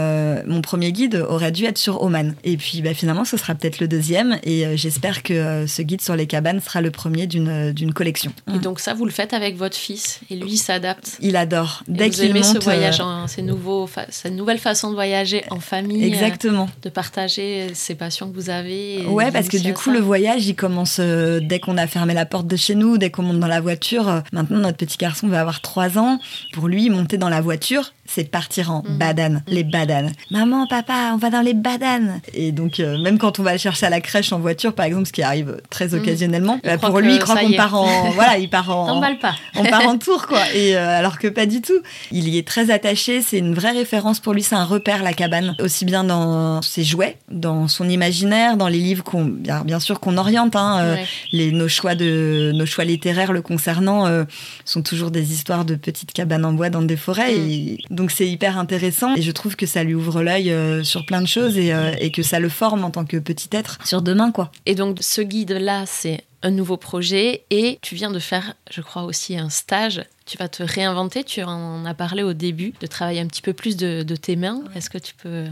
mon 0.47 0.61
premier 0.63 0.93
guide 0.93 1.25
aurait 1.29 1.53
dû 1.53 1.65
être 1.65 1.79
sur 1.79 2.03
Oman. 2.03 2.35
Et 2.45 2.57
puis, 2.57 2.83
bah, 2.83 2.95
finalement, 2.95 3.25
ce 3.25 3.37
sera 3.37 3.55
peut-être 3.55 3.81
le 3.81 3.89
deuxième, 3.89 4.39
et 4.45 4.77
j'espère 4.77 5.23
que 5.23 5.67
ce 5.67 5.83
guide 5.83 6.01
sur 6.01 6.17
les 6.17 6.27
cabanes 6.27 6.61
sera 6.61 6.81
le 6.81 6.91
premier 6.91 7.27
d'une 7.27 7.93
collection. 7.93 8.33
Et 8.55 8.59
donc 8.59 8.81
ça, 8.81 8.95
vous 8.95 9.05
le 9.05 9.11
faites 9.11 9.33
avec 9.33 9.57
votre 9.57 9.77
fils, 9.77 10.21
et 10.31 10.37
lui 10.37 10.57
s'adapte 10.57 11.19
Il 11.21 11.37
adore. 11.37 11.83
Dès 11.89 12.11
qu'il 12.11 12.35
monte... 12.35 12.45
ce 12.45 12.59
voyage, 12.59 13.01
en, 13.01 13.27
ces 13.27 13.43
nouveaux, 13.43 13.89
cette 14.09 14.35
nouvelle 14.35 14.59
façon 14.59 14.91
de 14.91 14.95
voyager 14.95 15.45
en 15.51 15.61
famille. 15.61 16.05
Exactement. 16.05 16.69
de 16.83 16.89
partager 16.89 17.69
ces 17.75 17.95
passions 17.95 18.31
que 18.31 18.35
vous 18.35 18.51
avez. 18.51 19.05
Ouais, 19.07 19.31
parce 19.31 19.49
que 19.49 19.57
du 19.57 19.75
coup, 19.75 19.91
le 19.91 20.01
voyage 20.01 20.20
il 20.21 20.55
commence 20.55 20.99
euh, 21.01 21.41
dès 21.41 21.61
qu'on 21.61 21.77
a 21.77 21.87
fermé 21.87 22.15
la 22.15 22.27
porte 22.27 22.47
de 22.47 22.57
chez 22.57 22.75
nous, 22.75 22.99
dès 22.99 23.11
qu'on 23.11 23.23
monte 23.23 23.41
dans 23.41 23.47
la 23.47 23.61
voiture. 23.61 24.09
Euh, 24.09 24.21
maintenant, 24.33 24.59
notre 24.59 24.77
petit 24.77 24.97
garçon 24.97 25.29
va 25.29 25.41
avoir 25.41 25.61
3 25.61 25.99
ans. 25.99 26.21
Pour 26.53 26.69
lui, 26.69 26.91
monter 26.91 27.19
dans 27.19 27.29
la 27.29 27.41
voiture, 27.41 27.93
c'est 28.13 28.25
partir 28.25 28.73
en 28.73 28.83
mmh. 28.83 28.99
badane, 28.99 29.35
mmh. 29.35 29.53
les 29.53 29.65
badanes. 29.65 30.13
Maman, 30.31 30.67
papa, 30.67 31.13
on 31.15 31.17
va 31.17 31.31
dans 31.31 31.43
les 31.43 31.55
badanes. 31.55 32.21
Et 32.35 32.53
donc, 32.53 32.81
euh, 32.81 32.99
même 33.03 33.19
quand 33.19 33.39
on 33.39 33.43
va 33.43 33.53
le 33.53 33.59
chercher 33.59 33.87
à 33.87 33.91
la 33.91 34.01
crèche 34.01 34.33
en 34.33 34.41
voiture, 34.41 34.75
par 34.75 34.87
exemple, 34.87 35.07
ce 35.07 35.13
qui 35.13 35.23
arrive 35.23 35.61
très 35.71 35.89
mmh. 35.89 35.95
occasionnellement, 35.95 36.59
pour 36.81 37.01
lui, 37.01 37.15
il 37.15 37.19
croit 37.21 37.37
qu'on 37.37 37.53
part 37.53 37.75
en, 37.75 38.11
voilà, 38.15 38.39
il 38.39 38.51
part 38.51 38.71
en, 38.71 39.01
pas. 39.01 39.35
on 39.57 39.65
part 39.65 39.87
en 39.87 39.99
tour, 39.99 40.27
quoi. 40.27 40.41
Et 40.55 40.77
alors 40.77 41.19
que 41.19 41.29
pas 41.29 41.47
du 41.47 41.61
tout. 41.63 41.81
Il 42.11 42.29
y 42.29 42.39
est 42.39 42.47
très 42.47 42.71
attaché. 42.71 43.23
C'est 43.23 43.39
une 43.39 43.55
vraie 43.55 43.73
référence 43.73 44.21
pour 44.21 44.33
lui. 44.33 44.43
C'est 44.43 44.55
un 44.55 44.65
repère, 44.65 45.03
la 45.03 45.13
cabane, 45.13 45.55
aussi 45.61 45.85
bien 45.85 46.05
dans 46.05 46.63
ses 46.63 46.85
jouets, 46.85 47.17
dans 47.31 47.69
son 47.69 47.89
imaginaire, 47.89 48.57
dans 48.57 48.69
les 48.69 48.79
livres 48.79 49.05
qu'on, 49.05 49.25
bien, 49.25 49.63
bien 49.63 49.81
sûr, 49.81 50.01
qu'on 50.01 50.17
oriente. 50.17 50.57
Hein, 50.57 50.79
euh, 50.81 50.97
les, 51.33 51.53
nos, 51.53 51.69
choix 51.69 51.95
de, 51.95 52.53
nos 52.55 52.67
choix 52.67 52.85
littéraires 52.85 53.33
le 53.33 53.43
concernant 53.43 54.07
euh, 54.07 54.25
sont 54.65 54.83
toujours 54.83 55.11
des 55.11 55.33
histoires 55.33 55.65
de 55.65 55.75
petites 55.75 56.13
cabanes 56.13 56.45
en 56.45 56.53
bois 56.53 56.71
dans 56.71 56.83
des 56.83 56.97
forêts. 56.97 57.35
Mm. 57.35 57.51
Et, 57.51 57.79
donc 57.91 58.00
c'est 58.09 58.29
hyper 58.29 58.59
intéressant 58.59 59.15
et 59.15 59.23
je 59.23 59.31
trouve 59.33 59.57
que 59.57 59.67
ça 59.67 59.85
lui 59.85 59.95
ouvre 59.95 60.23
l'œil 60.23 60.51
euh, 60.51 60.83
sur 60.83 61.05
plein 61.05 61.21
de 61.21 61.27
choses 61.27 61.59
et, 61.59 61.73
et, 62.01 62.11
que 62.11 62.23
ça 62.23 62.41
le 62.41 62.49
forme 62.49 62.85
en 62.85 62.91
tant 62.91 63.05
que 63.05 63.17
petit 63.17 63.49
être 63.53 63.79
sur 63.85 64.03
demain. 64.03 64.31
quoi. 64.33 64.51
Et 64.67 64.75
donc 64.75 64.99
ce 65.01 65.21
guide-là, 65.21 65.85
c'est 65.87 66.25
un 66.43 66.51
nouveau 66.51 66.77
projet 66.77 67.43
et 67.51 67.79
tu 67.83 67.95
viens 67.95 68.11
de 68.11 68.19
faire, 68.19 68.55
je 68.71 68.81
crois 68.81 69.03
aussi, 69.03 69.37
un 69.37 69.51
stage. 69.51 70.03
Tu 70.27 70.39
vas 70.39 70.49
te 70.49 70.63
réinventer. 70.63 71.25
Tu 71.25 71.43
en 71.43 71.85
as 71.85 71.95
parlé 71.95 72.23
au 72.23 72.33
début, 72.33 72.73
de 72.81 72.87
travailler 72.87 73.21
un 73.21 73.27
petit 73.27 73.43
peu 73.43 73.53
plus 73.53 73.77
de, 73.77 74.03
de 74.03 74.17
tes 74.17 74.37
mains. 74.37 74.63
Est-ce 74.75 74.91
que 74.91 74.99
tu 74.99 75.15
peux 75.15 75.45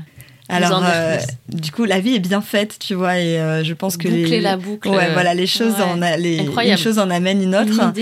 alors, 0.51 0.82
euh, 0.82 1.18
du 1.49 1.70
coup, 1.70 1.84
la 1.84 2.01
vie 2.01 2.14
est 2.14 2.20
bien 2.20 2.40
faite, 2.40 2.78
tu 2.78 2.94
vois, 2.94 3.18
et 3.18 3.38
euh, 3.38 3.62
je 3.62 3.74
pense 3.74 3.99
que 3.99 4.09
Boucler 4.09 4.40
la 4.40 4.57
boucle. 4.57 4.88
Ouais, 4.88 5.12
voilà, 5.12 5.34
les 5.34 5.46
choses 5.46 5.74
en 5.74 5.96
les, 6.16 6.38
une 6.38 6.76
chose 6.78 6.99
en 6.99 7.11
amène 7.11 7.42
une 7.42 7.55
autre 7.55 7.92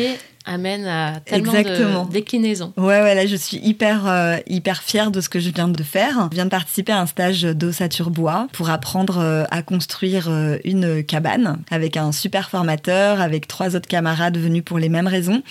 amène 0.47 0.86
à 0.86 1.20
tellement 1.20 1.53
de 1.53 2.12
déclinaisons. 2.12 2.72
Ouais, 2.76 3.03
ouais, 3.03 3.14
là, 3.14 3.26
je 3.26 3.36
suis 3.36 3.59
hyper, 3.59 4.07
euh, 4.07 4.38
hyper 4.47 4.82
fière 4.82 5.11
de 5.11 5.20
ce 5.20 5.28
que 5.28 5.40
je 5.40 5.51
viens 5.51 5.68
de 5.68 5.82
faire. 5.82 6.28
Je 6.30 6.36
viens 6.36 6.44
de 6.44 6.51
participer 6.51 6.92
à 6.92 7.01
un 7.01 7.07
stage 7.07 7.42
d'ossature 7.42 8.11
bois 8.11 8.47
pour 8.53 8.70
apprendre 8.70 9.18
euh, 9.18 9.44
à 9.51 9.62
construire 9.62 10.28
euh, 10.30 10.57
une 10.64 11.05
cabane 11.05 11.59
avec 11.70 11.97
un 11.97 12.12
super 12.12 12.49
formateur, 12.49 13.20
avec 13.20 13.49
trois 13.49 13.74
autres 13.76 13.88
camarades 13.88 14.38
venus 14.38 14.62
pour 14.64 14.78
les 14.78 14.88
mêmes 14.88 15.09
raisons. 15.09 15.42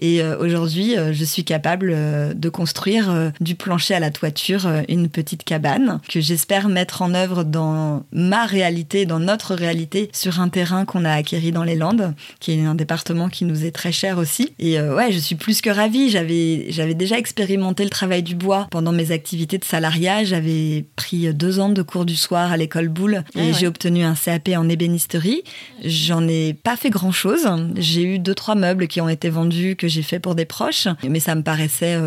Et 0.00 0.22
aujourd'hui, 0.22 0.94
je 1.12 1.24
suis 1.24 1.44
capable 1.44 1.94
de 2.34 2.48
construire 2.48 3.32
du 3.38 3.54
plancher 3.54 3.94
à 3.94 4.00
la 4.00 4.10
toiture 4.10 4.66
une 4.88 5.10
petite 5.10 5.44
cabane 5.44 6.00
que 6.08 6.20
j'espère 6.20 6.70
mettre 6.70 7.02
en 7.02 7.12
œuvre 7.12 7.44
dans 7.44 8.04
ma 8.10 8.46
réalité, 8.46 9.04
dans 9.04 9.20
notre 9.20 9.54
réalité, 9.54 10.08
sur 10.14 10.40
un 10.40 10.48
terrain 10.48 10.86
qu'on 10.86 11.04
a 11.04 11.12
acquéri 11.12 11.52
dans 11.52 11.64
les 11.64 11.76
Landes, 11.76 12.14
qui 12.40 12.52
est 12.52 12.64
un 12.64 12.74
département 12.74 13.28
qui 13.28 13.44
nous 13.44 13.66
est 13.66 13.72
très 13.72 13.92
cher 13.92 14.16
aussi 14.16 14.39
aussi. 14.40 14.52
Et 14.58 14.80
ouais, 14.80 15.12
je 15.12 15.18
suis 15.18 15.34
plus 15.34 15.60
que 15.60 15.70
ravie. 15.70 16.10
J'avais, 16.10 16.66
j'avais 16.70 16.94
déjà 16.94 17.18
expérimenté 17.18 17.84
le 17.84 17.90
travail 17.90 18.22
du 18.22 18.34
bois 18.34 18.66
pendant 18.70 18.92
mes 18.92 19.12
activités 19.12 19.58
de 19.58 19.64
salariat. 19.64 20.24
J'avais 20.24 20.84
pris 20.96 21.32
deux 21.34 21.60
ans 21.60 21.68
de 21.68 21.82
cours 21.82 22.04
du 22.04 22.16
soir 22.16 22.52
à 22.52 22.56
l'école 22.56 22.88
Boulle 22.88 23.24
ah 23.34 23.40
et 23.40 23.52
j'ai 23.52 23.66
obtenu 23.66 24.02
un 24.02 24.14
CAP 24.14 24.50
en 24.56 24.68
ébénisterie. 24.68 25.42
J'en 25.84 26.26
ai 26.28 26.54
pas 26.54 26.76
fait 26.76 26.90
grand 26.90 27.12
chose. 27.12 27.48
J'ai 27.76 28.02
eu 28.02 28.18
deux, 28.18 28.34
trois 28.34 28.54
meubles 28.54 28.86
qui 28.86 29.00
ont 29.00 29.08
été 29.08 29.28
vendus 29.28 29.76
que 29.76 29.88
j'ai 29.88 30.02
fait 30.02 30.18
pour 30.18 30.34
des 30.34 30.44
proches, 30.44 30.88
mais 31.08 31.20
ça 31.20 31.34
me 31.34 31.42
paraissait 31.42 31.98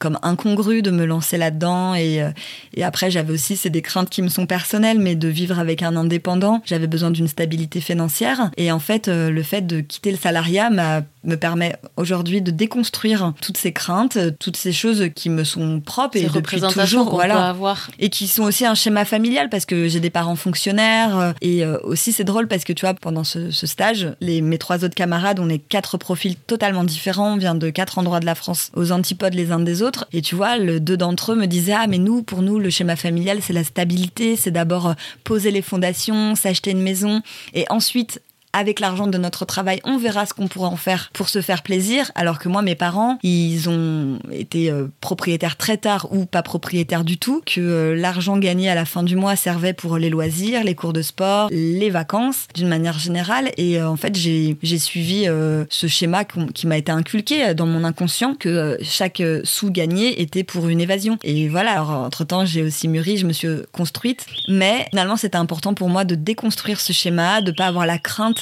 comme 0.00 0.18
incongru 0.22 0.82
de 0.82 0.90
me 0.90 1.04
lancer 1.04 1.38
là-dedans. 1.38 1.94
Et, 1.94 2.22
et 2.74 2.84
après, 2.84 3.10
j'avais 3.10 3.32
aussi, 3.32 3.56
c'est 3.56 3.70
des 3.70 3.82
craintes 3.82 4.10
qui 4.10 4.22
me 4.22 4.28
sont 4.28 4.46
personnelles, 4.46 4.98
mais 4.98 5.14
de 5.14 5.28
vivre 5.28 5.58
avec 5.58 5.82
un 5.82 5.96
indépendant, 5.96 6.62
j'avais 6.64 6.86
besoin 6.86 7.10
d'une 7.10 7.28
stabilité 7.28 7.80
financière. 7.80 8.50
Et 8.56 8.72
en 8.72 8.78
fait, 8.78 9.08
le 9.08 9.42
fait 9.42 9.66
de 9.66 9.80
quitter 9.80 10.10
le 10.10 10.16
salariat 10.16 10.70
m'a 10.70 11.02
me 11.24 11.36
permet 11.36 11.76
aujourd'hui 11.96 12.42
de 12.42 12.50
déconstruire 12.50 13.32
toutes 13.40 13.56
ces 13.56 13.72
craintes, 13.72 14.18
toutes 14.38 14.56
ces 14.56 14.72
choses 14.72 15.08
qui 15.14 15.30
me 15.30 15.44
sont 15.44 15.80
propres 15.80 16.16
et 16.16 16.26
depuis 16.26 16.60
toujours, 16.60 17.10
voilà, 17.10 17.48
avoir. 17.48 17.90
et 17.98 18.08
qui 18.08 18.26
sont 18.26 18.42
aussi 18.42 18.66
un 18.66 18.74
schéma 18.74 19.04
familial 19.04 19.48
parce 19.48 19.66
que 19.66 19.88
j'ai 19.88 20.00
des 20.00 20.10
parents 20.10 20.36
fonctionnaires 20.36 21.18
euh, 21.18 21.32
et 21.40 21.64
euh, 21.64 21.78
aussi 21.82 22.12
c'est 22.12 22.24
drôle 22.24 22.48
parce 22.48 22.64
que 22.64 22.72
tu 22.72 22.84
vois 22.84 22.94
pendant 22.94 23.24
ce, 23.24 23.50
stage, 23.50 24.14
les 24.20 24.42
mes 24.42 24.58
trois 24.58 24.84
autres 24.84 24.94
camarades, 24.94 25.38
on 25.38 25.48
est 25.48 25.58
quatre 25.58 25.96
profils 25.96 26.36
totalement 26.36 26.84
différents, 26.84 27.34
on 27.34 27.36
vient 27.36 27.54
de 27.54 27.70
quatre 27.70 27.98
endroits 27.98 28.20
de 28.20 28.26
la 28.26 28.34
France, 28.34 28.70
aux 28.74 28.92
antipodes 28.92 29.34
les 29.34 29.52
uns 29.52 29.60
des 29.60 29.82
autres. 29.82 30.06
Et 30.12 30.22
tu 30.22 30.34
vois, 30.34 30.58
le 30.58 30.80
deux 30.80 30.96
d'entre 30.96 31.32
eux 31.32 31.36
me 31.36 31.46
disaient 31.46 31.76
ah 31.76 31.86
mais 31.86 31.98
nous 31.98 32.22
pour 32.22 32.42
nous 32.42 32.58
le 32.58 32.70
schéma 32.70 32.96
familial 32.96 33.38
c'est 33.40 33.52
la 33.52 33.64
stabilité, 33.64 34.36
c'est 34.36 34.50
d'abord 34.50 34.88
euh, 34.88 34.94
poser 35.24 35.50
les 35.50 35.62
fondations, 35.62 36.34
s'acheter 36.34 36.72
une 36.72 36.82
maison. 36.82 37.22
Et 37.54 37.64
ensuite 37.70 38.20
avec 38.52 38.80
l'argent 38.80 39.06
de 39.06 39.18
notre 39.18 39.44
travail, 39.44 39.80
on 39.84 39.98
verra 39.98 40.26
ce 40.26 40.34
qu'on 40.34 40.48
pourra 40.48 40.68
en 40.68 40.76
faire 40.76 41.10
pour 41.12 41.28
se 41.28 41.40
faire 41.40 41.62
plaisir. 41.62 42.10
Alors 42.14 42.38
que 42.38 42.48
moi, 42.48 42.62
mes 42.62 42.74
parents, 42.74 43.18
ils 43.22 43.68
ont 43.68 44.18
été 44.30 44.70
euh, 44.70 44.88
propriétaires 45.00 45.56
très 45.56 45.78
tard 45.78 46.08
ou 46.12 46.26
pas 46.26 46.42
propriétaires 46.42 47.04
du 47.04 47.18
tout, 47.18 47.42
que 47.46 47.60
euh, 47.60 47.96
l'argent 47.96 48.36
gagné 48.38 48.68
à 48.68 48.74
la 48.74 48.84
fin 48.84 49.02
du 49.02 49.16
mois 49.16 49.36
servait 49.36 49.72
pour 49.72 49.96
les 49.98 50.10
loisirs, 50.10 50.64
les 50.64 50.74
cours 50.74 50.92
de 50.92 51.02
sport, 51.02 51.48
les 51.50 51.90
vacances, 51.90 52.46
d'une 52.54 52.68
manière 52.68 52.98
générale. 52.98 53.50
Et 53.56 53.78
euh, 53.78 53.88
en 53.88 53.96
fait, 53.96 54.16
j'ai 54.16 54.78
suivi 54.78 55.26
ce 55.68 55.86
schéma 55.86 56.24
qui 56.24 56.66
m'a 56.66 56.76
été 56.76 56.92
inculqué 56.92 57.54
dans 57.54 57.66
mon 57.66 57.84
inconscient, 57.84 58.34
que 58.34 58.78
chaque 58.82 59.22
sou 59.44 59.70
gagné 59.70 60.20
était 60.20 60.44
pour 60.44 60.68
une 60.68 60.80
évasion. 60.80 61.18
Et 61.22 61.48
voilà, 61.48 61.72
alors 61.72 61.90
entre-temps, 61.90 62.44
j'ai 62.44 62.62
aussi 62.62 62.88
mûri, 62.88 63.16
je 63.16 63.26
me 63.26 63.32
suis 63.32 63.48
construite. 63.72 64.26
Mais 64.48 64.86
finalement, 64.90 65.16
c'était 65.16 65.36
important 65.36 65.74
pour 65.74 65.88
moi 65.88 66.04
de 66.04 66.14
déconstruire 66.14 66.80
ce 66.80 66.92
schéma, 66.92 67.40
de 67.40 67.52
pas 67.52 67.66
avoir 67.66 67.86
la 67.86 67.98
crainte 67.98 68.41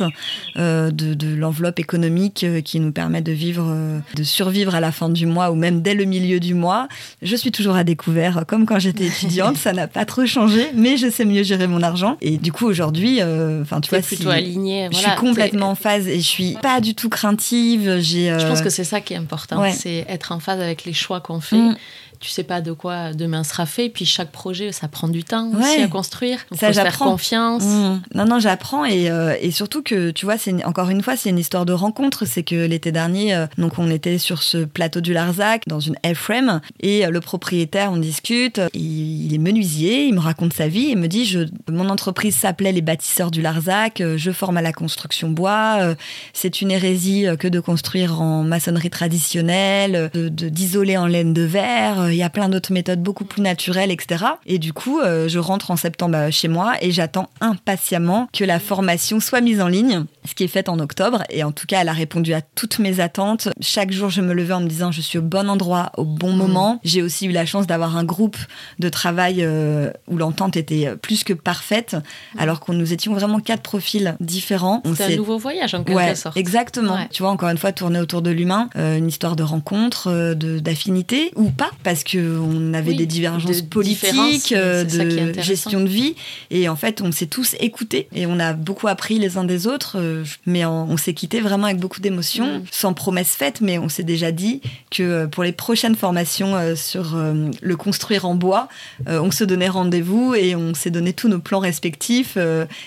euh, 0.56 0.90
de, 0.90 1.34
l'enveloppe 1.34 1.78
économique 1.78 2.44
euh, 2.44 2.60
qui 2.60 2.80
nous 2.80 2.92
permet 2.92 3.22
de 3.22 3.32
vivre, 3.32 3.66
euh, 3.68 3.98
de 4.14 4.22
survivre 4.22 4.74
à 4.74 4.80
la 4.80 4.92
fin 4.92 5.08
du 5.08 5.26
mois 5.26 5.50
ou 5.50 5.54
même 5.54 5.82
dès 5.82 5.94
le 5.94 6.04
milieu 6.04 6.40
du 6.40 6.54
mois. 6.54 6.88
Je 7.22 7.36
suis 7.36 7.52
toujours 7.52 7.76
à 7.76 7.84
découvert, 7.84 8.44
comme 8.46 8.66
quand 8.66 8.78
j'étais 8.78 9.06
étudiante, 9.06 9.56
ça 9.56 9.72
n'a 9.72 9.86
pas 9.86 10.04
trop 10.04 10.26
changé, 10.26 10.70
mais 10.74 10.96
je 10.96 11.10
sais 11.10 11.24
mieux 11.24 11.42
gérer 11.42 11.66
mon 11.66 11.82
argent. 11.82 12.16
Et 12.20 12.36
du 12.36 12.52
coup, 12.52 12.66
aujourd'hui, 12.66 13.22
enfin, 13.22 13.80
tu 13.80 13.90
vois, 13.90 14.32
aligné. 14.32 14.88
Je 14.92 14.96
suis 14.96 15.14
complètement 15.18 15.70
en 15.70 15.74
phase 15.74 16.08
et 16.08 16.16
je 16.16 16.26
suis 16.26 16.56
pas 16.62 16.80
du 16.80 16.94
tout 16.94 17.08
craintive. 17.08 18.00
Je 18.00 18.46
pense 18.46 18.62
que 18.62 18.70
c'est 18.70 18.84
ça 18.84 19.00
qui 19.00 19.14
est 19.14 19.18
important, 19.18 19.62
c'est 19.72 20.04
être 20.08 20.32
en 20.32 20.40
phase 20.40 20.60
avec 20.60 20.84
les 20.84 20.92
choix 20.92 21.20
qu'on 21.20 21.40
fait. 21.40 21.56
Mm 21.56 21.76
tu 22.20 22.28
sais 22.28 22.44
pas 22.44 22.60
de 22.60 22.72
quoi 22.72 23.14
demain 23.14 23.44
sera 23.44 23.64
fait. 23.64 23.88
Puis 23.88 24.04
chaque 24.04 24.30
projet, 24.30 24.72
ça 24.72 24.88
prend 24.88 25.08
du 25.08 25.24
temps 25.24 25.50
aussi 25.58 25.80
à 25.80 25.88
construire. 25.88 26.38
Ça, 26.52 26.68
faut 26.68 26.74
faire 26.74 26.98
confiance. 26.98 27.64
Mmh. 27.64 28.02
Non, 28.14 28.26
non, 28.26 28.38
j'apprends 28.38 28.84
et, 28.84 29.10
euh, 29.10 29.34
et, 29.40 29.50
surtout 29.50 29.82
que 29.82 30.10
tu 30.10 30.26
vois, 30.26 30.36
c'est 30.36 30.62
encore 30.66 30.90
une 30.90 31.02
fois, 31.02 31.16
c'est 31.16 31.30
une 31.30 31.38
histoire 31.38 31.64
de 31.64 31.72
rencontre. 31.72 32.26
C'est 32.26 32.42
que 32.42 32.66
l'été 32.66 32.92
dernier, 32.92 33.34
euh, 33.34 33.46
donc 33.56 33.78
on 33.78 33.90
était 33.90 34.18
sur 34.18 34.42
ce 34.42 34.58
plateau 34.58 35.00
du 35.00 35.14
Larzac 35.14 35.62
dans 35.66 35.80
une 35.80 35.96
F-frame 36.04 36.60
et 36.80 37.06
euh, 37.06 37.10
le 37.10 37.20
propriétaire, 37.20 37.90
on 37.90 37.96
discute. 37.96 38.60
Il, 38.74 39.32
est 39.32 39.38
menuisier, 39.38 40.04
il 40.04 40.14
me 40.14 40.20
raconte 40.20 40.52
sa 40.52 40.68
vie 40.68 40.90
et 40.90 40.96
me 40.96 41.08
dit, 41.08 41.24
je, 41.24 41.40
mon 41.70 41.88
entreprise 41.88 42.36
s'appelait 42.36 42.72
les 42.72 42.82
bâtisseurs 42.82 43.30
du 43.30 43.40
Larzac. 43.40 44.02
Je 44.16 44.30
forme 44.30 44.58
à 44.58 44.62
la 44.62 44.72
construction 44.72 45.30
bois. 45.30 45.94
C'est 46.34 46.60
une 46.60 46.70
hérésie 46.70 47.26
que 47.38 47.48
de 47.48 47.60
construire 47.60 48.20
en 48.20 48.42
maçonnerie 48.42 48.90
traditionnelle, 48.90 50.10
de 50.12 50.28
d'isoler 50.28 50.98
en 50.98 51.06
laine 51.06 51.32
de 51.32 51.42
verre 51.42 52.09
il 52.10 52.16
y 52.16 52.22
a 52.22 52.30
plein 52.30 52.48
d'autres 52.48 52.72
méthodes 52.72 53.02
beaucoup 53.02 53.24
plus 53.24 53.42
naturelles, 53.42 53.90
etc. 53.90 54.24
Et 54.46 54.58
du 54.58 54.72
coup, 54.72 55.00
euh, 55.00 55.28
je 55.28 55.38
rentre 55.38 55.70
en 55.70 55.76
septembre 55.76 56.16
euh, 56.16 56.30
chez 56.30 56.48
moi 56.48 56.74
et 56.80 56.90
j'attends 56.90 57.28
impatiemment 57.40 58.28
que 58.32 58.44
la 58.44 58.58
formation 58.58 59.20
soit 59.20 59.40
mise 59.40 59.60
en 59.60 59.68
ligne, 59.68 60.04
ce 60.28 60.34
qui 60.34 60.44
est 60.44 60.48
fait 60.48 60.68
en 60.68 60.78
octobre. 60.78 61.22
Et 61.30 61.44
en 61.44 61.52
tout 61.52 61.66
cas, 61.66 61.80
elle 61.80 61.88
a 61.88 61.92
répondu 61.92 62.32
à 62.34 62.40
toutes 62.40 62.78
mes 62.78 63.00
attentes. 63.00 63.48
Chaque 63.60 63.92
jour, 63.92 64.10
je 64.10 64.20
me 64.20 64.32
levais 64.32 64.54
en 64.54 64.60
me 64.60 64.68
disant, 64.68 64.92
je 64.92 65.00
suis 65.00 65.18
au 65.18 65.22
bon 65.22 65.48
endroit, 65.48 65.92
au 65.96 66.04
bon 66.04 66.32
mmh. 66.32 66.36
moment. 66.36 66.80
J'ai 66.84 67.02
aussi 67.02 67.26
eu 67.26 67.32
la 67.32 67.46
chance 67.46 67.66
d'avoir 67.66 67.96
un 67.96 68.04
groupe 68.04 68.36
de 68.78 68.88
travail 68.88 69.38
euh, 69.40 69.90
où 70.08 70.16
l'entente 70.16 70.56
était 70.56 70.94
plus 70.96 71.24
que 71.24 71.32
parfaite, 71.32 71.94
mmh. 71.94 72.40
alors 72.40 72.60
qu'on 72.60 72.72
nous 72.72 72.92
étions 72.92 73.14
vraiment 73.14 73.40
quatre 73.40 73.62
profils 73.62 74.16
différents. 74.20 74.82
C'est 74.94 75.14
un 75.14 75.16
nouveau 75.16 75.38
voyage 75.38 75.74
en 75.74 75.84
quelque 75.84 76.14
sorte. 76.14 76.36
Exactement. 76.36 76.98
Tu 77.10 77.22
vois, 77.22 77.30
encore 77.30 77.48
une 77.48 77.58
fois, 77.58 77.72
tourner 77.72 78.00
autour 78.00 78.22
de 78.22 78.30
l'humain, 78.30 78.68
une 78.74 79.08
histoire 79.08 79.36
de 79.36 79.42
rencontre, 79.42 80.34
d'affinité 80.34 81.32
ou 81.36 81.50
pas, 81.50 81.70
parce 81.82 81.99
parce 82.00 82.16
qu'on 82.16 82.74
avait 82.74 82.94
des 82.94 83.06
divergences 83.06 83.62
politiques, 83.62 84.52
euh, 84.52 84.84
de 84.84 85.40
gestion 85.40 85.80
de 85.80 85.88
vie. 85.88 86.14
Et 86.50 86.68
en 86.68 86.76
fait, 86.76 87.00
on 87.02 87.12
s'est 87.12 87.26
tous 87.26 87.56
écoutés 87.60 88.08
et 88.14 88.26
on 88.26 88.38
a 88.38 88.52
beaucoup 88.52 88.88
appris 88.88 89.18
les 89.18 89.36
uns 89.36 89.44
des 89.44 89.66
autres. 89.66 89.96
Euh, 89.98 90.24
mais 90.46 90.64
on, 90.64 90.96
s'est 90.96 91.14
quitté 91.14 91.40
vraiment 91.40 91.64
avec 91.64 91.78
beaucoup 91.78 92.00
d'émotions, 92.00 92.58
mm. 92.58 92.62
sans 92.70 92.92
promesse 92.92 93.30
faite, 93.30 93.60
mais 93.60 93.78
on 93.78 93.88
s'est 93.88 94.02
déjà 94.02 94.32
dit 94.32 94.60
que 94.90 95.02
euh, 95.02 95.26
pour 95.26 95.44
les 95.44 95.52
prochaines 95.52 95.94
formations 95.94 96.56
sur 96.76 97.16
le 97.16 97.76
construire 97.76 98.24
en 98.24 98.34
bois, 98.34 98.68
on 99.06 99.30
se 99.30 99.44
donnait 99.44 99.68
rendez-vous 99.68 100.34
et 100.34 100.54
on 100.54 100.74
s'est 100.74 100.90
donné 100.90 101.12
tous 101.12 101.28
nos 101.28 101.38
plans 101.38 101.58
respectifs. 101.58 102.36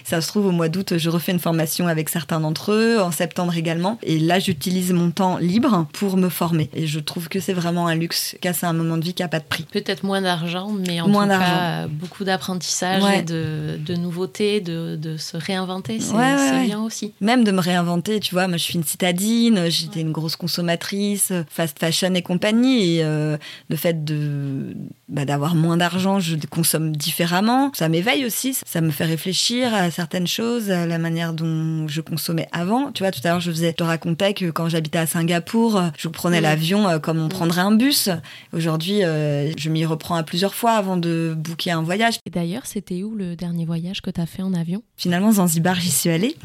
Ça 0.03 0.21
se 0.21 0.27
trouve, 0.27 0.47
au 0.47 0.51
mois 0.51 0.69
d'août, 0.69 0.97
je 0.97 1.09
refais 1.09 1.31
une 1.31 1.39
formation 1.39 1.87
avec 1.87 2.09
certains 2.09 2.39
d'entre 2.39 2.71
eux, 2.71 2.99
en 3.01 3.11
septembre 3.11 3.55
également. 3.57 3.97
Et 4.03 4.19
là, 4.19 4.39
j'utilise 4.39 4.91
mon 4.91 5.11
temps 5.11 5.37
libre 5.37 5.87
pour 5.93 6.17
me 6.17 6.29
former. 6.29 6.69
Et 6.73 6.87
je 6.87 6.99
trouve 6.99 7.29
que 7.29 7.39
c'est 7.39 7.53
vraiment 7.53 7.87
un 7.87 7.95
luxe, 7.95 8.35
qu'à 8.41 8.53
un 8.63 8.73
moment 8.73 8.97
vie 9.03 9.13
qui 9.13 9.21
n'a 9.21 9.27
pas 9.27 9.39
de 9.39 9.45
prix. 9.45 9.63
Peut-être 9.63 10.03
moins 10.03 10.21
d'argent, 10.21 10.71
mais 10.87 11.01
en 11.01 11.07
tout 11.07 11.27
cas, 11.27 11.87
beaucoup 11.87 12.23
d'apprentissage 12.23 13.03
et 13.13 13.21
de, 13.21 13.77
de 13.77 13.95
nouveautés, 13.95 14.61
de, 14.61 14.95
de, 14.95 15.17
se 15.17 15.37
réinventer. 15.37 15.99
C'est 15.99 16.65
bien 16.65 16.81
aussi. 16.81 17.13
Même 17.21 17.43
de 17.43 17.51
me 17.51 17.59
réinventer, 17.59 18.19
tu 18.19 18.33
vois, 18.33 18.47
moi 18.47 18.57
je 18.57 18.63
suis 18.63 18.75
une 18.75 18.83
citadine, 18.83 19.69
j'étais 19.69 20.01
une 20.01 20.11
grosse 20.11 20.35
consommatrice, 20.35 21.31
fast 21.49 21.79
fashion 21.79 22.13
et 22.13 22.21
compagnie, 22.21 22.97
et 22.97 23.03
euh, 23.03 23.37
le 23.69 23.75
fait 23.75 24.03
de 24.03 24.75
bah, 25.09 25.25
d'avoir 25.25 25.55
moins 25.55 25.77
d'argent, 25.77 26.19
je 26.19 26.35
consomme 26.49 26.95
différemment. 26.95 27.71
Ça 27.73 27.89
m'éveille 27.89 28.25
aussi, 28.25 28.57
ça 28.65 28.81
me 28.81 28.91
fait 28.91 29.05
réfléchir 29.05 29.73
à 29.73 29.91
certaines 29.91 30.27
choses, 30.27 30.71
à 30.71 30.85
la 30.85 30.97
manière 30.97 31.33
dont 31.33 31.87
je 31.87 32.01
consommais 32.01 32.47
avant. 32.51 32.91
Tu 32.91 33.03
vois, 33.03 33.11
tout 33.11 33.19
à 33.23 33.29
l'heure, 33.29 33.39
je, 33.39 33.51
faisais, 33.51 33.71
je 33.71 33.75
te 33.75 33.83
racontais 33.83 34.33
que 34.33 34.49
quand 34.49 34.69
j'habitais 34.69 34.99
à 34.99 35.07
Singapour, 35.07 35.81
je 35.97 36.07
prenais 36.07 36.41
l'avion 36.41 36.87
euh, 36.87 36.99
comme 36.99 37.19
on 37.19 37.29
prendrait 37.29 37.61
un 37.61 37.71
bus. 37.71 38.09
Aujourd'hui, 38.53 38.92
euh, 39.03 39.51
je 39.57 39.69
m'y 39.69 39.85
reprends 39.85 40.15
à 40.15 40.23
plusieurs 40.23 40.53
fois 40.53 40.71
avant 40.71 40.97
de 40.97 41.33
booker 41.37 41.71
un 41.71 41.81
voyage. 41.81 42.15
Et 42.25 42.29
d'ailleurs, 42.29 42.65
c'était 42.65 43.03
où 43.03 43.15
le 43.15 43.35
dernier 43.35 43.65
voyage 43.65 44.01
que 44.01 44.09
tu 44.09 44.21
as 44.21 44.25
fait 44.25 44.41
en 44.41 44.53
avion? 44.53 44.83
Finalement, 44.97 45.31
Zanzibar, 45.33 45.75
j'y 45.75 45.91
suis 45.91 46.09
allée, 46.09 46.35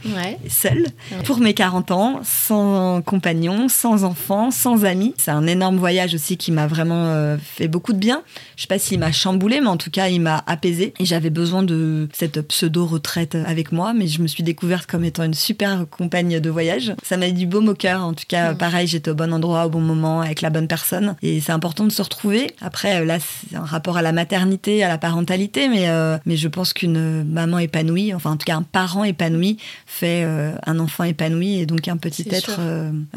seule, 0.49 0.86
pour 1.24 1.38
mes 1.38 1.55
40 1.55 1.90
ans, 1.90 2.20
sans 2.24 3.03
compagnon, 3.03 3.68
sans 3.68 4.05
enfant, 4.05 4.51
sans 4.51 4.84
amis. 4.84 5.14
C'est 5.18 5.30
un 5.30 5.46
énorme 5.46 5.76
voyage 5.76 6.14
aussi 6.14 6.36
qui 6.36 6.53
m'a 6.53 6.66
vraiment 6.66 7.07
euh, 7.07 7.36
fait 7.42 7.68
beaucoup 7.68 7.92
de 7.92 7.99
bien. 7.99 8.22
Je 8.57 8.62
sais 8.62 8.68
pas 8.68 8.78
s'il 8.78 8.99
m'a 8.99 9.12
chamboulé, 9.12 9.61
mais 9.61 9.68
en 9.68 9.76
tout 9.76 9.90
cas, 9.90 10.09
il 10.09 10.20
m'a 10.20 10.42
apaisé. 10.46 10.94
Et 10.99 11.05
j'avais 11.05 11.30
besoin 11.30 11.62
de 11.62 12.09
cette 12.12 12.40
pseudo-retraite 12.40 13.34
avec 13.34 13.72
moi, 13.72 13.92
mais 13.92 14.07
je 14.07 14.22
me 14.22 14.26
suis 14.26 14.42
découverte 14.42 14.86
comme 14.86 15.05
étant 15.05 15.24
une 15.24 15.34
super 15.34 15.86
compagne 15.90 16.40
de 16.40 16.51
voyage. 16.51 16.94
Ça 17.03 17.16
m'a 17.16 17.30
du 17.30 17.46
beau 17.46 17.59
au 17.66 17.74
cœur. 17.74 18.05
En 18.05 18.14
tout 18.14 18.24
cas, 18.28 18.55
pareil, 18.55 18.86
j'étais 18.86 19.11
au 19.11 19.14
bon 19.14 19.32
endroit, 19.32 19.66
au 19.66 19.70
bon 19.70 19.80
moment, 19.80 20.20
avec 20.20 20.42
la 20.42 20.51
bonne 20.51 20.68
personne. 20.68 21.16
Et 21.22 21.40
c'est 21.40 21.53
important 21.53 21.84
de 21.84 21.90
se 21.90 22.03
retrouver 22.03 22.38
après, 22.61 23.01
euh, 23.01 23.05
là, 23.05 23.18
c'est 23.20 23.57
un 23.57 23.64
rapport 23.64 23.97
à 23.97 24.03
la 24.03 24.12
maternité, 24.12 24.82
à 24.82 24.89
la 24.89 24.99
parentalité, 24.99 25.68
mais, 25.68 25.89
euh, 25.89 26.18
mais 26.26 26.36
je 26.36 26.49
pense 26.49 26.72
qu'une 26.72 27.24
maman 27.24 27.59
épanouie, 27.59 28.14
enfin 28.14 28.32
en 28.32 28.36
tout 28.36 28.45
cas 28.45 28.57
un 28.57 28.62
parent 28.62 29.05
épanoui, 29.05 29.59
fait 29.86 30.22
euh, 30.24 30.53
un 30.66 30.78
enfant 30.78 31.05
épanoui 31.05 31.61
et 31.61 31.66
donc 31.66 31.89
un 31.89 31.97
petit 31.97 32.26
être 32.30 32.61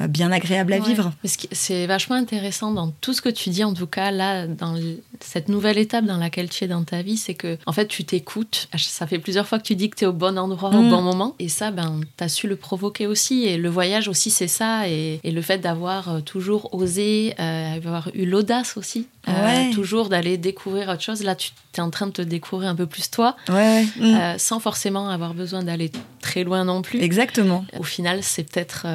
bien 0.08 0.32
agréable 0.32 0.74
à 0.74 0.80
vivre. 0.80 1.12
C'est 1.24 1.88
vachement 1.88 2.16
intéressant 2.16 2.72
dans 2.72 2.92
tout 3.02 3.14
ce 3.14 3.22
que 3.22 3.30
tu 3.30 3.50
dis, 3.50 3.64
en 3.64 3.74
tout 3.74 3.88
cas 3.88 4.12
là, 4.12 4.48
dans 4.48 4.76
cette 5.20 5.50
nouvelle 5.50 5.78
étape 5.78 6.06
dans 6.06 6.18
laquelle 6.18 6.50
tu 6.50 6.64
es 6.64 6.68
dans 6.68 6.84
ta 6.84 7.02
vie, 7.02 7.18
c'est 7.18 7.34
que 7.34 7.58
en 7.66 7.74
fait 7.74 7.88
tu 7.88 8.04
t'écoutes. 8.04 8.68
Ça 8.78 9.08
fait 9.08 9.20
plusieurs 9.20 9.48
fois 9.48 9.60
que 9.60 9.64
tu 9.64 9.76
dis 9.76 9.90
que 9.90 9.98
tu 9.98 10.04
es 10.04 10.08
au 10.08 10.14
bon 10.14 10.38
endroit 10.38 10.70
au 10.70 10.82
mm. 10.82 10.90
bon 10.90 11.02
moment, 11.02 11.36
et 11.40 11.50
ça, 11.50 11.72
ben, 11.72 12.02
tu 12.18 12.24
as 12.24 12.30
su 12.30 12.48
le 12.48 12.56
provoquer 12.56 13.08
aussi. 13.08 13.46
Et 13.46 13.58
le 13.58 13.70
voyage 13.70 14.08
aussi, 14.08 14.32
c'est 14.32 14.48
ça, 14.48 14.88
et, 14.88 15.20
et, 15.24 15.32
le 15.32 15.42
fait 15.42 15.58
d'avoir 15.58 16.24
toujours 16.24 16.74
osé, 16.74 17.34
avoir 17.38 18.10
eu 18.14 18.26
l'audace 18.26 18.78
aussi 18.78 19.01
aussi. 19.02 19.12
Euh, 19.30 19.74
toujours 19.74 20.10
d'aller 20.10 20.38
découvrir 20.38 20.90
autre 20.90 21.02
chose. 21.02 21.24
Là, 21.24 21.36
tu 21.36 21.52
es 21.78 21.80
en 21.80 21.92
train 21.92 22.08
de 22.08 22.12
te 22.12 22.22
découvrir 22.22 22.70
un 22.70 22.76
peu 22.76 22.88
plus 22.88 23.10
toi, 23.12 23.36
ouais, 23.50 23.86
euh, 24.02 24.34
sans 24.38 24.60
forcément 24.60 25.10
avoir 25.10 25.34
besoin 25.36 25.64
d'aller 25.64 25.92
très 26.22 26.44
loin 26.44 26.66
non 26.66 26.82
plus. 26.82 27.00
Exactement. 27.02 27.64
Au 27.78 27.84
final, 27.84 28.20
c'est 28.24 28.44
peut-être 28.44 28.86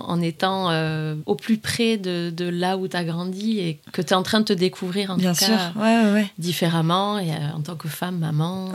en 0.00 0.20
étant 0.20 0.70
au 1.26 1.34
plus 1.34 1.56
près 1.58 1.96
de, 1.96 2.30
de 2.30 2.44
là 2.46 2.76
où 2.76 2.88
tu 2.88 2.96
as 2.96 3.04
grandi 3.04 3.58
et 3.60 3.80
que 3.92 4.02
tu 4.02 4.08
es 4.12 4.16
en 4.16 4.22
train 4.22 4.40
de 4.40 4.44
te 4.44 4.52
découvrir 4.52 5.10
en 5.10 5.16
Bien 5.16 5.32
tout 5.32 5.44
sûr. 5.44 5.56
cas 5.56 5.72
ouais, 5.80 6.26
différemment 6.38 7.18
et 7.18 7.30
en 7.54 7.60
tant 7.60 7.76
que 7.76 7.88
femme, 7.88 8.18
maman. 8.18 8.68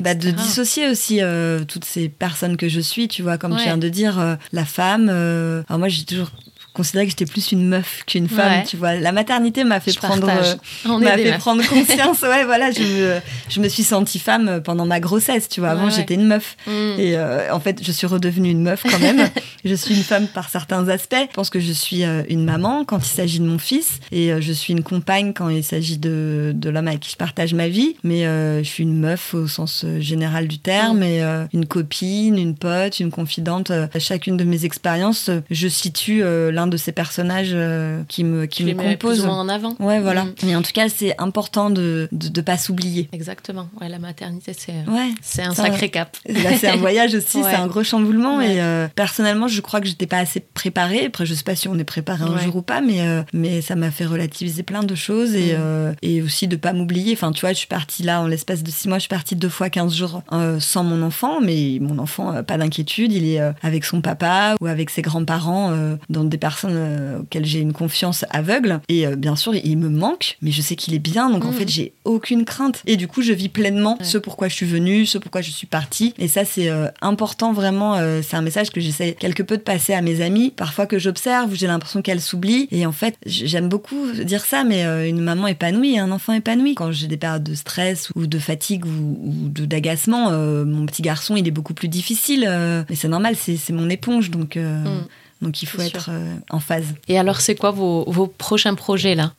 Bah, 0.00 0.14
de 0.14 0.30
dissocier 0.30 0.88
aussi 0.88 1.20
toutes 1.68 1.84
ces 1.84 2.08
personnes 2.08 2.56
que 2.56 2.68
je 2.68 2.80
suis, 2.80 3.08
tu 3.08 3.22
vois, 3.22 3.36
comme 3.36 3.56
tu 3.56 3.64
viens 3.64 3.78
de 3.78 3.88
dire, 3.88 4.38
la 4.52 4.64
femme. 4.64 5.08
alors 5.08 5.78
moi, 5.78 5.88
j'ai 5.88 6.04
toujours 6.04 6.30
considérais 6.76 7.06
que 7.06 7.10
j'étais 7.10 7.24
plus 7.24 7.52
une 7.52 7.66
meuf 7.66 8.02
qu'une 8.06 8.28
femme, 8.28 8.62
tu 8.68 8.76
vois. 8.76 8.94
La 8.96 9.10
maternité 9.10 9.64
m'a 9.64 9.80
fait 9.80 9.96
prendre 9.96 10.28
euh, 10.28 10.98
m'a 10.98 11.16
fait 11.16 11.38
prendre 11.38 11.66
conscience. 11.68 12.20
ouais, 12.20 12.44
voilà, 12.44 12.70
je 12.70 12.82
me, 12.82 13.20
je 13.48 13.60
me 13.60 13.68
suis 13.68 13.82
sentie 13.82 14.18
femme 14.18 14.60
pendant 14.62 14.84
ma 14.84 15.00
grossesse, 15.00 15.48
tu 15.48 15.60
vois. 15.60 15.70
Avant, 15.70 15.88
j'étais 15.88 16.14
une 16.14 16.26
meuf. 16.26 16.56
Mm. 16.66 16.70
Et 16.98 17.16
euh, 17.16 17.52
en 17.52 17.60
fait, 17.60 17.82
je 17.82 17.90
suis 17.90 18.06
redevenue 18.06 18.50
une 18.50 18.62
meuf 18.62 18.82
quand 18.82 18.98
même. 18.98 19.26
je 19.64 19.74
suis 19.74 19.94
une 19.94 20.02
femme 20.02 20.26
par 20.26 20.50
certains 20.50 20.86
aspects. 20.88 21.16
Je 21.30 21.34
pense 21.34 21.48
que 21.48 21.60
je 21.60 21.72
suis 21.72 22.04
euh, 22.04 22.22
une 22.28 22.44
maman 22.44 22.84
quand 22.84 22.98
il 22.98 23.08
s'agit 23.08 23.40
de 23.40 23.46
mon 23.46 23.58
fils 23.58 24.00
et 24.12 24.30
je 24.40 24.52
suis 24.52 24.74
une 24.74 24.82
compagne 24.82 25.32
quand 25.32 25.48
il 25.48 25.64
s'agit 25.64 25.96
de, 25.96 26.52
de 26.54 26.68
l'homme 26.70 26.88
avec 26.88 27.00
qui 27.00 27.10
je 27.10 27.16
partage 27.16 27.54
ma 27.54 27.68
vie. 27.68 27.96
Mais 28.04 28.24
je 28.24 28.68
suis 28.68 28.82
une 28.82 28.98
meuf 28.98 29.32
au 29.32 29.48
sens 29.48 29.86
général 29.98 30.46
du 30.46 30.58
terme 30.58 30.98
mm. 30.98 31.02
et 31.02 31.46
une 31.54 31.64
copine, 31.64 32.36
une 32.36 32.54
pote, 32.54 33.00
une 33.00 33.10
confidente. 33.10 33.70
À 33.70 33.98
chacune 33.98 34.36
de 34.36 34.44
mes 34.44 34.66
expériences, 34.66 35.30
je 35.50 35.68
situe 35.68 36.22
l'un 36.22 36.65
de 36.66 36.76
ces 36.76 36.92
personnages 36.92 37.52
euh, 37.52 38.02
qui 38.08 38.24
me, 38.24 38.46
qui 38.46 38.64
me 38.64 38.74
composent. 38.74 39.24
en 39.24 39.48
avant. 39.48 39.74
Ouais, 39.78 40.00
voilà. 40.00 40.24
Mm. 40.24 40.34
Mais 40.44 40.56
en 40.56 40.62
tout 40.62 40.72
cas, 40.72 40.88
c'est 40.88 41.14
important 41.20 41.70
de 41.70 42.08
ne 42.12 42.40
pas 42.40 42.58
s'oublier. 42.58 43.08
Exactement. 43.12 43.68
Ouais, 43.80 43.88
la 43.88 43.98
maternité, 43.98 44.52
c'est 44.56 44.72
ouais, 44.90 45.10
c'est 45.22 45.42
un 45.42 45.54
sacré 45.54 45.88
cap. 45.88 46.16
c'est 46.26 46.68
un 46.68 46.76
voyage 46.76 47.14
aussi, 47.14 47.42
c'est 47.42 47.54
un 47.54 47.66
gros 47.66 47.84
chamboulement. 47.84 48.40
Et 48.40 48.60
euh, 48.60 48.88
personnellement, 48.94 49.48
je 49.48 49.60
crois 49.60 49.80
que 49.80 49.86
j'étais 49.86 50.06
pas 50.06 50.18
assez 50.18 50.40
préparée. 50.40 51.06
Après, 51.06 51.26
je 51.26 51.34
sais 51.34 51.44
pas 51.44 51.56
si 51.56 51.68
on 51.68 51.78
est 51.78 51.84
préparé 51.84 52.24
un 52.24 52.38
jour 52.38 52.56
ou 52.56 52.62
pas, 52.62 52.80
mais, 52.80 53.00
euh, 53.00 53.22
mais 53.32 53.60
ça 53.60 53.76
m'a 53.76 53.90
fait 53.90 54.06
relativiser 54.06 54.62
plein 54.62 54.82
de 54.82 54.94
choses 54.94 55.34
et, 55.34 55.56
mm. 55.56 55.96
et 56.02 56.22
aussi 56.22 56.48
de 56.48 56.56
pas 56.56 56.72
m'oublier. 56.72 57.12
Enfin, 57.12 57.32
tu 57.32 57.40
vois, 57.42 57.52
je 57.52 57.58
suis 57.58 57.66
partie 57.66 58.02
là 58.02 58.20
en 58.20 58.26
l'espace 58.26 58.62
de 58.62 58.70
six 58.70 58.88
mois, 58.88 58.98
je 58.98 59.02
suis 59.02 59.08
partie 59.08 59.36
deux 59.36 59.48
fois 59.48 59.70
15 59.70 59.94
jours 59.94 60.22
sans 60.60 60.84
mon 60.84 61.02
enfant, 61.02 61.40
mais 61.40 61.78
mon 61.80 61.98
enfant, 61.98 62.42
pas 62.42 62.58
d'inquiétude, 62.58 63.12
il 63.12 63.26
est 63.26 63.40
avec 63.62 63.84
son 63.84 64.00
papa 64.00 64.54
ou 64.60 64.66
avec 64.66 64.90
ses 64.90 65.02
grands-parents 65.02 65.96
dans 66.08 66.24
des 66.24 66.38
personnes 66.38 66.55
personne 66.56 66.76
euh, 66.76 67.20
auquel 67.20 67.44
j'ai 67.44 67.60
une 67.60 67.72
confiance 67.72 68.24
aveugle. 68.30 68.80
Et 68.88 69.06
euh, 69.06 69.16
bien 69.16 69.36
sûr, 69.36 69.54
il 69.54 69.76
me 69.76 69.90
manque, 69.90 70.38
mais 70.40 70.50
je 70.50 70.62
sais 70.62 70.74
qu'il 70.74 70.94
est 70.94 70.98
bien. 70.98 71.28
Donc 71.30 71.44
en 71.44 71.50
mm. 71.50 71.54
fait, 71.54 71.68
j'ai 71.68 71.92
aucune 72.04 72.44
crainte. 72.44 72.82
Et 72.86 72.96
du 72.96 73.08
coup, 73.08 73.20
je 73.20 73.32
vis 73.32 73.48
pleinement 73.48 73.98
ce 74.02 74.16
pourquoi 74.16 74.48
je 74.48 74.54
suis 74.54 74.66
venue, 74.66 75.04
ce 75.04 75.18
pourquoi 75.18 75.42
je 75.42 75.50
suis 75.50 75.66
partie. 75.66 76.14
Et 76.18 76.28
ça, 76.28 76.44
c'est 76.44 76.70
euh, 76.70 76.88
important 77.02 77.52
vraiment. 77.52 77.96
c'est 78.22 78.36
un 78.36 78.42
message 78.42 78.70
que 78.70 78.80
j'essaie 78.80 79.14
quelque 79.18 79.42
peu 79.42 79.56
de 79.56 79.62
passer 79.62 79.92
à 79.92 80.00
mes 80.00 80.22
amis. 80.22 80.52
Parfois 80.56 80.86
que 80.86 80.98
j'observe, 80.98 81.54
j'ai 81.54 81.66
l'impression 81.66 82.00
qu'elles 82.02 82.20
s'oublient. 82.20 82.68
Et 82.70 82.86
en 82.86 82.92
fait, 82.92 83.16
j'aime 83.26 83.68
beaucoup 83.68 84.10
dire 84.12 84.44
ça, 84.44 84.64
mais 84.64 84.84
une 85.08 85.20
maman 85.20 85.46
épanouie, 85.46 85.98
un 85.98 86.10
enfant 86.10 86.32
épanoui. 86.32 86.74
Quand 86.74 86.92
j'ai 86.92 87.06
des 87.06 87.16
périodes 87.16 87.44
de 87.44 87.54
stress 87.54 88.10
ou 88.14 88.26
de 88.26 88.38
fatigue 88.38 88.86
ou, 88.86 89.18
ou 89.24 89.48
d'agacement, 89.48 90.30
mon 90.30 90.86
petit 90.86 91.02
garçon, 91.02 91.36
il 91.36 91.46
est 91.46 91.52
beaucoup 91.52 91.74
plus 91.74 91.88
difficile. 91.88 92.48
mais 92.88 92.96
c'est 92.96 93.08
normal, 93.08 93.36
c'est 93.36 93.72
mon 93.72 93.90
éponge. 93.90 94.30
Donc. 94.30 94.56
Mm. 94.56 95.06
Donc 95.42 95.62
il 95.62 95.66
faut 95.66 95.82
être 95.82 96.08
euh, 96.10 96.36
en 96.50 96.60
phase. 96.60 96.94
Et 97.08 97.18
alors, 97.18 97.40
c'est 97.40 97.54
quoi 97.54 97.70
vos, 97.70 98.04
vos 98.10 98.26
prochains 98.26 98.74
projets 98.74 99.14
là? 99.14 99.32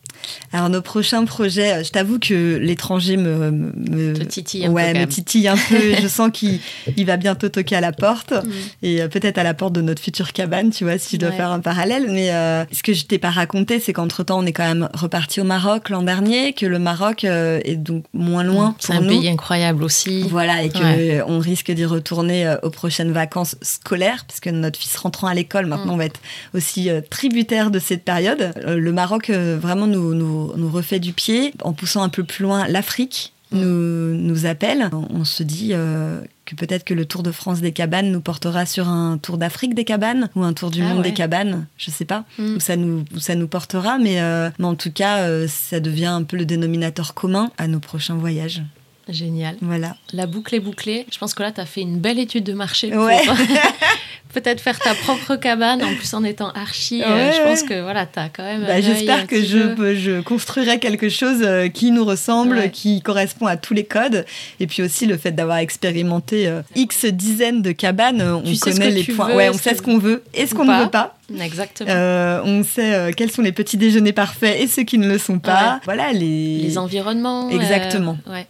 Alors 0.53 0.69
nos 0.69 0.81
prochains 0.81 1.25
projets, 1.25 1.73
euh, 1.73 1.83
je 1.83 1.91
t'avoue 1.91 2.19
que 2.19 2.57
l'étranger 2.57 3.17
me, 3.17 3.51
me, 3.51 4.13
titille 4.25 4.65
un 4.65 4.71
ouais, 4.71 4.93
peu. 4.93 4.99
me 4.99 5.05
titille 5.05 5.47
un 5.47 5.57
peu. 5.57 5.95
je 6.01 6.07
sens 6.07 6.29
qu'il 6.33 6.59
il 6.97 7.05
va 7.05 7.17
bientôt 7.17 7.49
toquer 7.49 7.75
à 7.75 7.81
la 7.81 7.91
porte 7.91 8.31
mm. 8.31 8.49
et 8.83 9.01
euh, 9.01 9.07
peut-être 9.07 9.37
à 9.37 9.43
la 9.43 9.53
porte 9.53 9.73
de 9.73 9.81
notre 9.81 10.01
future 10.01 10.31
cabane, 10.31 10.71
tu 10.71 10.85
vois, 10.85 10.97
si 10.97 11.17
je 11.17 11.21
dois 11.21 11.31
faire 11.31 11.51
un 11.51 11.59
parallèle. 11.59 12.07
Mais 12.09 12.31
euh, 12.31 12.63
ce 12.71 12.81
que 12.81 12.93
je 12.93 13.05
t'ai 13.05 13.17
pas 13.17 13.29
raconté, 13.29 13.79
c'est 13.79 13.93
qu'entre 13.93 14.23
temps, 14.23 14.39
on 14.39 14.45
est 14.45 14.53
quand 14.53 14.67
même 14.67 14.89
reparti 14.93 15.41
au 15.41 15.43
Maroc 15.43 15.89
l'an 15.89 16.01
dernier, 16.01 16.53
que 16.53 16.65
le 16.65 16.79
Maroc 16.79 17.23
est 17.23 17.75
donc 17.75 18.05
moins 18.13 18.43
loin. 18.43 18.75
C'est 18.79 18.93
un 18.93 19.03
pays 19.03 19.29
incroyable 19.29 19.83
aussi. 19.83 20.23
Voilà, 20.23 20.63
et 20.63 20.69
que 20.69 21.23
on 21.27 21.39
risque 21.39 21.71
d'y 21.71 21.85
retourner 21.85 22.55
aux 22.63 22.69
prochaines 22.69 23.11
vacances 23.11 23.55
scolaires, 23.61 24.25
puisque 24.27 24.47
notre 24.47 24.79
fils 24.79 24.95
rentrant 24.95 25.27
à 25.27 25.33
l'école, 25.33 25.65
maintenant, 25.65 25.93
mm. 25.93 25.95
on 25.95 25.97
va 25.97 26.05
être 26.05 26.19
aussi 26.53 26.89
tributaire 27.09 27.71
de 27.71 27.79
cette 27.79 28.03
période. 28.03 28.53
le 28.65 28.91
Maroc 28.91 29.29
vraiment 29.29 29.87
nous 29.87 30.06
nous, 30.13 30.69
refait 30.69 30.99
du 30.99 31.13
pied. 31.13 31.53
En 31.63 31.73
poussant 31.73 32.03
un 32.03 32.09
peu 32.09 32.23
plus 32.23 32.43
loin, 32.43 32.67
l'Afrique 32.67 33.33
nous, 33.51 34.13
nous 34.13 34.45
appelle. 34.45 34.89
On 34.91 35.23
se 35.23 35.43
dit 35.43 35.69
euh, 35.71 36.21
que 36.45 36.55
peut-être 36.55 36.83
que 36.83 36.93
le 36.93 37.05
Tour 37.05 37.23
de 37.23 37.31
France 37.31 37.61
des 37.61 37.71
cabanes 37.71 38.11
nous 38.11 38.21
portera 38.21 38.65
sur 38.65 38.87
un 38.87 39.17
Tour 39.17 39.37
d'Afrique 39.37 39.73
des 39.73 39.85
cabanes 39.85 40.29
ou 40.35 40.43
un 40.43 40.53
Tour 40.53 40.71
du 40.71 40.81
ah 40.81 40.89
monde 40.89 41.03
des 41.03 41.13
cabanes, 41.13 41.67
je 41.77 41.91
sais 41.91 42.05
pas 42.05 42.25
mm. 42.37 42.55
où 42.55 42.59
ça 42.59 42.75
nous 42.75 43.05
ça 43.17 43.35
nous 43.35 43.47
portera, 43.47 43.97
mais, 43.97 44.21
euh, 44.21 44.49
mais 44.59 44.65
en 44.65 44.75
tout 44.75 44.91
cas 44.91 45.19
euh, 45.19 45.47
ça 45.47 45.79
devient 45.79 46.05
un 46.05 46.23
peu 46.23 46.37
le 46.37 46.45
dénominateur 46.45 47.13
commun 47.13 47.51
à 47.57 47.67
nos 47.67 47.79
prochains 47.79 48.15
voyages. 48.15 48.63
Génial. 49.09 49.55
Voilà. 49.61 49.95
La 50.13 50.25
boucle 50.25 50.53
est 50.55 50.59
bouclée. 50.59 51.05
Je 51.11 51.17
pense 51.17 51.33
que 51.33 51.43
là, 51.43 51.51
tu 51.51 51.61
as 51.61 51.65
fait 51.65 51.81
une 51.81 51.97
belle 51.99 52.19
étude 52.19 52.43
de 52.43 52.53
marché 52.53 52.89
pour 52.89 53.07
peut-être 54.33 54.61
faire 54.61 54.79
ta 54.79 54.93
propre 54.93 55.35
cabane, 55.35 55.83
en 55.83 55.93
plus 55.95 56.13
en 56.13 56.23
étant 56.23 56.51
archi. 56.51 57.01
Euh, 57.03 57.31
je 57.31 57.41
pense 57.41 57.63
que 57.63 57.81
voilà, 57.81 58.05
tu 58.05 58.19
as 58.19 58.29
quand 58.29 58.43
même. 58.43 58.65
Bah, 58.65 58.81
J'espère 58.81 59.27
que 59.27 59.41
je, 59.41 59.95
je 59.95 60.21
construirai 60.21 60.79
quelque 60.79 61.09
chose 61.09 61.39
euh, 61.41 61.69
qui 61.69 61.91
nous 61.91 62.05
ressemble, 62.05 62.69
qui 62.71 63.01
correspond 63.01 63.45
à 63.47 63.57
tous 63.57 63.73
les 63.73 63.85
codes. 63.85 64.25
Et 64.59 64.67
puis 64.67 64.83
aussi 64.83 65.05
le 65.05 65.17
fait 65.17 65.31
d'avoir 65.31 65.57
expérimenté 65.57 66.47
euh, 66.47 66.61
X 66.75 67.05
dizaines 67.05 67.61
de 67.61 67.71
cabanes, 67.71 68.21
on 68.21 68.55
connaît 68.59 68.91
les 68.91 69.03
points. 69.03 69.35
ouais, 69.35 69.49
on 69.49 69.53
sait 69.53 69.75
ce 69.75 69.81
qu'on 69.81 69.97
veut 69.97 70.23
et 70.33 70.47
ce 70.47 70.53
qu'on 70.53 70.65
ne 70.65 70.83
veut 70.83 70.89
pas. 70.89 71.15
Exactement. 71.41 71.91
on 72.45 72.63
sait 72.63 73.11
quels 73.15 73.31
sont 73.31 73.41
les 73.41 73.51
petits 73.51 73.77
déjeuners 73.77 74.13
parfaits 74.13 74.59
et 74.61 74.67
ceux 74.67 74.83
qui 74.83 74.97
ne 74.97 75.07
le 75.07 75.17
sont 75.17 75.39
pas. 75.39 75.79
Voilà 75.85 76.11
les. 76.11 76.57
Les 76.57 76.77
environnements. 76.77 77.49
Exactement. 77.49 78.17
ouais 78.27 78.47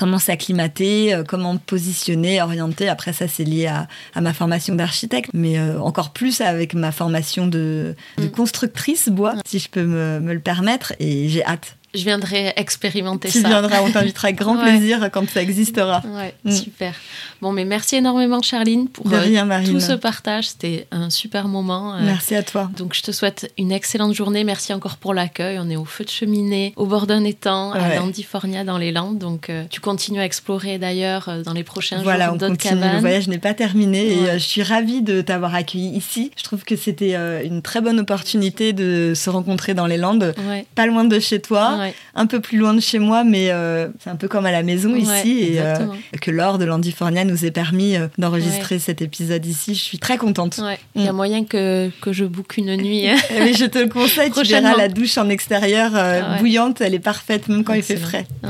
comment 0.00 0.18
s'acclimater, 0.18 1.12
euh, 1.12 1.24
comment 1.28 1.58
positionner, 1.58 2.40
orienter. 2.40 2.88
Après, 2.88 3.12
ça, 3.12 3.28
c'est 3.28 3.44
lié 3.44 3.66
à, 3.66 3.86
ma 4.18 4.32
formation 4.32 4.74
d'architecte, 4.74 5.30
mais 5.34 5.58
euh, 5.58 5.78
encore 5.78 6.14
plus 6.14 6.40
avec 6.40 6.72
ma 6.72 6.90
formation 6.90 7.46
de, 7.46 7.94
mm. 8.18 8.28
constructrice 8.28 9.10
bois, 9.10 9.34
si 9.44 9.58
je 9.58 9.68
peux 9.68 9.84
me, 9.84 10.18
me 10.18 10.32
le 10.32 10.40
permettre. 10.40 10.94
Et 11.00 11.28
j'ai 11.28 11.44
hâte 11.44 11.76
je 11.94 12.04
viendrai 12.04 12.52
expérimenter 12.56 13.28
ça. 13.28 13.40
Tu 13.40 13.46
viendras, 13.46 13.82
on 13.82 13.90
t'invitera 13.90 14.28
avec 14.28 14.38
grand 14.38 14.56
plaisir 14.62 15.10
quand 15.12 15.28
ça 15.28 15.42
existera. 15.42 16.02
Ouais, 16.14 16.34
mm. 16.44 16.52
super. 16.52 16.94
Bon, 17.42 17.52
mais 17.52 17.64
merci 17.64 17.96
énormément, 17.96 18.42
Charline, 18.42 18.88
pour 18.88 19.06
euh, 19.12 19.64
tout 19.64 19.80
ce 19.80 19.92
partage. 19.92 20.50
C'était 20.50 20.86
un 20.90 21.10
super 21.10 21.48
moment. 21.48 21.94
Euh. 21.94 22.00
Merci 22.02 22.34
à 22.34 22.42
toi. 22.42 22.70
Donc, 22.76 22.94
je 22.94 23.02
te 23.02 23.12
souhaite 23.12 23.52
une 23.58 23.72
excellente 23.72 24.14
journée. 24.14 24.44
Merci 24.44 24.72
encore 24.72 24.98
pour 24.98 25.14
l'accueil. 25.14 25.58
On 25.58 25.68
est 25.68 25.76
au 25.76 25.84
feu 25.84 26.04
de 26.04 26.10
cheminée, 26.10 26.72
au 26.76 26.86
bord 26.86 27.06
d'un 27.06 27.24
étang, 27.24 27.72
à 27.72 27.96
Landifornia, 27.96 28.62
dans 28.62 28.78
les 28.78 28.92
Landes. 28.92 29.18
Donc, 29.18 29.50
euh, 29.50 29.64
tu 29.70 29.80
continues 29.80 30.20
à 30.20 30.24
explorer 30.24 30.78
d'ailleurs 30.78 31.30
dans 31.44 31.54
les 31.54 31.64
prochains 31.64 32.02
voilà, 32.02 32.28
jours 32.28 32.36
d'autres 32.36 32.56
cabanes. 32.56 32.94
Le 32.94 33.00
voyage 33.00 33.28
n'est 33.28 33.38
pas 33.38 33.54
terminé 33.54 34.12
et 34.12 34.32
je 34.34 34.44
suis 34.44 34.62
ravie 34.62 35.02
de 35.02 35.20
t'avoir 35.22 35.54
accueilli 35.54 35.96
ici. 35.96 36.30
Je 36.36 36.44
trouve 36.44 36.64
que 36.64 36.76
c'était 36.76 37.14
une 37.44 37.62
très 37.62 37.80
bonne 37.80 37.98
opportunité 37.98 38.72
de 38.72 39.12
se 39.14 39.30
rencontrer 39.30 39.74
dans 39.74 39.86
les 39.86 39.96
Landes, 39.96 40.34
pas 40.74 40.86
loin 40.86 41.04
de 41.04 41.18
chez 41.18 41.40
toi 41.40 41.79
un 42.14 42.26
peu 42.26 42.40
plus 42.40 42.58
loin 42.58 42.74
de 42.74 42.80
chez 42.80 42.98
moi, 42.98 43.24
mais 43.24 43.50
euh, 43.50 43.88
c'est 44.02 44.10
un 44.10 44.16
peu 44.16 44.28
comme 44.28 44.46
à 44.46 44.52
la 44.52 44.62
maison 44.62 44.94
ici. 44.94 45.40
Et 45.40 45.60
euh, 45.60 45.86
que 46.20 46.30
l'or 46.30 46.58
de 46.58 46.64
l'Andifornia 46.64 47.24
nous 47.24 47.44
ait 47.44 47.50
permis 47.50 47.96
euh, 47.96 48.08
d'enregistrer 48.18 48.78
cet 48.78 49.02
épisode 49.02 49.44
ici. 49.46 49.74
Je 49.74 49.80
suis 49.80 49.98
très 49.98 50.18
contente. 50.18 50.60
Il 50.94 51.04
y 51.04 51.08
a 51.08 51.12
mm. 51.12 51.16
moyen 51.16 51.44
que, 51.44 51.90
que 52.00 52.12
je 52.12 52.24
boucle 52.24 52.60
une 52.60 52.76
nuit. 52.76 53.06
mais 53.30 53.54
je 53.54 53.64
te 53.64 53.78
le 53.78 53.88
conseille, 53.88 54.30
tu 54.30 54.42
verras 54.42 54.76
la 54.76 54.88
douche 54.88 55.18
en 55.18 55.28
extérieur 55.28 55.92
bouillante, 56.38 56.80
elle 56.80 56.94
est 56.94 56.98
parfaite, 56.98 57.48
même 57.48 57.64
quand 57.64 57.74
il 57.74 57.82
fait 57.82 57.96
frais. 57.96 58.26
Mm. 58.42 58.48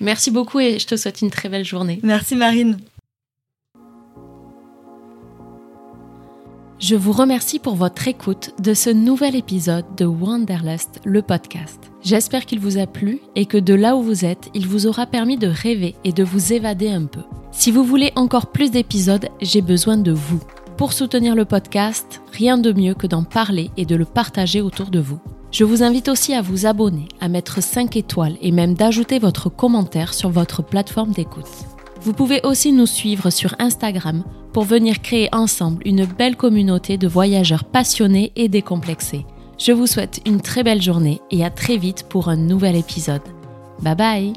Merci 0.00 0.30
beaucoup 0.30 0.60
et 0.60 0.78
je 0.78 0.86
te 0.86 0.96
souhaite 0.96 1.22
une 1.22 1.30
très 1.30 1.48
belle 1.48 1.64
journée. 1.64 2.00
Merci 2.02 2.36
Marine. 2.36 2.76
Je 6.82 6.96
vous 6.96 7.12
remercie 7.12 7.60
pour 7.60 7.76
votre 7.76 8.08
écoute 8.08 8.50
de 8.58 8.74
ce 8.74 8.90
nouvel 8.90 9.36
épisode 9.36 9.84
de 9.96 10.04
Wanderlust, 10.04 11.00
le 11.04 11.22
podcast. 11.22 11.78
J'espère 12.02 12.44
qu'il 12.44 12.58
vous 12.58 12.76
a 12.76 12.88
plu 12.88 13.20
et 13.36 13.46
que 13.46 13.56
de 13.56 13.72
là 13.72 13.94
où 13.94 14.02
vous 14.02 14.24
êtes, 14.24 14.48
il 14.52 14.66
vous 14.66 14.88
aura 14.88 15.06
permis 15.06 15.36
de 15.36 15.46
rêver 15.46 15.94
et 16.02 16.12
de 16.12 16.24
vous 16.24 16.52
évader 16.52 16.88
un 16.88 17.04
peu. 17.04 17.20
Si 17.52 17.70
vous 17.70 17.84
voulez 17.84 18.10
encore 18.16 18.48
plus 18.48 18.72
d'épisodes, 18.72 19.28
j'ai 19.40 19.62
besoin 19.62 19.96
de 19.96 20.10
vous. 20.10 20.40
Pour 20.76 20.92
soutenir 20.92 21.36
le 21.36 21.44
podcast, 21.44 22.20
rien 22.32 22.58
de 22.58 22.72
mieux 22.72 22.94
que 22.94 23.06
d'en 23.06 23.22
parler 23.22 23.70
et 23.76 23.86
de 23.86 23.94
le 23.94 24.04
partager 24.04 24.60
autour 24.60 24.90
de 24.90 24.98
vous. 24.98 25.20
Je 25.52 25.62
vous 25.62 25.84
invite 25.84 26.08
aussi 26.08 26.34
à 26.34 26.42
vous 26.42 26.66
abonner, 26.66 27.06
à 27.20 27.28
mettre 27.28 27.62
5 27.62 27.94
étoiles 27.94 28.38
et 28.40 28.50
même 28.50 28.74
d'ajouter 28.74 29.20
votre 29.20 29.50
commentaire 29.50 30.14
sur 30.14 30.30
votre 30.30 30.64
plateforme 30.64 31.12
d'écoute. 31.12 31.46
Vous 32.04 32.12
pouvez 32.12 32.40
aussi 32.42 32.72
nous 32.72 32.86
suivre 32.86 33.30
sur 33.30 33.54
Instagram 33.60 34.24
pour 34.52 34.64
venir 34.64 35.02
créer 35.02 35.28
ensemble 35.32 35.82
une 35.86 36.04
belle 36.04 36.36
communauté 36.36 36.98
de 36.98 37.06
voyageurs 37.06 37.64
passionnés 37.64 38.32
et 38.34 38.48
décomplexés. 38.48 39.24
Je 39.56 39.70
vous 39.70 39.86
souhaite 39.86 40.20
une 40.26 40.40
très 40.40 40.64
belle 40.64 40.82
journée 40.82 41.20
et 41.30 41.44
à 41.44 41.50
très 41.50 41.76
vite 41.76 42.06
pour 42.08 42.28
un 42.28 42.36
nouvel 42.36 42.74
épisode. 42.74 43.22
Bye 43.82 43.94
bye 43.94 44.32